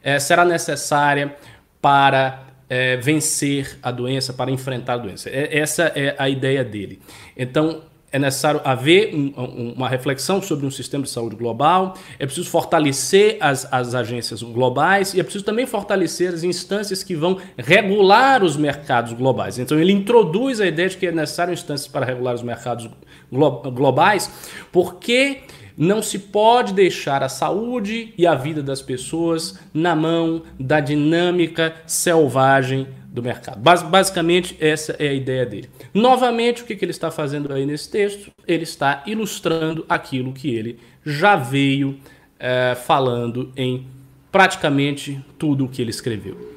[0.01, 1.35] é, será necessária
[1.81, 5.29] para é, vencer a doença, para enfrentar a doença.
[5.29, 6.99] É, essa é a ideia dele.
[7.35, 7.81] Então,
[8.11, 12.49] é necessário haver um, um, uma reflexão sobre um sistema de saúde global, é preciso
[12.49, 18.43] fortalecer as, as agências globais e é preciso também fortalecer as instâncias que vão regular
[18.43, 19.59] os mercados globais.
[19.59, 22.89] Então, ele introduz a ideia de que é necessário instâncias para regular os mercados
[23.31, 24.31] glo globais,
[24.71, 25.41] porque
[25.77, 31.75] não se pode deixar a saúde e a vida das pessoas na mão da dinâmica
[31.85, 33.59] selvagem do mercado.
[33.59, 35.69] Bas basicamente, essa é a ideia dele.
[35.93, 38.31] Novamente, o que, que ele está fazendo aí nesse texto?
[38.47, 41.99] Ele está ilustrando aquilo que ele já veio
[42.39, 43.85] é, falando em
[44.31, 46.53] praticamente tudo o que ele escreveu.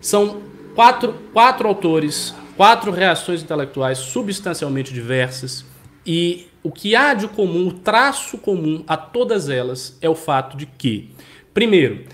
[0.00, 0.42] São
[0.74, 5.64] quatro, quatro autores, quatro reações intelectuais substancialmente diversas,
[6.04, 10.56] e o que há de comum, o traço comum a todas elas é o fato
[10.56, 11.10] de que,
[11.52, 12.04] primeiro,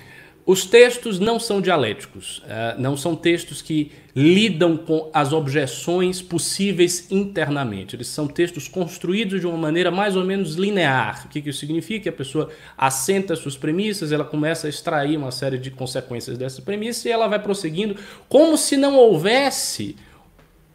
[0.49, 7.07] os textos não são dialéticos, uh, não são textos que lidam com as objeções possíveis
[7.11, 7.95] internamente.
[7.95, 11.27] Eles são textos construídos de uma maneira mais ou menos linear.
[11.27, 12.05] O que, que isso significa?
[12.05, 12.49] Que a pessoa
[12.79, 17.29] assenta suas premissas, ela começa a extrair uma série de consequências dessa premissa e ela
[17.29, 17.97] vai prosseguindo
[18.27, 19.97] como se não houvesse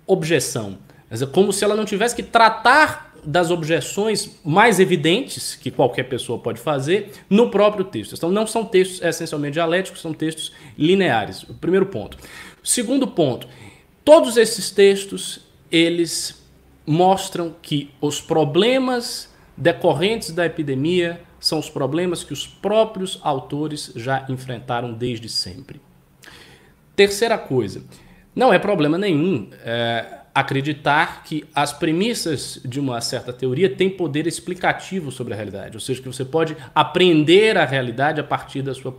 [0.05, 0.77] objeção.
[1.31, 6.59] Como se ela não tivesse que tratar das objeções mais evidentes que qualquer pessoa pode
[6.59, 8.15] fazer no próprio texto.
[8.15, 11.43] Então, não são textos essencialmente dialéticos, são textos lineares.
[11.43, 12.17] O primeiro ponto.
[12.63, 13.47] Segundo ponto.
[14.03, 15.41] Todos esses textos,
[15.71, 16.43] eles
[16.85, 24.25] mostram que os problemas decorrentes da epidemia são os problemas que os próprios autores já
[24.29, 25.81] enfrentaram desde sempre.
[26.95, 27.83] Terceira coisa,
[28.35, 34.25] não é problema nenhum é, acreditar que as premissas de uma certa teoria têm poder
[34.25, 38.73] explicativo sobre a realidade, ou seja, que você pode aprender a realidade a partir da
[38.73, 38.95] sua,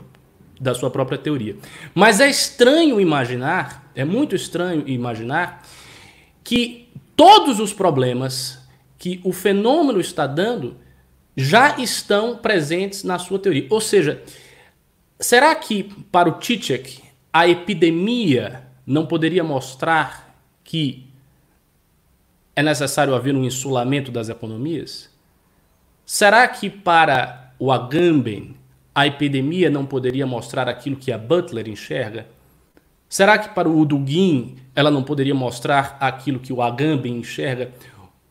[0.60, 1.56] da sua própria teoria.
[1.94, 5.62] Mas é estranho imaginar, é muito estranho imaginar
[6.44, 8.58] que todos os problemas
[8.96, 10.76] que o fenômeno está dando
[11.36, 13.66] já estão presentes na sua teoria.
[13.70, 14.22] Ou seja,
[15.18, 15.82] será que
[16.12, 17.02] para o Tchitchek
[17.32, 21.12] a epidemia não poderia mostrar que
[22.56, 25.10] é necessário haver um insulamento das economias?
[26.06, 28.56] Será que para o Agamben
[28.94, 32.26] a epidemia não poderia mostrar aquilo que a Butler enxerga?
[33.08, 37.72] Será que para o Dugin ela não poderia mostrar aquilo que o Agamben enxerga?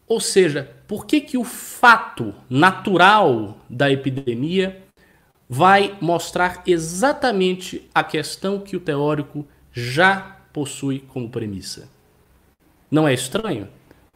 [0.07, 4.81] Ou seja, por que, que o fato natural da epidemia
[5.49, 11.89] vai mostrar exatamente a questão que o teórico já possui como premissa?
[12.91, 13.67] Não é estranho?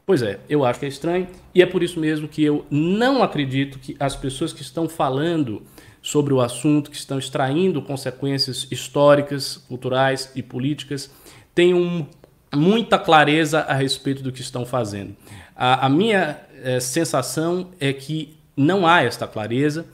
[0.07, 3.21] Pois é, eu acho que é estranho e é por isso mesmo que eu não
[3.21, 5.63] acredito que as pessoas que estão falando
[6.01, 11.11] sobre o assunto, que estão extraindo consequências históricas, culturais e políticas,
[11.53, 12.07] tenham
[12.55, 15.13] muita clareza a respeito do que estão fazendo.
[15.53, 19.85] A, a minha é, sensação é que não há esta clareza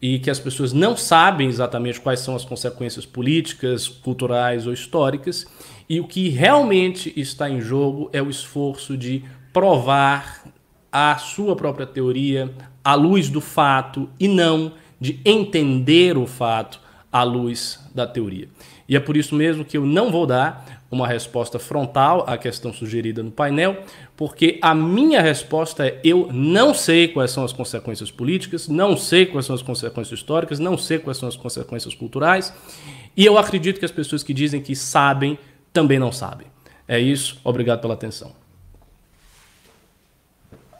[0.00, 5.46] e que as pessoas não sabem exatamente quais são as consequências políticas, culturais ou históricas,
[5.86, 10.44] e o que realmente está em jogo é o esforço de provar
[10.92, 12.52] a sua própria teoria
[12.84, 16.80] à luz do fato e não de entender o fato
[17.12, 18.48] à luz da teoria.
[18.88, 22.72] E é por isso mesmo que eu não vou dar uma resposta frontal à questão
[22.72, 23.84] sugerida no painel,
[24.16, 29.26] porque a minha resposta é: eu não sei quais são as consequências políticas, não sei
[29.26, 32.52] quais são as consequências históricas, não sei quais são as consequências culturais,
[33.16, 35.38] e eu acredito que as pessoas que dizem que sabem
[35.72, 36.48] também não sabem.
[36.88, 38.32] É isso, obrigado pela atenção.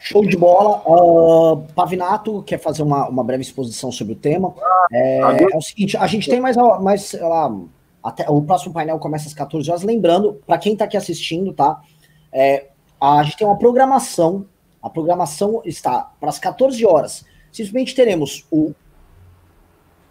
[0.01, 0.81] Show de bola.
[0.85, 4.53] Uh, Pavinato quer fazer uma, uma breve exposição sobre o tema.
[4.91, 5.19] É,
[5.53, 7.55] é o seguinte: a gente tem mais, mais lá,
[8.03, 9.83] até, o próximo painel começa às 14 horas.
[9.83, 11.81] Lembrando, para quem está aqui assistindo, tá?
[12.31, 12.69] É,
[12.99, 14.45] a gente tem uma programação.
[14.81, 17.23] A programação está para as 14 horas.
[17.51, 18.73] Simplesmente teremos o,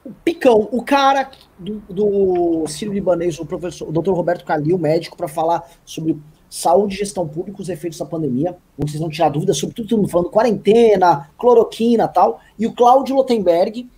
[0.05, 4.12] o Picão, o cara do, do Sírio Libanês, o professor, o Dr.
[4.12, 6.17] Roberto Calil, médico, para falar sobre
[6.51, 10.09] saúde e gestão pública, os efeitos da pandemia, onde vocês vão tirar dúvidas sobre tudo,
[10.09, 13.89] falando quarentena, cloroquina tal, e o Cláudio Lotenberg,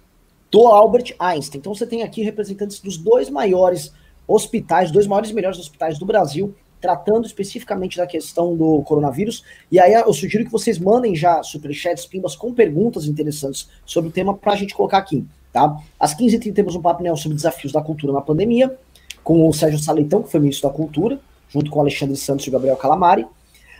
[0.50, 1.58] do Albert Einstein.
[1.58, 3.90] Então você tem aqui representantes dos dois maiores
[4.28, 9.42] hospitais, dois maiores e melhores hospitais do Brasil, tratando especificamente da questão do coronavírus.
[9.70, 14.12] E aí eu sugiro que vocês mandem já superchats, pimbas com perguntas interessantes sobre o
[14.12, 15.80] tema para a gente colocar aqui, tá?
[15.98, 18.76] Às 15h30 temos um papo sobre desafios da cultura na pandemia,
[19.24, 21.18] com o Sérgio Saleitão, que foi ministro da Cultura
[21.52, 23.26] junto com Alexandre Santos e Gabriel Calamari.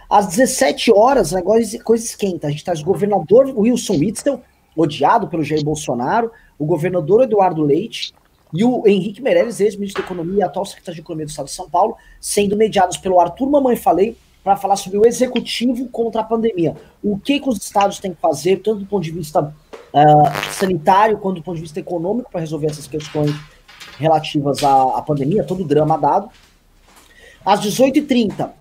[0.09, 2.47] Às 17 horas, negócio, coisa esquenta.
[2.47, 4.41] A gente traz o governador Wilson Witzel,
[4.77, 8.13] odiado pelo Jair Bolsonaro, o governador Eduardo Leite
[8.53, 11.53] e o Henrique Meirelles, ex-ministro da Economia e atual secretário de Economia do Estado de
[11.53, 16.25] São Paulo, sendo mediados pelo Arthur Mamãe Falei para falar sobre o executivo contra a
[16.25, 16.77] pandemia.
[17.03, 21.17] O que, que os estados têm que fazer, tanto do ponto de vista uh, sanitário
[21.19, 23.31] quanto do ponto de vista econômico, para resolver essas questões
[23.99, 26.29] relativas à, à pandemia, todo o drama dado.
[27.45, 28.53] Às 18h30,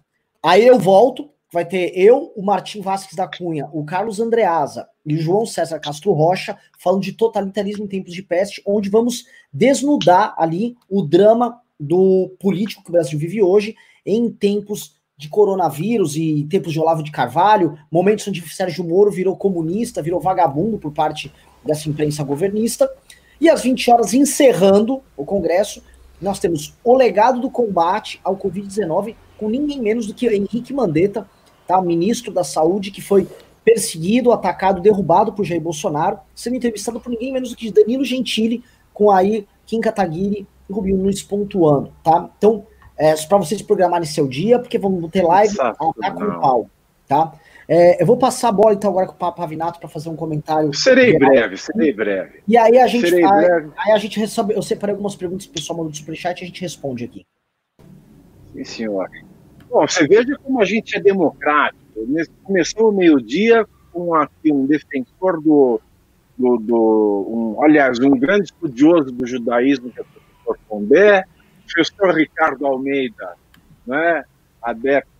[0.41, 5.13] aí eu volto, vai ter eu, o Martim Vasques da Cunha, o Carlos Andreasa e
[5.13, 10.33] o João César Castro Rocha falando de totalitarismo em tempos de peste, onde vamos desnudar
[10.35, 16.47] ali o drama do político que o Brasil vive hoje em tempos de coronavírus e
[16.49, 21.31] tempos de Olavo de Carvalho, momentos onde Sérgio Moro virou comunista, virou vagabundo por parte
[21.63, 22.91] dessa imprensa governista.
[23.39, 25.83] E às 20 horas, encerrando o Congresso,
[26.21, 31.27] nós temos o legado do combate ao Covid-19 com ninguém menos do que Henrique Mandetta,
[31.65, 31.81] tá?
[31.81, 33.27] ministro da Saúde, que foi
[33.65, 38.63] perseguido, atacado, derrubado por Jair Bolsonaro, sendo entrevistado por ninguém menos do que Danilo Gentili,
[38.93, 42.29] com aí Kim Kataguiri e Rubinho Nunes pontuando, tá?
[42.37, 42.65] Então,
[42.97, 46.69] é, para vocês programarem seu dia, porque vamos ter live a, com o pau,
[47.07, 47.33] tá?
[47.67, 50.73] É, eu vou passar a bola então agora com o Pavinato para fazer um comentário.
[50.73, 51.29] Serei geral.
[51.29, 52.43] breve, serei breve.
[52.47, 53.69] E aí a gente serei breve.
[53.77, 56.43] aí a gente recebe, eu separei algumas perguntas que o pessoal mandou do superchat e
[56.43, 57.25] a gente responde aqui.
[58.53, 59.09] Sim, senhor.
[59.69, 61.79] Bom, você veja como a gente é democrático.
[62.43, 65.79] Começou o meio-dia com aqui um defensor do,
[66.37, 71.25] do, do um, aliás, um grande estudioso do judaísmo, que é o professor Pondé,
[71.71, 73.35] professor Ricardo Almeida,
[73.85, 74.23] né,
[74.61, 75.10] adepto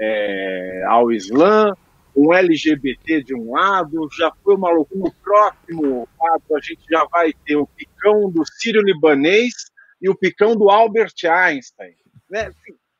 [0.00, 1.72] é, ao Islã,
[2.16, 5.04] um LGBT de um lado, já foi uma loucura.
[5.04, 9.54] No próximo a gente já vai ter o picão do sírio-libanês
[10.00, 11.94] e o picão do Albert Einstein.
[12.30, 12.50] Né?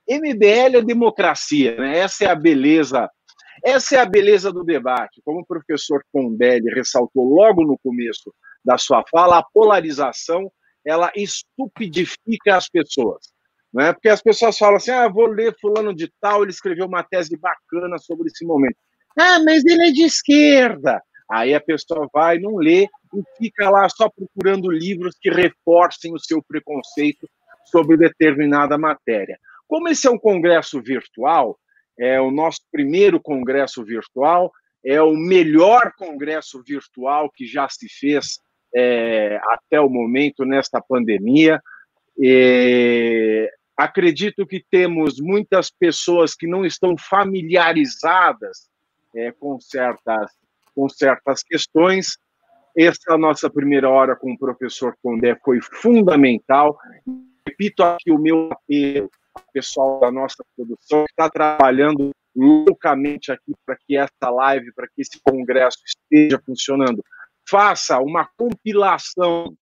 [0.08, 1.98] MBL é democracia, né?
[1.98, 3.08] essa é a beleza.
[3.64, 5.20] Essa é a beleza do debate.
[5.24, 8.32] Como o professor Pondelli ressaltou logo no começo
[8.64, 10.50] da sua fala, a polarização
[10.86, 13.18] ela estupidifica as pessoas.
[13.72, 13.92] Né?
[13.92, 17.36] Porque as pessoas falam assim: ah, vou ler Fulano de Tal, ele escreveu uma tese
[17.36, 18.76] bacana sobre esse momento.
[19.18, 21.02] Ah, mas ele é de esquerda.
[21.30, 26.18] Aí a pessoa vai, não lê e fica lá só procurando livros que reforcem o
[26.18, 27.28] seu preconceito
[27.66, 29.38] sobre determinada matéria.
[29.66, 31.58] Como esse é um congresso virtual,
[31.98, 34.50] é o nosso primeiro congresso virtual,
[34.84, 38.38] é o melhor congresso virtual que já se fez
[38.74, 41.60] é, até o momento nesta pandemia.
[43.78, 48.68] Acredito que temos muitas pessoas que não estão familiarizadas
[49.14, 50.32] é, com, certas,
[50.74, 52.18] com certas questões.
[52.76, 56.76] Essa nossa primeira hora com o professor Condé foi fundamental.
[57.46, 63.52] Repito aqui o meu apelo ao pessoal da nossa produção que está trabalhando loucamente aqui
[63.64, 67.00] para que essa live, para que esse congresso esteja funcionando.
[67.48, 69.56] Faça uma compilação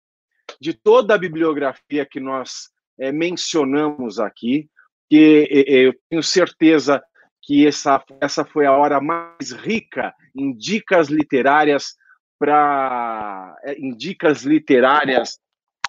[0.61, 4.70] de toda a bibliografia que nós é, mencionamos aqui,
[5.10, 7.03] que eu tenho certeza
[7.44, 11.95] que essa, essa foi a hora mais rica em dicas literárias
[12.40, 15.40] para é, em dicas literárias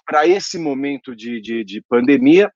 [0.05, 2.51] para esse momento de, de, de pandemia.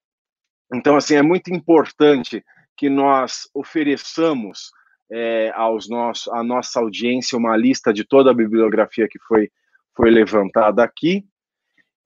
[0.74, 2.44] Então, assim, é muito importante
[2.78, 4.72] que nós ofereçamos
[5.12, 9.50] é, aos nossos, à nossa audiência uma lista de toda a bibliografia que foi,
[9.96, 11.26] foi levantada aqui.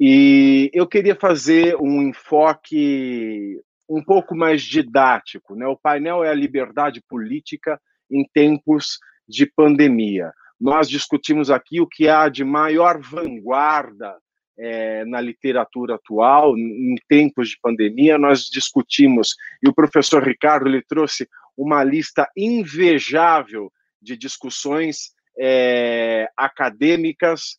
[0.05, 3.57] E eu queria fazer um enfoque
[3.87, 5.55] um pouco mais didático.
[5.55, 5.65] Né?
[5.65, 7.79] O painel é a liberdade política
[8.11, 10.33] em tempos de pandemia.
[10.59, 14.17] Nós discutimos aqui o que há de maior vanguarda
[14.59, 19.29] é, na literatura atual, em tempos de pandemia, nós discutimos,
[19.65, 23.71] e o professor Ricardo ele trouxe uma lista invejável
[24.01, 27.57] de discussões é, acadêmicas.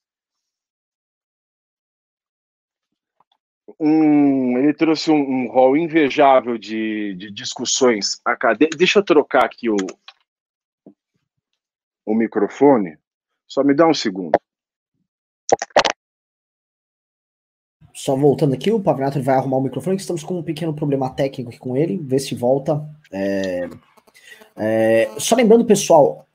[3.78, 8.78] Um, ele trouxe um, um rol invejável de, de discussões acadêmicas.
[8.78, 9.76] Deixa eu trocar aqui o,
[12.06, 12.96] o microfone.
[13.46, 14.38] Só me dá um segundo.
[17.92, 21.08] Só voltando aqui, o Pavinato vai arrumar o microfone, que estamos com um pequeno problema
[21.10, 22.84] técnico aqui com ele, ver se volta.
[23.12, 23.68] É...
[24.56, 25.10] É...
[25.18, 26.26] Só lembrando, pessoal,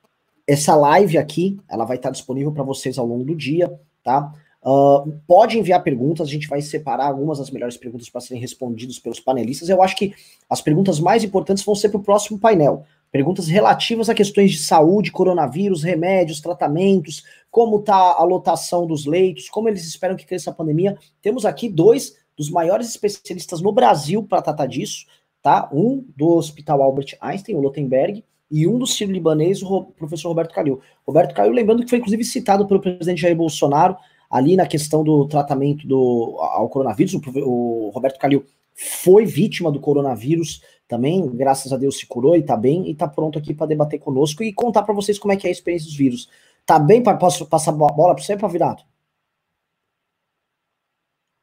[0.48, 3.70] essa live aqui, ela vai estar disponível para vocês ao longo do dia,
[4.04, 4.34] tá?
[4.62, 9.00] Uh, pode enviar perguntas, a gente vai separar algumas das melhores perguntas para serem respondidas
[9.00, 9.70] pelos panelistas.
[9.70, 10.14] Eu acho que
[10.50, 12.84] as perguntas mais importantes vão ser para o próximo painel.
[13.12, 19.50] Perguntas relativas a questões de saúde, coronavírus, remédios, tratamentos, como está a lotação dos leitos,
[19.50, 20.98] como eles esperam que cresça a pandemia.
[21.22, 25.06] Temos aqui dois dos maiores especialistas no Brasil para tratar disso,
[25.42, 25.70] tá?
[25.74, 30.54] Um do Hospital Albert Einstein, o Lotenberg, e um do Ciro Libanês, o professor Roberto
[30.54, 30.80] Calil.
[31.06, 33.96] Roberto Calil, lembrando que foi inclusive citado pelo presidente Jair Bolsonaro
[34.30, 37.14] ali na questão do tratamento do, ao coronavírus.
[37.14, 38.46] O, o Roberto Calil
[38.76, 43.08] foi vítima do coronavírus também, graças a Deus se curou e tá bem e tá
[43.08, 45.88] pronto aqui para debater conosco e contar para vocês como é que é a experiência
[45.88, 46.30] dos vírus.
[46.66, 47.04] Tá bem?
[47.04, 48.84] Posso passar a bola para você, Pavinato?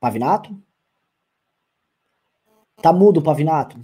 [0.00, 0.56] Pavinato?
[2.82, 3.78] Tá mudo, Pavinato?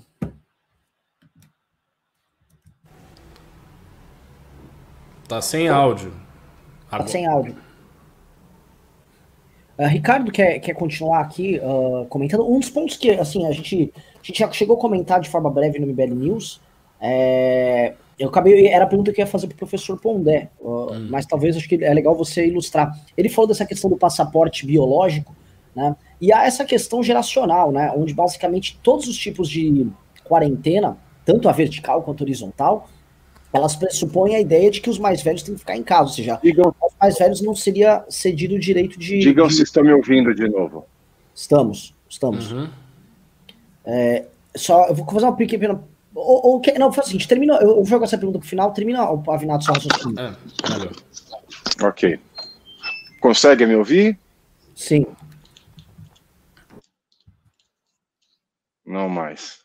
[5.28, 6.12] Tá sem áudio.
[6.88, 7.04] Agora.
[7.04, 7.56] Tá sem áudio.
[9.78, 12.48] Uh, Ricardo quer, quer continuar aqui uh, comentando.
[12.48, 15.50] Um dos pontos que assim, a gente, a gente já chegou a comentar de forma
[15.50, 16.60] breve no MBL News.
[17.00, 18.68] É, eu acabei.
[18.68, 21.08] Era a pergunta que eu ia fazer para o professor Pondé, uh, hum.
[21.10, 22.96] mas talvez acho que é legal você ilustrar.
[23.16, 25.34] Ele falou dessa questão do passaporte biológico,
[25.74, 25.96] né?
[26.20, 27.92] E há essa questão geracional, né?
[27.96, 29.90] Onde basicamente todos os tipos de
[30.22, 32.88] quarentena, tanto a vertical quanto a horizontal,
[33.52, 36.08] elas pressupõem a ideia de que os mais velhos têm que ficar em casa, ou
[36.08, 39.18] seja, Digam, os mais velhos não seria cedido o direito de.
[39.18, 39.54] Digam de...
[39.54, 40.86] se estão me ouvindo de novo.
[41.34, 42.50] Estamos, estamos.
[42.52, 42.68] Uhum.
[43.84, 44.24] É,
[44.56, 45.82] só, eu vou fazer uma pequena.
[46.14, 49.10] Ou, ou, não, faz o seguinte, termina, eu vou jogar essa pergunta pro final, termina
[49.10, 50.18] o Avinato só raciocínio.
[50.20, 51.84] É.
[51.84, 52.20] Ok.
[53.20, 54.18] Consegue me ouvir?
[54.74, 55.06] Sim.
[58.84, 59.61] Não mais.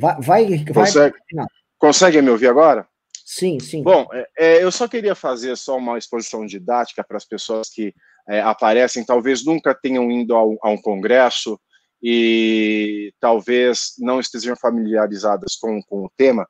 [0.00, 1.46] Vai, vai, consegue, vai...
[1.78, 2.88] consegue me ouvir agora?
[3.24, 3.82] Sim, sim.
[3.82, 7.94] Bom, é, é, eu só queria fazer só uma exposição didática para as pessoas que
[8.28, 11.60] é, aparecem, talvez nunca tenham ido a um, a um congresso
[12.02, 16.48] e talvez não estejam familiarizadas com, com o tema.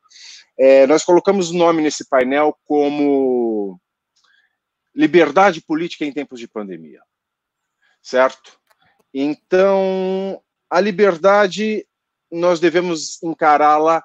[0.57, 3.79] É, nós colocamos o nome nesse painel como
[4.95, 7.01] Liberdade Política em Tempos de Pandemia,
[8.01, 8.59] certo?
[9.13, 11.85] Então, a liberdade
[12.31, 14.03] nós devemos encará-la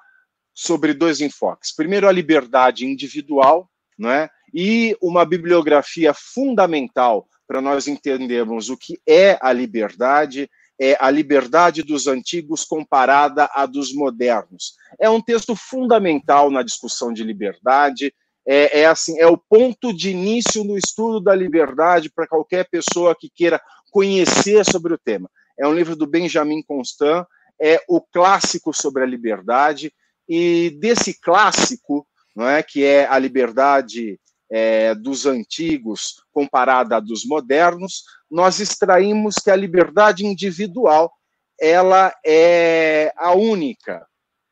[0.53, 1.73] sobre dois enfoques.
[1.73, 4.29] Primeiro, a liberdade individual, não é?
[4.53, 10.49] e uma bibliografia fundamental para nós entendermos o que é a liberdade,
[10.79, 14.73] é a liberdade dos antigos comparada à dos modernos.
[14.99, 18.13] É um texto fundamental na discussão de liberdade,
[18.45, 23.15] é, é, assim, é o ponto de início no estudo da liberdade para qualquer pessoa
[23.15, 25.29] que queira conhecer sobre o tema.
[25.59, 27.25] É um livro do Benjamin Constant,
[27.59, 29.93] é o clássico sobre a liberdade,
[30.27, 34.19] e desse clássico, não é, que é a liberdade
[34.49, 41.11] é, dos antigos comparada à dos modernos, nós extraímos que a liberdade individual
[41.59, 44.05] ela é a única,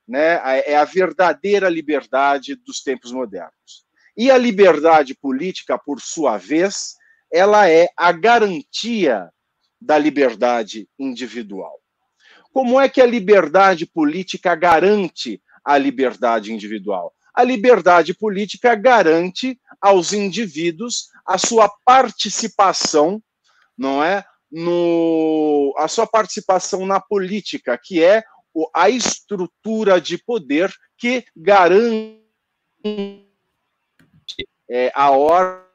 [0.08, 3.86] né, é a verdadeira liberdade dos tempos modernos.
[4.18, 6.96] E a liberdade política, por sua vez,
[7.32, 9.30] ela é a garantia
[9.80, 11.80] da liberdade individual.
[12.56, 17.14] Como é que a liberdade política garante a liberdade individual?
[17.34, 23.22] A liberdade política garante aos indivíduos a sua participação,
[23.78, 24.24] não é?
[24.50, 28.24] No, a sua participação na política, que é
[28.74, 32.24] a estrutura de poder que garante
[34.70, 35.66] é, a ordem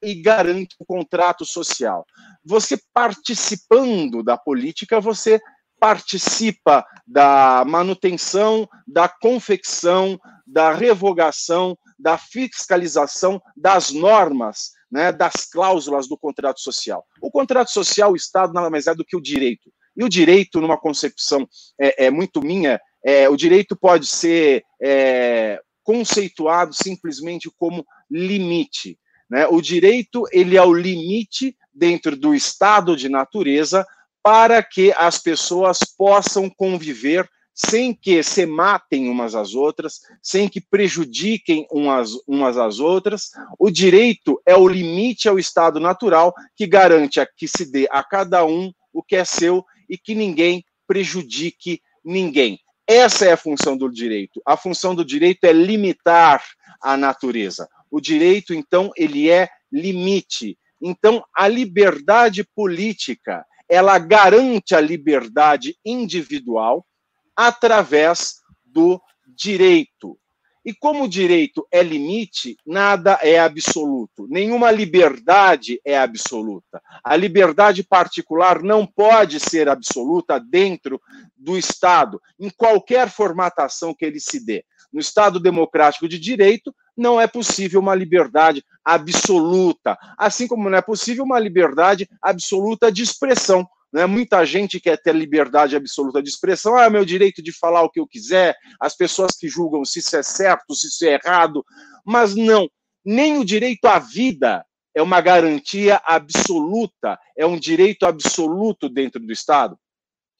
[0.00, 2.06] e garante o contrato social.
[2.44, 5.40] Você participando da política, você
[5.84, 16.16] participa da manutenção, da confecção, da revogação, da fiscalização das normas, né, das cláusulas do
[16.16, 17.04] contrato social.
[17.20, 19.70] O contrato social, o Estado, nada mais é do que o direito.
[19.94, 21.46] E o direito, numa concepção
[21.78, 28.98] é, é muito minha, é, o direito pode ser é, conceituado simplesmente como limite.
[29.28, 29.46] Né?
[29.48, 33.86] O direito ele é o limite dentro do estado de natureza
[34.24, 40.60] para que as pessoas possam conviver sem que se matem umas às outras, sem que
[40.60, 43.30] prejudiquem umas, umas às outras.
[43.58, 48.02] O direito é o limite ao estado natural que garante a que se dê a
[48.02, 52.58] cada um o que é seu e que ninguém prejudique ninguém.
[52.86, 54.42] Essa é a função do direito.
[54.44, 56.42] A função do direito é limitar
[56.82, 57.68] a natureza.
[57.90, 60.58] O direito, então, ele é limite.
[60.82, 63.44] Então, a liberdade política,
[63.74, 66.86] ela garante a liberdade individual
[67.34, 70.16] através do direito.
[70.64, 74.28] E como o direito é limite, nada é absoluto.
[74.30, 76.80] Nenhuma liberdade é absoluta.
[77.02, 81.02] A liberdade particular não pode ser absoluta dentro
[81.36, 84.64] do Estado, em qualquer formatação que ele se dê.
[84.92, 90.82] No Estado democrático de direito, não é possível uma liberdade absoluta, assim como não é
[90.82, 93.66] possível uma liberdade absoluta de expressão.
[93.92, 94.06] Né?
[94.06, 97.90] Muita gente quer ter liberdade absoluta de expressão, ah, é meu direito de falar o
[97.90, 101.64] que eu quiser, as pessoas que julgam se isso é certo, se isso é errado,
[102.04, 102.68] mas não,
[103.04, 104.64] nem o direito à vida
[104.94, 109.78] é uma garantia absoluta, é um direito absoluto dentro do Estado.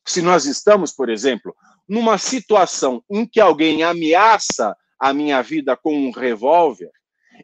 [0.06, 1.54] Se nós estamos, por exemplo,
[1.88, 6.90] numa situação em que alguém ameaça a minha vida com um revólver,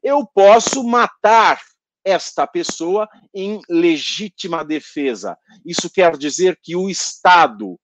[0.03, 1.61] eu posso matar
[2.05, 5.37] esta pessoa em legítima defesa.
[5.65, 7.79] Isso quer dizer que o Estado,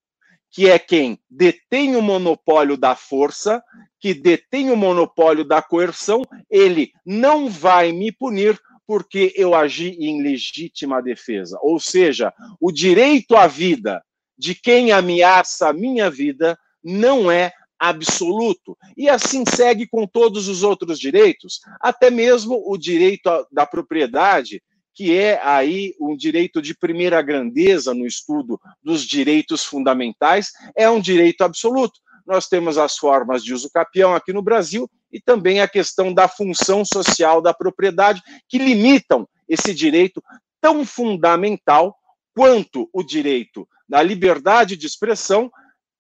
[0.51, 3.63] que é quem detém o monopólio da força,
[4.01, 10.23] que detém o monopólio da coerção, ele não vai me punir porque eu agi em
[10.23, 11.59] legítima defesa.
[11.61, 14.03] Ou seja, o direito à vida
[14.39, 18.77] de quem ameaça a minha vida não é absoluto.
[18.97, 24.63] E assim segue com todos os outros direitos, até mesmo o direito da propriedade,
[24.95, 31.01] que é aí um direito de primeira grandeza no estudo dos direitos fundamentais, é um
[31.01, 32.01] direito absoluto.
[32.27, 36.27] Nós temos as formas de uso capião aqui no Brasil e também a questão da
[36.27, 40.23] função social da propriedade, que limitam esse direito
[40.61, 41.95] tão fundamental
[42.35, 45.51] quanto o direito da liberdade de expressão,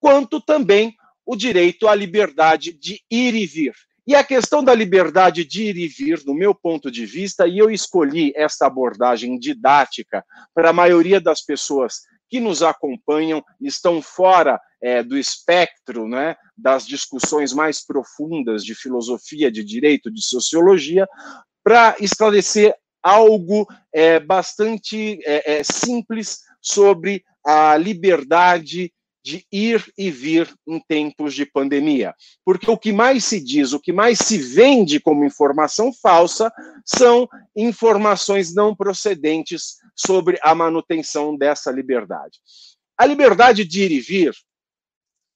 [0.01, 0.95] quanto também
[1.27, 3.75] o direito à liberdade de ir e vir.
[4.07, 7.59] E a questão da liberdade de ir e vir, no meu ponto de vista, e
[7.59, 10.25] eu escolhi essa abordagem didática
[10.55, 16.87] para a maioria das pessoas que nos acompanham, estão fora é, do espectro né, das
[16.87, 21.09] discussões mais profundas de filosofia, de direito, de sociologia,
[21.65, 28.93] para esclarecer algo é, bastante é, é simples sobre a liberdade
[29.27, 32.15] de ir e vir em tempos de pandemia.
[32.45, 36.49] Porque o que mais se diz, o que mais se vende como informação falsa
[36.85, 42.39] são informações não procedentes sobre a manutenção dessa liberdade.
[42.97, 44.33] A liberdade de ir e vir,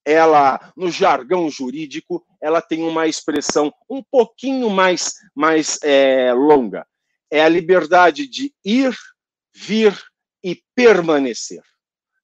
[0.06, 6.86] ela, no jargão jurídico, ela tem uma expressão um pouquinho mais, mais é, longa.
[7.28, 8.96] É a liberdade de ir,
[9.52, 10.00] vir
[10.44, 11.62] e permanecer.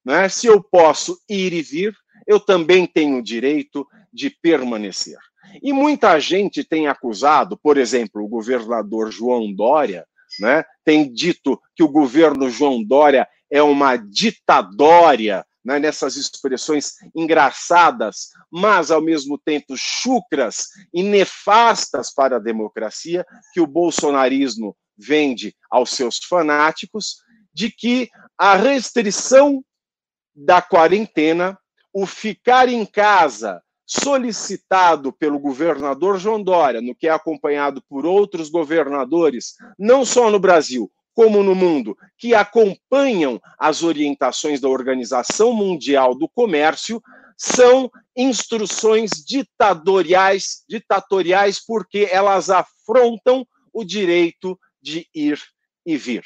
[0.07, 0.29] Né?
[0.29, 1.93] Se eu posso ir e vir,
[2.25, 5.17] eu também tenho o direito de permanecer.
[5.61, 10.05] E muita gente tem acusado, por exemplo, o governador João Dória,
[10.39, 18.29] né, tem dito que o governo João Dória é uma ditadória, né, nessas expressões engraçadas,
[18.49, 25.89] mas ao mesmo tempo chucras e nefastas para a democracia, que o bolsonarismo vende aos
[25.89, 27.17] seus fanáticos,
[27.53, 29.63] de que a restrição
[30.37, 31.57] da quarentena,
[31.91, 38.49] o ficar em casa solicitado pelo governador João Dória, no que é acompanhado por outros
[38.49, 46.13] governadores, não só no Brasil, como no mundo, que acompanham as orientações da Organização Mundial
[46.13, 47.01] do Comércio,
[47.35, 55.39] são instruções ditatoriais, ditatoriais porque elas afrontam o direito de ir
[55.85, 56.23] e vir.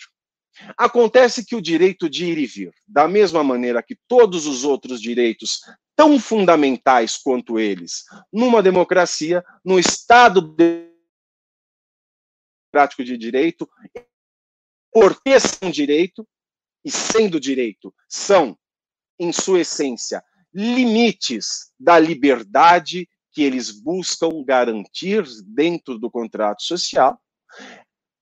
[0.77, 5.01] Acontece que o direito de ir e vir, da mesma maneira que todos os outros
[5.01, 5.61] direitos
[5.95, 10.41] tão fundamentais quanto eles, numa democracia, no Estado
[12.71, 13.69] democrático de direito,
[14.91, 16.27] porque são direito,
[16.83, 18.57] e sendo direito, são,
[19.19, 20.23] em sua essência,
[20.53, 27.21] limites da liberdade que eles buscam garantir dentro do contrato social,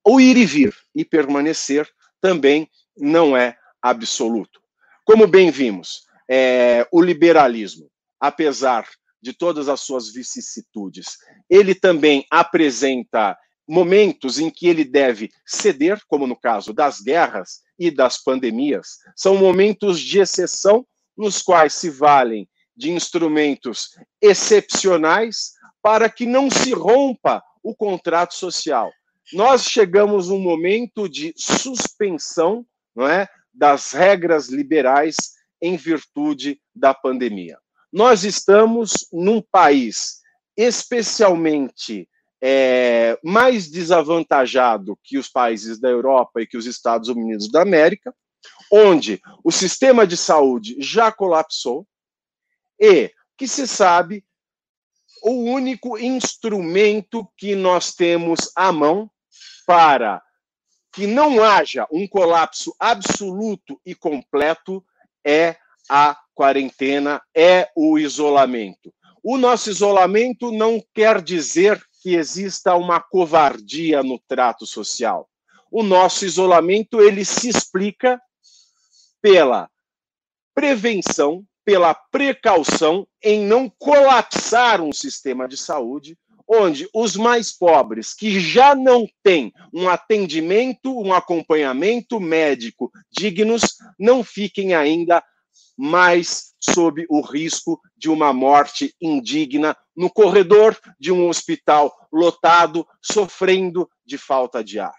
[0.06, 1.90] o ir e vir e permanecer
[2.22, 4.60] também não é absoluto.
[5.06, 7.90] Como bem vimos, é, o liberalismo,
[8.20, 8.88] apesar
[9.22, 11.18] de todas as suas vicissitudes,
[11.50, 13.38] ele também apresenta
[13.68, 19.36] momentos em que ele deve ceder, como no caso das guerras e das pandemias, são
[19.36, 20.86] momentos de exceção
[21.16, 23.90] nos quais se valem de instrumentos
[24.22, 28.92] excepcionais para que não se rompa o contrato social.
[29.32, 32.66] Nós chegamos um momento de suspensão,
[32.96, 35.16] não é, das regras liberais
[35.62, 37.60] em virtude da pandemia.
[37.92, 40.20] Nós estamos num país
[40.58, 42.10] especialmente
[42.42, 48.14] é, mais desavantajado que os países da Europa e que os Estados Unidos da América,
[48.72, 51.88] onde o sistema de saúde já colapsou
[52.80, 54.24] e que se sabe
[55.22, 59.10] o único instrumento que nós temos à mão
[59.70, 60.20] para
[60.92, 64.84] que não haja um colapso absoluto e completo
[65.24, 68.92] é a quarentena, é o isolamento.
[69.22, 75.30] O nosso isolamento não quer dizer que exista uma covardia no trato social.
[75.70, 78.20] O nosso isolamento ele se explica
[79.22, 79.70] pela
[80.56, 86.18] prevenção, pela precaução em não colapsar um sistema de saúde
[86.50, 93.62] onde os mais pobres, que já não têm um atendimento, um acompanhamento médico dignos,
[94.00, 95.24] não fiquem ainda
[95.78, 103.88] mais sob o risco de uma morte indigna no corredor de um hospital lotado, sofrendo
[104.06, 104.96] de falta de ar.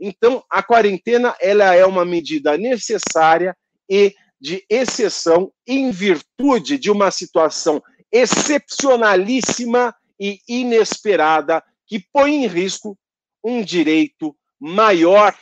[0.00, 3.56] Então, a quarentena ela é uma medida necessária
[3.88, 9.94] e de exceção em virtude de uma situação excepcionalíssima
[10.24, 12.98] e inesperada que põe em risco
[13.44, 15.36] um direito maior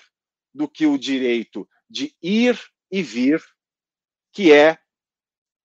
[0.52, 2.58] do que o direito de ir
[2.90, 3.40] e vir,
[4.32, 4.76] que é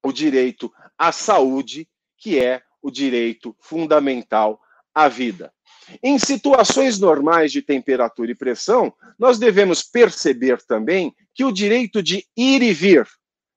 [0.04, 4.60] o direito à saúde, que é o direito fundamental
[4.94, 5.52] à vida.
[6.00, 12.24] Em situações normais de temperatura e pressão, nós devemos perceber também que o direito de
[12.36, 13.08] ir e vir,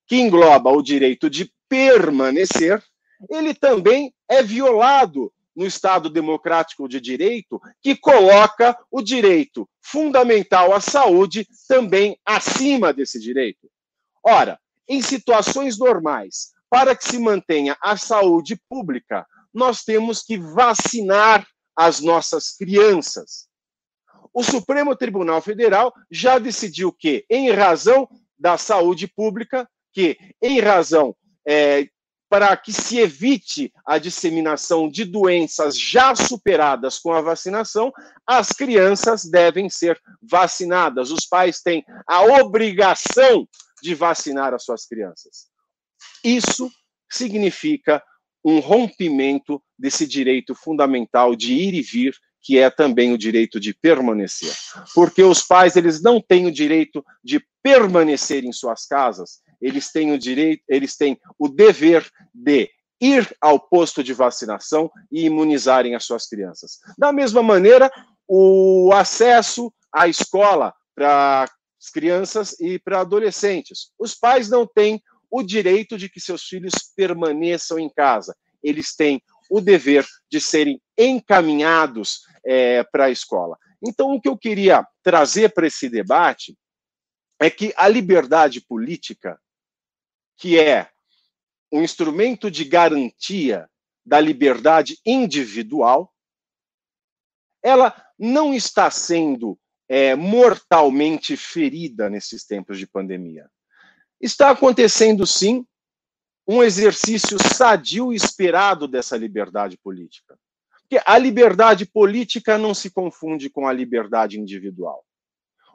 [0.07, 2.83] que engloba o direito de permanecer,
[3.29, 10.79] ele também é violado no Estado democrático de direito, que coloca o direito fundamental à
[10.79, 13.69] saúde também acima desse direito.
[14.23, 21.45] Ora, em situações normais, para que se mantenha a saúde pública, nós temos que vacinar
[21.75, 23.47] as nossas crianças.
[24.33, 28.07] O Supremo Tribunal Federal já decidiu que, em razão
[28.39, 31.15] da saúde pública, que, em razão
[31.45, 31.89] é,
[32.31, 37.91] para que se evite a disseminação de doenças já superadas com a vacinação,
[38.25, 41.11] as crianças devem ser vacinadas.
[41.11, 43.45] Os pais têm a obrigação
[43.83, 45.47] de vacinar as suas crianças.
[46.23, 46.71] Isso
[47.11, 48.01] significa
[48.45, 53.73] um rompimento desse direito fundamental de ir e vir, que é também o direito de
[53.73, 54.53] permanecer.
[54.95, 60.11] Porque os pais, eles não têm o direito de permanecer em suas casas, eles têm
[60.11, 62.69] o direito, eles têm o dever de
[62.99, 66.80] ir ao posto de vacinação e imunizarem as suas crianças.
[66.97, 67.91] Da mesma maneira,
[68.27, 73.91] o acesso à escola para as crianças e para adolescentes.
[73.99, 75.01] Os pais não têm
[75.31, 78.35] o direito de que seus filhos permaneçam em casa.
[78.61, 83.57] Eles têm o dever de serem encaminhados é, para a escola.
[83.83, 86.57] Então, o que eu queria trazer para esse debate
[87.39, 89.39] é que a liberdade política
[90.41, 90.89] que é
[91.71, 93.69] um instrumento de garantia
[94.03, 96.11] da liberdade individual,
[97.63, 99.55] ela não está sendo
[99.87, 103.47] é, mortalmente ferida nesses tempos de pandemia.
[104.19, 105.63] Está acontecendo, sim,
[106.47, 110.39] um exercício sadio e esperado dessa liberdade política.
[110.91, 115.05] Porque a liberdade política não se confunde com a liberdade individual.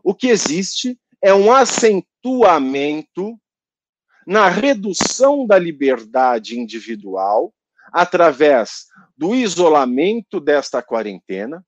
[0.04, 3.34] O que existe é um acentuamento
[4.26, 7.50] na redução da liberdade individual
[7.90, 11.64] através do isolamento desta quarentena,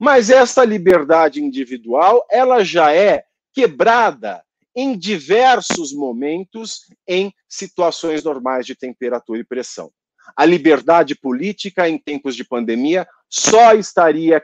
[0.00, 3.22] mas esta liberdade individual, ela já é
[3.52, 4.42] quebrada
[4.74, 9.92] em diversos momentos em situações normais de temperatura e pressão.
[10.36, 14.42] A liberdade política em tempos de pandemia só estaria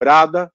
[0.00, 0.52] equilibrada,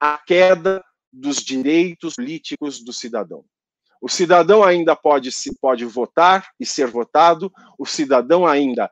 [0.00, 3.44] a queda dos direitos políticos do cidadão.
[4.00, 8.90] O cidadão ainda pode se pode votar e ser votado, o cidadão ainda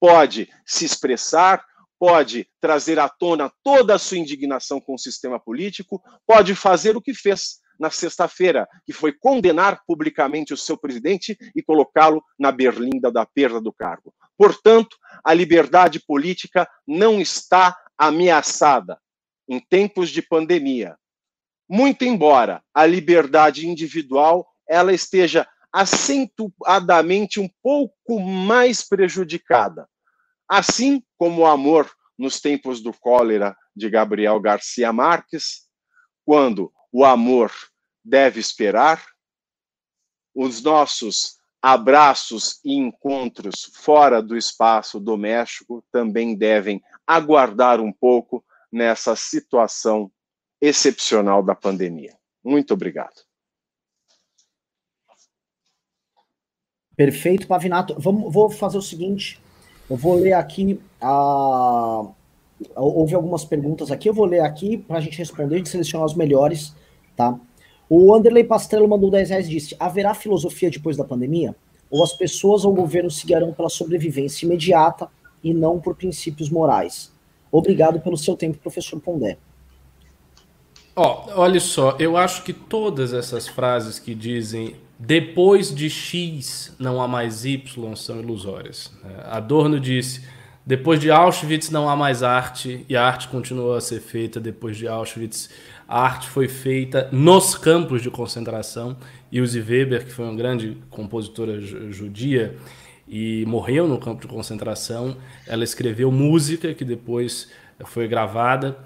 [0.00, 1.64] pode se expressar,
[1.98, 7.02] pode trazer à tona toda a sua indignação com o sistema político, pode fazer o
[7.02, 13.10] que fez na sexta-feira, que foi condenar publicamente o seu presidente e colocá-lo na berlinda
[13.10, 14.12] da perda do cargo.
[14.36, 18.98] Portanto, a liberdade política não está ameaçada
[19.48, 20.96] em tempos de pandemia.
[21.68, 29.88] Muito embora a liberdade individual ela esteja acentuadamente um pouco mais prejudicada.
[30.48, 35.68] Assim como o amor nos tempos do cólera de Gabriel Garcia Marques,
[36.24, 37.52] quando o amor
[38.08, 39.04] deve esperar,
[40.34, 49.16] os nossos abraços e encontros fora do espaço doméstico também devem aguardar um pouco nessa
[49.16, 50.10] situação
[50.60, 52.16] excepcional da pandemia.
[52.44, 53.26] Muito obrigado.
[56.96, 57.94] Perfeito, Pavinato.
[57.98, 59.40] Vamos, vou fazer o seguinte:
[59.88, 62.06] eu vou ler aqui a.
[62.74, 66.14] Houve algumas perguntas aqui, eu vou ler aqui para a gente responder, gente selecionar os
[66.14, 66.74] melhores,
[67.14, 67.38] tá?
[67.88, 71.54] O Anderley Pastrello mandou 10 reais e disse: haverá filosofia depois da pandemia?
[71.90, 75.08] Ou as pessoas ou o governo seguirão pela sobrevivência imediata
[75.42, 77.10] e não por princípios morais?
[77.50, 79.38] Obrigado pelo seu tempo, professor Pondé.
[80.94, 87.00] Oh, olha só, eu acho que todas essas frases que dizem depois de X não
[87.00, 88.92] há mais Y são ilusórias.
[89.04, 90.22] É, Adorno disse:
[90.66, 94.76] depois de Auschwitz não há mais arte e a arte continuou a ser feita depois
[94.76, 95.48] de Auschwitz.
[95.88, 98.94] A arte foi feita nos campos de concentração.
[99.32, 102.54] Ilse Weber, que foi uma grande compositora judia
[103.08, 105.16] e morreu no campo de concentração,
[105.46, 107.48] ela escreveu música que depois
[107.86, 108.76] foi gravada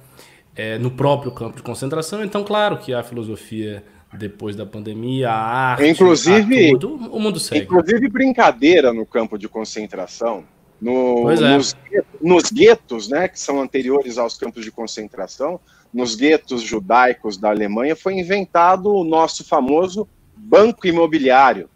[0.55, 2.23] é, no próprio campo de concentração.
[2.25, 7.41] Então, claro que a filosofia depois da pandemia, a arte, inclusive, a tudo, o mundo
[7.41, 7.65] segue.
[7.65, 10.45] Inclusive brincadeira no campo de concentração,
[10.81, 11.57] no, é.
[11.57, 11.75] nos,
[12.21, 15.59] nos, guetos, né, que são anteriores aos campos de concentração,
[15.93, 21.69] nos guetos judaicos da Alemanha, foi inventado o nosso famoso banco imobiliário.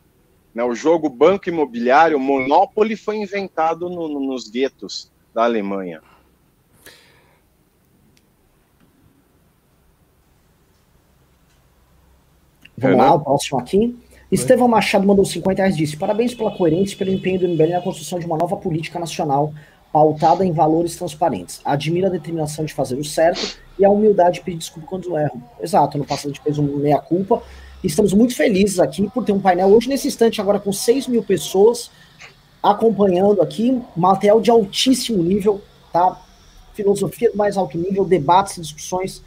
[0.55, 6.01] Né, o jogo banco imobiliário, Monopoly, foi inventado no, no, nos guetos da Alemanha.
[12.79, 13.97] Vamos lá, o próximo aqui.
[14.31, 17.73] Estevão Machado mandou 50 reais e disse: Parabéns pela coerência e pelo empenho do MBL
[17.73, 19.53] na construção de uma nova política nacional
[19.97, 21.59] pautada em valores transparentes.
[21.65, 25.43] Admiro a determinação de fazer o certo e a humildade de pedir desculpa quando erro.
[25.59, 27.43] Exato, no passado a gente fez um meia-culpa.
[27.83, 31.23] Estamos muito felizes aqui por ter um painel hoje, nesse instante, agora com 6 mil
[31.23, 31.91] pessoas
[32.63, 36.21] acompanhando aqui, material de altíssimo nível, tá?
[36.75, 39.23] Filosofia do mais alto nível, debates e discussões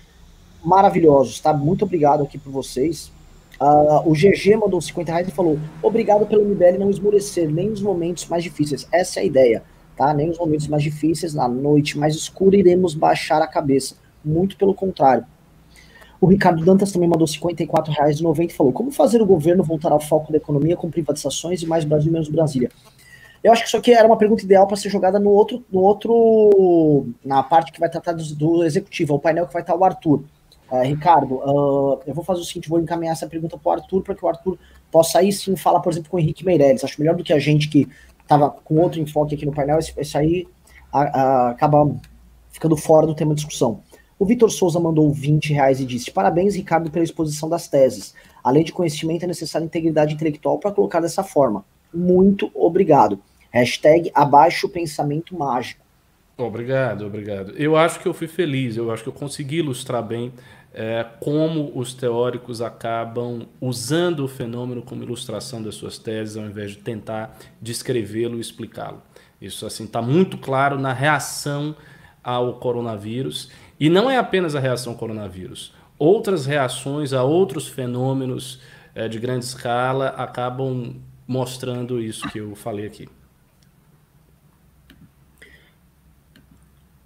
[0.64, 1.52] maravilhosos, tá?
[1.52, 3.12] Muito obrigado aqui por vocês.
[3.60, 7.82] Uh, o GG mandou 50 reais e falou: Obrigado pelo MBL não esmorecer, nem nos
[7.82, 8.88] momentos mais difíceis.
[8.92, 9.64] Essa é a ideia,
[10.00, 10.14] tá?
[10.14, 13.96] Nem nos momentos mais difíceis, na noite mais escura, iremos baixar a cabeça.
[14.24, 15.26] Muito pelo contrário.
[16.22, 19.92] O Ricardo Dantas também mandou 54 reais e 90 falou: Como fazer o governo voltar
[19.92, 22.70] ao foco da economia com privatizações e mais Brasil menos Brasília?
[23.44, 25.82] Eu acho que isso aqui era uma pergunta ideal para ser jogada no outro, no
[25.82, 29.84] outro, na parte que vai tratar do, do executivo, o painel que vai estar o
[29.84, 30.24] Arthur.
[30.70, 34.04] Uh, Ricardo, uh, eu vou fazer o seguinte, vou encaminhar essa pergunta para o Arthur,
[34.04, 34.58] para que o Arthur
[34.92, 36.84] possa aí sim falar, por exemplo, com o Henrique Meirelles.
[36.84, 37.88] Acho melhor do que a gente que
[38.30, 40.48] estava com outro enfoque aqui no painel, esse aí
[40.94, 41.96] acaba
[42.52, 43.82] ficando fora do tema de discussão.
[44.20, 48.14] O Vitor Souza mandou 20 reais e disse: Parabéns, Ricardo, pela exposição das teses.
[48.44, 51.66] Além de conhecimento, é necessária integridade intelectual para colocar dessa forma.
[51.92, 53.20] Muito obrigado.
[53.50, 55.84] Hashtag abaixo pensamento mágico.
[56.38, 57.52] Obrigado, obrigado.
[57.58, 60.32] Eu acho que eu fui feliz, eu acho que eu consegui ilustrar bem
[60.74, 66.72] é, como os teóricos acabam usando o fenômeno como ilustração das suas teses, ao invés
[66.72, 69.02] de tentar descrevê-lo e explicá-lo.
[69.42, 71.76] Isso assim está muito claro na reação
[72.24, 75.74] ao coronavírus e não é apenas a reação ao coronavírus.
[75.98, 78.62] Outras reações a outros fenômenos
[78.94, 80.96] é, de grande escala acabam
[81.28, 83.08] mostrando isso que eu falei aqui.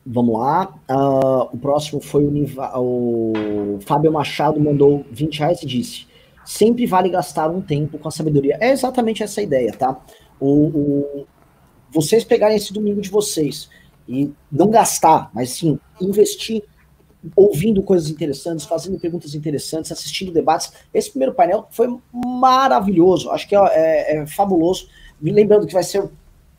[0.06, 0.74] Vamos lá.
[0.90, 6.08] Uh, o próximo foi o, Niva, o Fábio Machado, mandou 20 reais e disse:
[6.46, 8.58] sempre vale gastar um tempo com a sabedoria.
[8.60, 9.98] É exatamente essa ideia, tá?
[10.40, 11.28] O, o,
[11.90, 13.70] vocês pegarem esse domingo de vocês
[14.08, 16.64] e não gastar, mas sim investir
[17.36, 20.74] ouvindo coisas interessantes, fazendo perguntas interessantes, assistindo debates.
[20.94, 24.90] Esse primeiro painel foi maravilhoso, acho que é, é, é fabuloso.
[25.22, 26.10] Lembrando que vai ser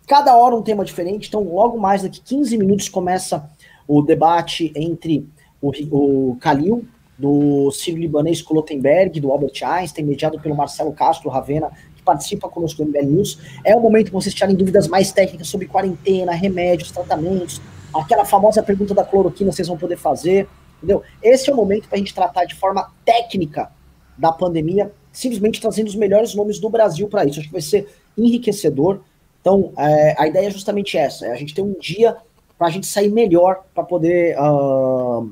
[0.07, 3.49] cada hora um tema diferente, então logo mais daqui 15 minutos começa
[3.87, 5.29] o debate entre
[5.61, 6.87] o, o Kalil,
[7.19, 12.83] do Ciro Libanês Klotenberg, do Albert Einstein, mediado pelo Marcelo Castro Ravena, que participa conosco
[12.83, 13.39] do MBL News.
[13.65, 17.61] É o momento que vocês tirarem dúvidas mais técnicas sobre quarentena, remédios, tratamentos,
[17.95, 20.49] aquela famosa pergunta da cloroquina vocês vão poder fazer,
[20.79, 21.03] entendeu?
[21.23, 23.71] Esse é o momento para a gente tratar de forma técnica
[24.19, 27.39] da pandemia, simplesmente trazendo os melhores nomes do Brasil para isso.
[27.39, 29.01] Acho que vai ser enriquecedor.
[29.45, 32.17] Então, é, a ideia é justamente essa: é a gente ter um dia
[32.57, 35.31] para a gente sair melhor, para poder uh,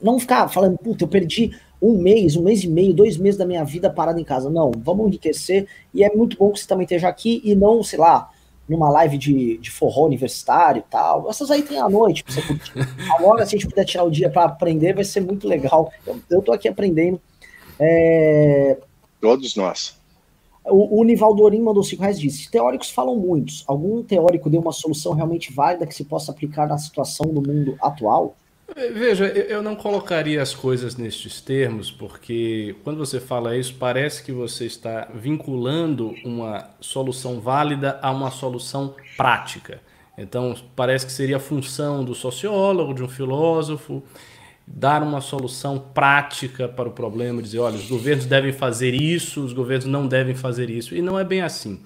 [0.00, 3.44] não ficar falando, puta, eu perdi um mês, um mês e meio, dois meses da
[3.44, 4.48] minha vida parado em casa.
[4.48, 5.66] Não, vamos enriquecer.
[5.92, 8.30] E é muito bom que você também esteja aqui e não, sei lá,
[8.68, 11.28] numa live de, de forró universitário e tal.
[11.28, 12.72] Essas aí tem à noite pra você curtir.
[13.18, 15.92] Agora, se a gente puder tirar o dia para aprender, vai ser muito legal.
[16.06, 17.20] Eu, eu tô aqui aprendendo.
[17.80, 18.78] É...
[19.20, 19.96] Todos nós.
[20.68, 23.64] O, o Nivaldo Orim mandou 5 reais disse: teóricos falam muitos.
[23.66, 27.76] Algum teórico deu uma solução realmente válida que se possa aplicar na situação do mundo
[27.80, 28.36] atual?
[28.74, 34.32] Veja, eu não colocaria as coisas nestes termos, porque quando você fala isso, parece que
[34.32, 39.80] você está vinculando uma solução válida a uma solução prática.
[40.18, 44.02] Então, parece que seria a função do sociólogo, de um filósofo,
[44.66, 49.52] dar uma solução prática para o problema, dizer, olha, os governos devem fazer isso, os
[49.52, 50.94] governos não devem fazer isso.
[50.94, 51.80] E não é bem assim.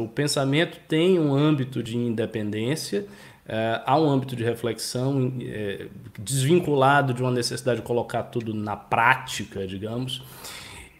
[0.00, 3.06] O pensamento tem um âmbito de independência,
[3.44, 8.74] Uh, há um âmbito de reflexão uh, desvinculado de uma necessidade de colocar tudo na
[8.74, 10.22] prática, digamos.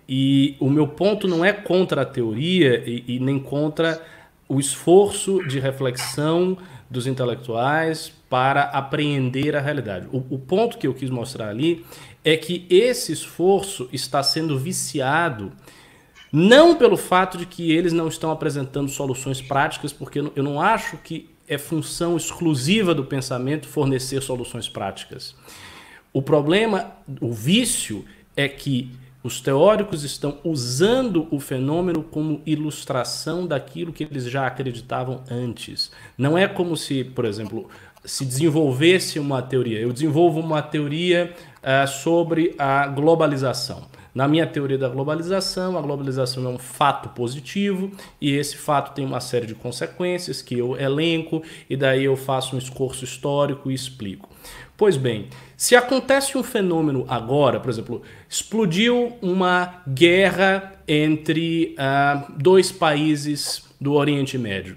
[0.06, 4.04] E o meu ponto não é contra a teoria e, e nem contra
[4.46, 6.58] o esforço de reflexão
[6.94, 10.06] dos intelectuais para apreender a realidade.
[10.10, 11.84] O, o ponto que eu quis mostrar ali
[12.24, 15.52] é que esse esforço está sendo viciado
[16.32, 20.96] não pelo fato de que eles não estão apresentando soluções práticas, porque eu não acho
[20.98, 25.36] que é função exclusiva do pensamento fornecer soluções práticas.
[26.12, 28.04] O problema, o vício,
[28.36, 28.90] é que
[29.24, 35.90] os teóricos estão usando o fenômeno como ilustração daquilo que eles já acreditavam antes.
[36.16, 37.66] Não é como se, por exemplo,
[38.04, 39.80] se desenvolvesse uma teoria.
[39.80, 43.86] Eu desenvolvo uma teoria uh, sobre a globalização.
[44.14, 47.90] Na minha teoria da globalização, a globalização é um fato positivo
[48.20, 52.54] e esse fato tem uma série de consequências que eu elenco e daí eu faço
[52.54, 54.28] um esforço histórico e explico.
[54.76, 62.72] Pois bem, se acontece um fenômeno agora, por exemplo, explodiu uma guerra entre uh, dois
[62.72, 64.76] países do Oriente Médio.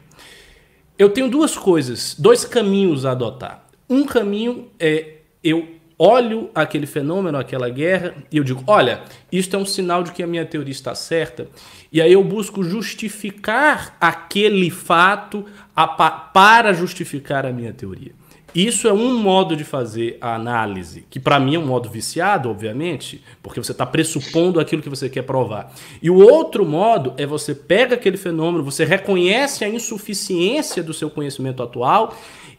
[1.00, 3.68] Eu tenho duas coisas, dois caminhos a adotar.
[3.90, 5.14] Um caminho é
[5.44, 5.68] eu
[5.98, 9.02] olho aquele fenômeno, aquela guerra, e eu digo: olha,
[9.32, 11.48] isto é um sinal de que a minha teoria está certa.
[11.92, 15.46] E aí eu busco justificar aquele fato
[16.34, 18.12] para justificar a minha teoria.
[18.58, 22.50] Isso é um modo de fazer a análise, que para mim é um modo viciado,
[22.50, 25.72] obviamente, porque você está pressupondo aquilo que você quer provar.
[26.02, 31.08] E o outro modo é você pega aquele fenômeno, você reconhece a insuficiência do seu
[31.08, 32.16] conhecimento atual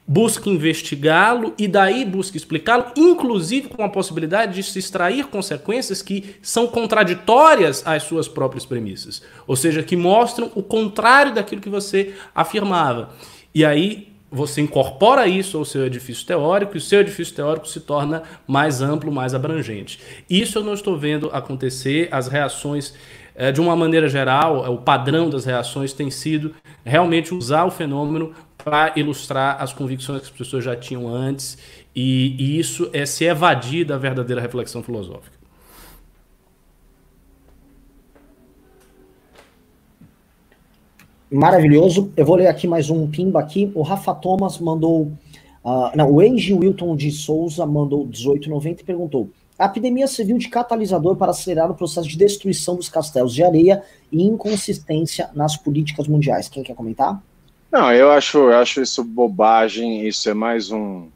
[0.07, 6.37] busca investigá-lo e daí busca explicá-lo, inclusive com a possibilidade de se extrair consequências que
[6.41, 12.15] são contraditórias às suas próprias premissas, ou seja, que mostram o contrário daquilo que você
[12.35, 13.11] afirmava.
[13.55, 17.81] E aí você incorpora isso ao seu edifício teórico e o seu edifício teórico se
[17.81, 19.99] torna mais amplo, mais abrangente.
[20.29, 22.95] Isso eu não estou vendo acontecer, as reações
[23.35, 28.35] eh, de uma maneira geral, o padrão das reações tem sido realmente usar o fenômeno
[28.57, 31.57] para ilustrar as convicções que as pessoas já tinham antes,
[31.95, 35.38] e, e isso é se evadir da verdadeira reflexão filosófica.
[41.31, 42.11] Maravilhoso.
[42.17, 43.71] Eu vou ler aqui mais um pimba aqui.
[43.75, 45.13] O Rafa Thomas mandou.
[45.63, 50.49] Uh, não, o Angie Wilton de Souza mandou 1890 e perguntou: A epidemia serviu de
[50.49, 56.09] catalisador para acelerar o processo de destruição dos castelos de areia e inconsistência nas políticas
[56.09, 56.49] mundiais.
[56.49, 57.23] Quem quer comentar?
[57.71, 61.09] Não, eu acho, eu acho isso bobagem, isso é mais um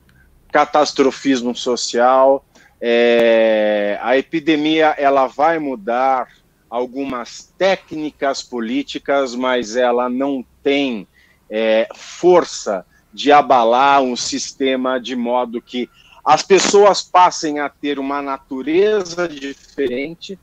[0.50, 2.44] catastrofismo social.
[2.78, 6.28] É, a epidemia ela vai mudar
[6.72, 11.06] algumas técnicas políticas, mas ela não tem
[11.50, 15.90] é, força de abalar um sistema de modo que
[16.24, 20.38] as pessoas passem a ter uma natureza diferente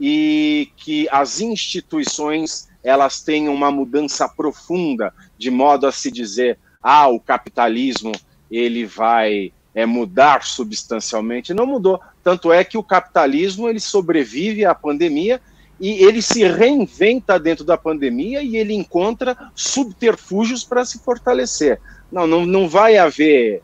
[0.00, 7.06] e que as instituições elas tenham uma mudança profunda, de modo a se dizer, ah,
[7.06, 8.10] o capitalismo
[8.50, 11.54] ele vai é, mudar substancialmente.
[11.54, 12.00] Não mudou.
[12.24, 15.40] Tanto é que o capitalismo ele sobrevive à pandemia
[15.80, 21.80] e ele se reinventa dentro da pandemia e ele encontra subterfúgios para se fortalecer.
[22.10, 23.62] Não, não, não vai haver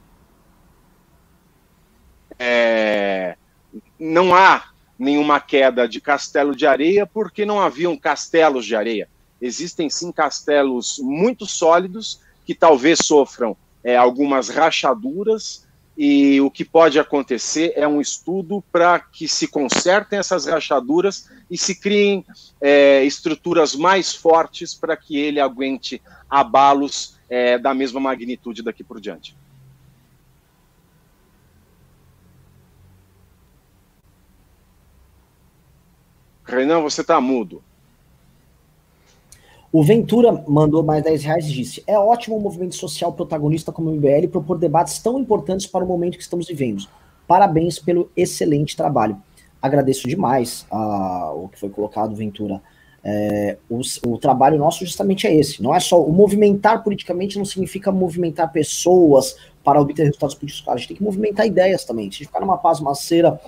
[2.38, 3.36] é,
[3.98, 9.08] não há nenhuma queda de castelo de areia porque não haviam castelos de areia.
[9.40, 15.63] Existem sim castelos muito sólidos que talvez sofram é, algumas rachaduras
[15.96, 21.56] e o que pode acontecer é um estudo para que se consertem essas rachaduras e
[21.56, 22.24] se criem
[22.60, 29.00] é, estruturas mais fortes para que ele aguente abalos é, da mesma magnitude daqui por
[29.00, 29.36] diante.
[36.44, 37.62] Renan, você está mudo.
[39.74, 43.90] O Ventura mandou mais 10 reais e disse: É ótimo o movimento social protagonista como
[43.90, 46.86] o MBL propor debates tão importantes para o momento que estamos vivendo.
[47.26, 49.20] Parabéns pelo excelente trabalho.
[49.60, 52.62] Agradeço demais a, o que foi colocado, Ventura.
[53.02, 55.60] É, o, o, trabalho nosso justamente é esse.
[55.60, 59.34] Não é só o movimentar politicamente, não significa movimentar pessoas
[59.64, 60.68] para obter resultados políticos.
[60.68, 62.04] A gente tem que movimentar ideias também.
[62.04, 63.40] Se a gente ficar numa paz maceira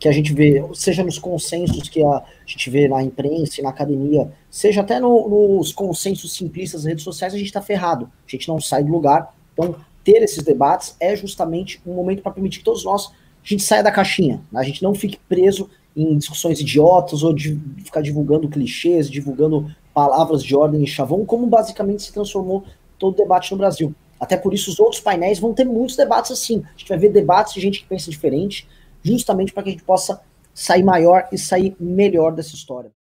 [0.00, 3.68] que a gente vê, seja nos consensos que a gente vê na imprensa e na
[3.68, 8.10] academia, seja até no, nos consensos simplistas das redes sociais, a gente está ferrado.
[8.26, 9.36] A gente não sai do lugar.
[9.52, 13.12] Então, ter esses debates é justamente um momento para permitir que todos nós
[13.44, 14.60] a gente saia da caixinha, né?
[14.60, 20.42] a gente não fique preso em discussões idiotas ou de ficar divulgando clichês, divulgando palavras
[20.42, 22.64] de ordem e chavão, como basicamente se transformou
[22.98, 23.94] todo o debate no Brasil.
[24.18, 26.62] Até por isso, os outros painéis vão ter muitos debates assim.
[26.74, 28.68] A gente vai ver debates de gente que pensa diferente,
[29.02, 30.20] justamente para que a gente possa
[30.54, 32.90] sair maior e sair melhor dessa história.